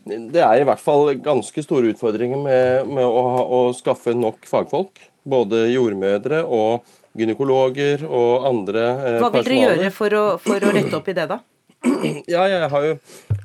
Det 0.07 0.43
er 0.43 0.61
i 0.63 0.67
hvert 0.67 0.83
fall 0.83 1.17
ganske 1.19 1.63
store 1.65 1.91
utfordringer 1.95 2.39
med, 2.39 2.91
med 2.95 3.07
å, 3.07 3.25
å, 3.43 3.61
skaffe 3.75 4.15
nok 4.15 4.47
fagfolk. 4.47 5.03
Både 5.27 5.65
jordmødre 5.73 6.45
og 6.47 6.87
gynekologer 7.19 8.05
og 8.07 8.47
andre 8.47 8.85
eh, 8.95 9.19
Hva 9.23 9.33
vil 9.35 9.47
dere 9.49 9.63
gjøre 9.63 9.91
for 9.95 10.15
å, 10.15 10.25
for 10.43 10.63
å, 10.63 10.71
rette 10.77 10.95
opp 10.99 11.11
i 11.11 11.17
det, 11.17 11.27
da? 11.31 11.41
Ja, 12.33 12.47
Jeg 12.49 12.71
har 12.73 12.87
jo 12.87 12.97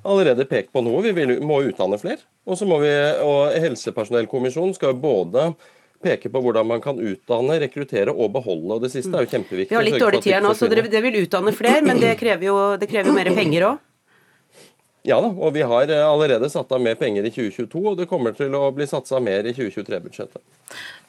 allerede 0.03 0.45
pekt 0.49 0.71
på 0.73 0.83
noe. 0.85 1.03
Vi 1.05 1.13
vil, 1.17 1.37
må 1.45 1.61
utdanne 1.67 1.99
flere. 2.01 2.21
Og 2.47 2.57
så 2.57 2.65
må 2.69 2.79
vi, 2.81 2.89
og 3.21 3.53
Helsepersonellkommisjonen 3.61 4.73
skal 4.77 4.95
jo 4.95 5.01
både 5.03 5.51
peke 6.01 6.31
på 6.33 6.41
hvordan 6.41 6.65
man 6.65 6.81
kan 6.81 6.97
utdanne, 6.97 7.59
rekruttere 7.61 8.13
og 8.13 8.33
beholde. 8.33 8.73
og 8.73 8.81
Det 8.85 8.91
siste 8.95 9.13
er 9.13 9.27
jo 9.27 9.31
kjempeviktig. 9.35 9.69
Vi 9.69 9.77
har 9.77 9.85
litt 9.85 10.01
dårlig 10.01 10.23
tid 10.25 10.35
her 10.39 10.43
nå, 10.45 10.55
så 10.57 10.69
dere, 10.71 10.87
dere 10.89 11.05
vil 11.05 11.21
utdanne 11.21 11.53
flere, 11.53 11.83
men 11.85 12.01
det 12.01 12.15
krever 12.19 12.49
jo, 12.49 12.57
det 12.81 12.89
krever 12.89 13.11
jo 13.11 13.17
mer 13.17 13.29
penger 13.37 13.67
òg? 13.69 13.87
Ja 15.05 15.17
da, 15.17 15.31
og 15.33 15.55
vi 15.55 15.63
har 15.65 15.89
allerede 16.05 16.45
satt 16.53 16.73
av 16.75 16.81
mer 16.81 16.97
penger 16.97 17.25
i 17.25 17.31
2022, 17.33 17.79
og 17.89 17.95
det 17.97 18.05
kommer 18.09 18.35
til 18.37 18.53
å 18.53 18.67
bli 18.75 18.85
satsa 18.89 19.17
mer 19.23 19.47
i 19.49 19.53
2023-budsjettet. 19.57 20.43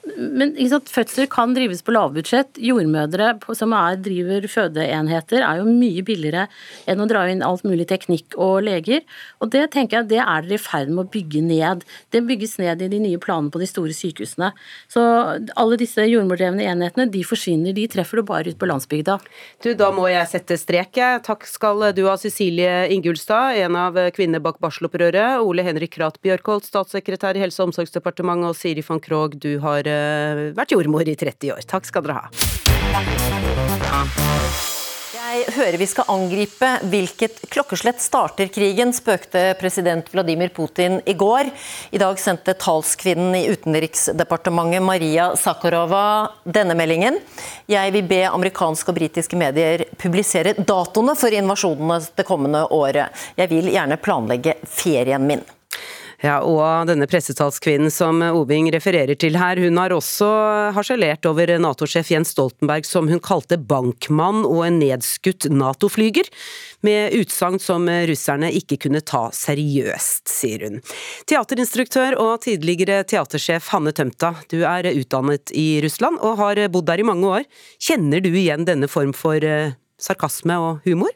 Men 0.02 0.56
Fødsler 0.90 1.28
kan 1.30 1.52
drives 1.54 1.82
på 1.86 1.92
lavbudsjett. 1.94 2.58
Jordmødre 2.58 3.36
som 3.54 3.70
er, 3.76 3.98
driver 4.02 4.46
fødeenheter 4.50 5.44
er 5.46 5.60
jo 5.60 5.66
mye 5.68 6.02
billigere 6.02 6.48
enn 6.90 7.02
å 7.02 7.06
dra 7.06 7.22
inn 7.30 7.44
alt 7.46 7.62
mulig 7.62 7.86
teknikk 7.90 8.34
og 8.34 8.64
leger. 8.66 9.04
Og 9.38 9.52
Det 9.52 9.68
tenker 9.70 10.00
jeg, 10.00 10.08
det 10.10 10.18
er 10.18 10.42
dere 10.42 10.58
i 10.58 10.62
ferd 10.62 10.90
med 10.90 11.04
å 11.04 11.10
bygge 11.12 11.42
ned. 11.46 11.84
Det 12.10 12.22
bygges 12.26 12.56
ned 12.58 12.82
i 12.82 12.88
de 12.90 12.98
nye 13.04 13.20
planene 13.22 13.52
på 13.52 13.60
de 13.62 13.68
store 13.70 13.94
sykehusene. 13.94 14.50
Så 14.90 15.04
alle 15.54 15.78
disse 15.78 16.02
jordmordrevne 16.08 16.66
enhetene 16.66 17.06
de 17.12 17.22
forsvinner, 17.22 17.76
de 17.76 17.86
treffer 17.92 18.18
du 18.18 18.26
bare 18.26 18.50
ut 18.50 18.58
på 18.58 18.68
landsbygda. 18.70 19.20
Du, 19.62 19.70
Da 19.78 19.92
må 19.94 20.08
jeg 20.10 20.26
sette 20.32 20.58
strek. 20.58 20.98
Takk 21.22 21.46
skal 21.46 21.92
du 21.94 22.02
ha, 22.08 22.16
Cecilie 22.18 22.88
Ingulstad, 22.90 23.60
en 23.62 23.78
av 23.78 23.94
kvinnene 24.16 24.42
bak 24.42 24.58
barselopprøret. 24.62 25.40
Ole 25.46 25.62
Henrik 25.62 25.94
Krat 25.94 26.18
Bjørkholt, 26.24 26.66
statssekretær 26.66 27.38
i 27.38 27.44
Helse- 27.44 27.62
og 27.62 27.70
omsorgsdepartementet, 27.70 28.50
og 28.50 28.58
Siri 28.58 28.82
van 28.86 29.00
Krogh, 29.02 29.38
du 29.38 29.58
har 29.62 29.91
vært 30.56 30.76
jordmor 30.76 31.06
i 31.08 31.16
30 31.18 31.56
år. 31.56 31.66
Takk 31.68 31.88
skal 31.88 32.06
dere 32.06 32.20
ha. 32.20 32.26
Jeg 35.32 35.52
hører 35.54 35.78
vi 35.80 35.86
skal 35.88 36.10
angripe 36.12 36.68
hvilket 36.92 37.38
klokkeslett 37.52 38.02
starter 38.04 38.50
krigen, 38.52 38.90
spøkte 38.92 39.54
president 39.56 40.10
Vladimir 40.12 40.50
Putin 40.52 40.98
i 41.08 41.14
går. 41.16 41.48
I 41.88 42.00
dag 42.02 42.20
sendte 42.20 42.52
talskvinnen 42.60 43.38
i 43.38 43.46
Utenriksdepartementet 43.48 44.84
Maria 44.84 45.30
Sakharova 45.40 46.02
denne 46.44 46.76
meldingen. 46.76 47.16
Jeg 47.70 47.94
vil 47.96 48.04
be 48.10 48.20
amerikanske 48.28 48.92
og 48.92 48.98
britiske 49.00 49.40
medier 49.40 49.86
publisere 49.96 50.52
datoene 50.58 51.16
for 51.16 51.32
invasjonene 51.32 52.02
det 52.12 52.28
kommende 52.28 52.66
året. 52.68 53.24
Jeg 53.40 53.54
vil 53.54 53.72
gjerne 53.72 54.00
planlegge 54.04 54.58
ferien 54.68 55.24
min. 55.32 55.46
Ja, 56.22 56.36
og 56.46 56.86
denne 56.86 57.08
pressetalskvinnen 57.10 57.90
som 57.90 58.20
Oving 58.22 58.68
refererer 58.70 59.18
til 59.18 59.34
her, 59.40 59.58
hun 59.58 59.78
har 59.80 59.90
også 59.90 60.28
harselert 60.76 61.26
over 61.26 61.50
Nato-sjef 61.58 62.12
Jens 62.14 62.30
Stoltenberg 62.30 62.86
som 62.86 63.08
hun 63.10 63.18
kalte 63.22 63.58
bankmann 63.58 64.44
og 64.46 64.60
en 64.68 64.78
nedskutt 64.78 65.48
Nato-flyger, 65.50 66.30
med 66.86 67.16
utsagn 67.18 67.58
som 67.62 67.88
russerne 68.06 68.52
ikke 68.54 68.78
kunne 68.84 69.02
ta 69.02 69.24
seriøst, 69.34 70.30
sier 70.30 70.62
hun. 70.68 70.78
Teaterinstruktør 71.26 72.14
og 72.22 72.36
tidligere 72.46 73.02
teatersjef 73.10 73.72
Hanne 73.74 73.94
Tømta, 73.94 74.36
du 74.46 74.60
er 74.62 74.92
utdannet 74.94 75.50
i 75.58 75.82
Russland 75.82 76.22
og 76.22 76.38
har 76.38 76.62
bodd 76.70 76.86
der 76.90 77.02
i 77.02 77.08
mange 77.08 77.34
år. 77.40 77.50
Kjenner 77.82 78.22
du 78.22 78.30
igjen 78.30 78.68
denne 78.68 78.90
form 78.90 79.10
for 79.16 79.42
eh, 79.42 79.74
sarkasme 79.98 80.60
og 80.62 80.86
humor? 80.86 81.10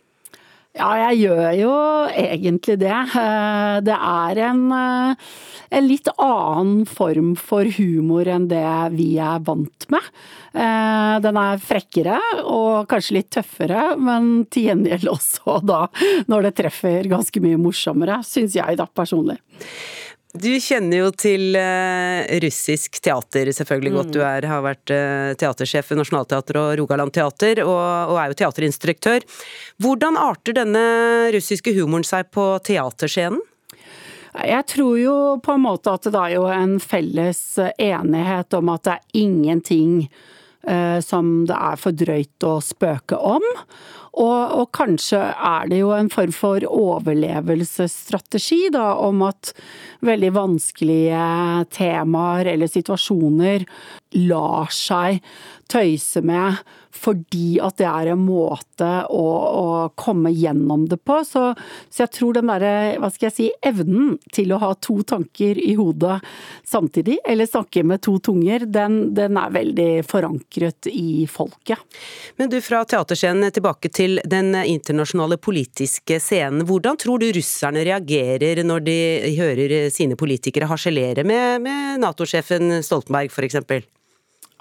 Ja, 0.76 0.90
jeg 1.08 1.22
gjør 1.24 1.54
jo 1.56 1.74
egentlig 2.12 2.74
det. 2.82 2.92
Eh, 2.92 3.76
det 3.86 3.96
er 3.96 4.40
en, 4.50 4.64
eh, 4.76 5.30
en, 5.70 5.86
litt 5.88 6.10
annen 6.20 6.84
form 6.84 7.30
for 7.40 7.64
humor 7.78 8.28
enn 8.28 8.44
det 8.50 8.68
vi 8.92 9.08
er 9.16 9.40
vant 9.46 9.88
med. 9.92 10.10
Eh, 10.52 11.14
den 11.24 11.40
er 11.40 11.62
frekkere 11.64 12.20
og 12.44 12.90
kanskje 12.90 13.16
litt 13.16 13.30
tøffere, 13.38 13.94
men 13.96 14.44
til 14.52 14.68
gjengjeld 14.68 15.08
også 15.16 15.60
da 15.64 15.86
når 16.28 16.50
det 16.50 16.56
treffer 16.60 17.08
ganske 17.08 17.40
mye 17.44 17.60
morsommere, 17.60 18.20
syns 18.26 18.58
jeg 18.58 18.76
da 18.76 18.84
personlig. 18.92 19.40
Du 20.36 20.50
kjenner 20.60 21.04
jo 21.04 21.10
til 21.16 21.56
uh, 21.56 22.26
russisk 22.42 22.98
teater 23.04 23.48
selvfølgelig 23.54 23.92
godt. 23.94 24.12
Du 24.14 24.20
mm. 24.20 24.26
er, 24.28 24.46
har 24.50 24.62
vært 24.64 24.92
uh, 24.92 25.32
teatersjef 25.38 25.90
ved 25.92 26.00
Nationaltheatret 26.02 26.60
og 26.60 26.72
Rogaland 26.80 27.14
Teater, 27.14 27.62
og, 27.64 27.82
og, 28.12 28.16
er 28.20 28.32
jo 28.32 28.38
teaterinstruktør. 28.42 29.26
Hvordan 29.82 30.18
arter 30.20 30.58
denne 30.60 30.86
russiske 31.34 31.74
humoren 31.78 32.06
seg 32.06 32.28
på 32.34 32.48
teaterscenen? 32.66 33.42
Jeg 34.36 34.66
tror 34.68 34.96
jo 35.00 35.16
på 35.40 35.54
en 35.56 35.62
måte 35.64 35.94
at 35.96 36.10
det 36.12 36.20
er 36.20 36.34
jo 36.34 36.44
en 36.52 36.76
felles 36.82 37.40
enighet 37.80 38.56
om 38.58 38.74
at 38.74 38.84
det 38.84 38.96
er 38.98 39.22
ingenting 39.22 39.94
uh, 40.68 40.98
som 41.00 41.46
det 41.48 41.56
er 41.56 41.80
for 41.80 41.96
drøyt 41.96 42.44
å 42.44 42.58
spøke 42.64 43.16
om. 43.16 43.46
Og, 44.16 44.52
og, 44.56 44.70
kanskje 44.72 45.18
er 45.20 45.68
det 45.68 45.82
jo 45.82 45.90
en 45.92 46.08
form 46.12 46.32
for 46.32 46.64
overlevelsesstrategi, 46.64 48.70
da, 48.72 48.94
om 49.04 49.20
at 49.26 49.52
veldig 50.06 50.30
vanskelige 50.38 51.26
temaer 51.76 52.48
eller 52.54 52.72
situasjoner 52.72 53.66
lar 54.24 54.72
seg 54.72 55.20
tøyse 55.68 56.24
med 56.24 56.62
fordi 56.96 57.58
at 57.62 57.78
det 57.80 57.86
er 57.88 58.12
en 58.12 58.22
måte 58.26 58.88
å, 59.12 59.24
å 59.46 59.66
komme 59.98 60.32
gjennom 60.34 60.86
det 60.90 60.98
på. 61.06 61.20
Så, 61.26 61.50
så, 61.88 62.04
jeg 62.04 62.12
tror 62.16 62.36
den 62.36 62.50
derre, 62.50 62.96
hva 63.02 63.10
skal 63.12 63.28
jeg 63.28 63.36
si, 63.36 63.48
evnen 63.66 64.16
til 64.34 64.54
å 64.54 64.60
ha 64.62 64.72
to 64.82 64.98
tanker 65.06 65.60
i 65.60 65.74
hodet 65.78 66.18
samtidig, 66.66 67.18
eller 67.28 67.48
snakke 67.48 67.84
med 67.86 68.02
to 68.06 68.16
tunger, 68.24 68.66
den, 68.66 68.98
den 69.16 69.38
er 69.40 69.54
veldig 69.54 69.90
forankret 70.08 70.90
i 70.92 71.26
folket. 71.30 71.82
Men 72.40 72.52
du, 72.52 72.58
fra 72.64 72.82
teaterscenen 72.88 73.54
tilbake 73.54 73.90
til 73.92 74.20
den 74.24 74.54
internasjonale 74.56 75.38
politiske 75.42 76.20
scenen. 76.22 76.66
Hvordan 76.66 76.98
tror 77.00 77.22
du 77.22 77.28
russerne 77.36 77.84
reagerer 77.86 78.62
når 78.66 78.86
de 78.86 78.98
hører 79.38 79.76
sine 79.94 80.18
politikere 80.18 80.68
harselere 80.70 81.26
med, 81.26 81.62
med 81.66 82.02
Nato-sjefen 82.02 82.80
Stoltenberg, 82.86 83.32
f.eks.? 83.32 83.86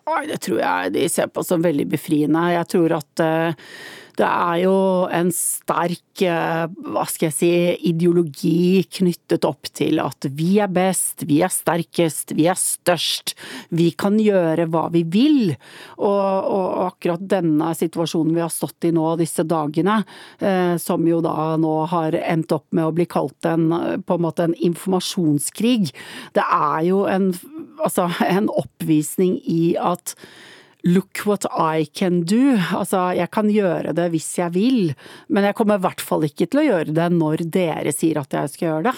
Oi, 0.05 0.25
det 0.29 0.37
tror 0.45 0.59
jeg 0.61 0.91
de 0.93 1.07
ser 1.09 1.31
på 1.33 1.41
som 1.41 1.63
veldig 1.65 1.87
befriende. 1.89 2.43
Jeg 2.53 2.67
tror 2.69 2.93
at 2.99 3.21
uh, 3.25 3.69
det 4.19 4.27
er 4.27 4.61
jo 4.63 4.75
en 5.11 5.31
sterk, 5.33 6.03
uh, 6.23 6.65
hva 6.93 7.05
skal 7.09 7.29
jeg 7.29 7.35
si, 7.35 7.51
ideologi 7.89 8.85
knyttet 8.99 9.47
opp 9.47 9.69
til 9.75 9.99
at 10.03 10.27
vi 10.35 10.55
er 10.63 10.71
best, 10.71 11.25
vi 11.27 11.41
er 11.45 11.53
sterkest, 11.53 12.35
vi 12.37 12.47
er 12.51 12.59
størst, 12.59 13.35
vi 13.75 13.89
kan 13.97 14.19
gjøre 14.21 14.67
hva 14.71 14.87
vi 14.93 15.03
vil. 15.11 15.55
Og, 15.97 16.07
og 16.07 16.85
akkurat 16.87 17.25
denne 17.35 17.73
situasjonen 17.77 18.35
vi 18.35 18.43
har 18.43 18.53
stått 18.53 18.89
i 18.89 18.93
nå 18.95 19.15
disse 19.19 19.45
dagene, 19.47 20.01
uh, 20.43 20.75
som 20.81 21.05
jo 21.09 21.21
da 21.25 21.55
nå 21.61 21.75
har 21.91 22.17
endt 22.23 22.55
opp 22.55 22.67
med 22.75 22.87
å 22.87 22.95
bli 22.95 23.07
kalt 23.09 23.49
en, 23.49 23.69
på 24.05 24.17
en 24.17 24.25
måte 24.25 24.47
en 24.47 24.57
informasjonskrig, 24.69 25.91
det 26.35 26.45
er 26.45 26.81
jo 26.87 27.05
en 27.09 27.33
altså, 27.83 28.09
en 28.29 28.49
oppvisning 28.53 29.39
i 29.43 29.75
at 29.81 30.15
Look 30.85 31.23
what 31.25 31.47
I 31.49 31.87
can 31.97 32.21
do. 32.29 32.53
Altså, 32.77 33.07
jeg 33.17 33.31
kan 33.33 33.47
gjøre 33.49 33.95
det 33.97 34.05
hvis 34.13 34.27
jeg 34.37 34.53
vil, 34.53 34.91
men 35.33 35.47
jeg 35.47 35.57
kommer 35.57 35.79
i 35.79 35.81
hvert 35.81 36.03
fall 36.05 36.27
ikke 36.27 36.45
til 36.45 36.61
å 36.61 36.65
gjøre 36.67 36.93
det 36.93 37.07
når 37.15 37.41
dere 37.49 37.93
sier 37.95 38.19
at 38.21 38.35
jeg 38.37 38.51
skal 38.53 38.67
gjøre 38.67 38.91
det. 38.91 38.93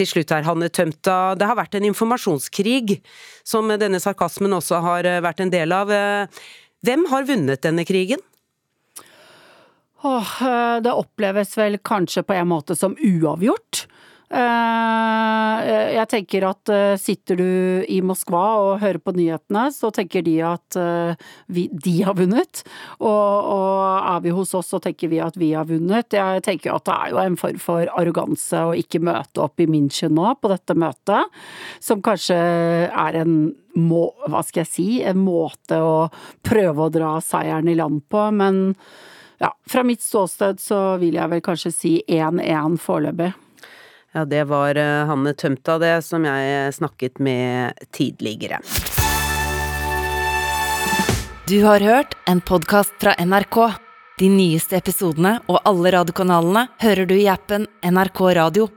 Til 0.00 0.08
slutt 0.08 0.32
her, 0.32 0.46
Hanne 0.48 0.70
Tømta. 0.72 1.34
Det 1.36 1.50
har 1.50 1.58
vært 1.58 1.76
en 1.76 1.88
informasjonskrig, 1.90 3.02
som 3.44 3.68
denne 3.68 4.00
sarkasmen 4.00 4.56
også 4.56 4.80
har 4.86 5.08
eh, 5.10 5.20
vært 5.24 5.44
en 5.44 5.52
del 5.52 5.76
av. 5.76 5.92
Eh, 5.92 6.48
hvem 6.88 7.04
har 7.12 7.28
vunnet 7.28 7.68
denne 7.68 7.84
krigen? 7.84 8.24
Åh, 10.06 10.32
eh, 10.48 10.80
det 10.80 10.96
oppleves 10.96 11.52
vel 11.60 11.76
kanskje 11.84 12.24
på 12.24 12.36
en 12.36 12.48
måte 12.48 12.76
som 12.80 12.96
uavgjort. 12.96 13.84
Eh, 14.26 15.60
jeg 15.94 16.08
tenker 16.10 16.44
at 16.48 16.70
eh, 16.74 16.96
sitter 16.98 17.38
du 17.38 17.50
i 17.86 18.00
Moskva 18.02 18.42
og 18.58 18.80
hører 18.82 18.98
på 18.98 19.14
nyhetene, 19.14 19.68
så 19.70 19.92
tenker 19.94 20.24
de 20.26 20.34
at 20.42 20.78
eh, 20.80 21.28
vi, 21.46 21.68
de 21.70 21.94
har 22.02 22.16
vunnet. 22.18 22.64
Og, 22.98 23.06
og, 23.06 23.84
er 24.16 24.24
vi 24.24 24.34
hos 24.34 24.54
oss, 24.58 24.72
så 24.74 24.80
tenker 24.82 25.12
vi 25.12 25.22
at 25.22 25.38
vi 25.38 25.52
har 25.54 25.68
vunnet. 25.70 26.10
Jeg 26.18 26.42
tenker 26.46 26.74
at 26.74 26.88
det 26.88 26.96
er 26.96 27.14
jo 27.14 27.22
en 27.22 27.38
form 27.38 27.62
for 27.62 27.92
arroganse 27.94 28.64
å 28.66 28.74
ikke 28.76 29.04
møte 29.06 29.44
opp 29.46 29.62
i 29.62 29.68
München 29.70 30.16
nå 30.16 30.34
på 30.40 30.50
dette 30.50 30.74
møtet, 30.78 31.30
som 31.82 32.02
kanskje 32.04 32.36
er 32.90 33.22
en 33.22 33.38
må, 33.76 34.06
hva 34.24 34.40
skal 34.40 34.64
jeg 34.64 34.72
si, 34.72 34.90
en 35.04 35.20
måte 35.20 35.78
å 35.84 36.06
prøve 36.46 36.86
å 36.86 36.92
dra 36.92 37.18
seieren 37.20 37.68
i 37.68 37.76
land 37.76 38.06
på, 38.08 38.22
men 38.32 38.70
ja, 39.36 39.50
fra 39.68 39.84
mitt 39.84 40.00
ståsted 40.00 40.62
så 40.64 40.96
vil 41.02 41.18
jeg 41.18 41.28
vel 41.28 41.42
kanskje 41.44 41.74
si 41.74 41.98
1-1 42.08 42.80
foreløpig. 42.80 43.34
Ja, 44.16 44.24
det 44.24 44.44
var 44.44 44.76
eh, 44.76 45.06
Hanne 45.06 45.34
Tømta, 45.34 45.74
det, 45.78 46.02
som 46.02 46.24
jeg 46.24 46.72
snakket 46.72 47.18
med 47.20 47.76
tidligere. 47.92 48.62
Du 51.44 51.58
har 51.64 51.84
hørt 51.84 52.16
en 52.24 52.40
podkast 52.40 52.96
fra 52.96 53.12
NRK. 53.20 53.58
De 54.16 54.30
nyeste 54.32 54.78
episodene 54.80 55.34
og 55.52 55.60
alle 55.68 55.92
radiokanalene 55.98 56.64
hører 56.80 57.04
du 57.04 57.12
i 57.18 57.28
appen 57.28 57.68
NRK 57.84 58.24
Radio. 58.40 58.70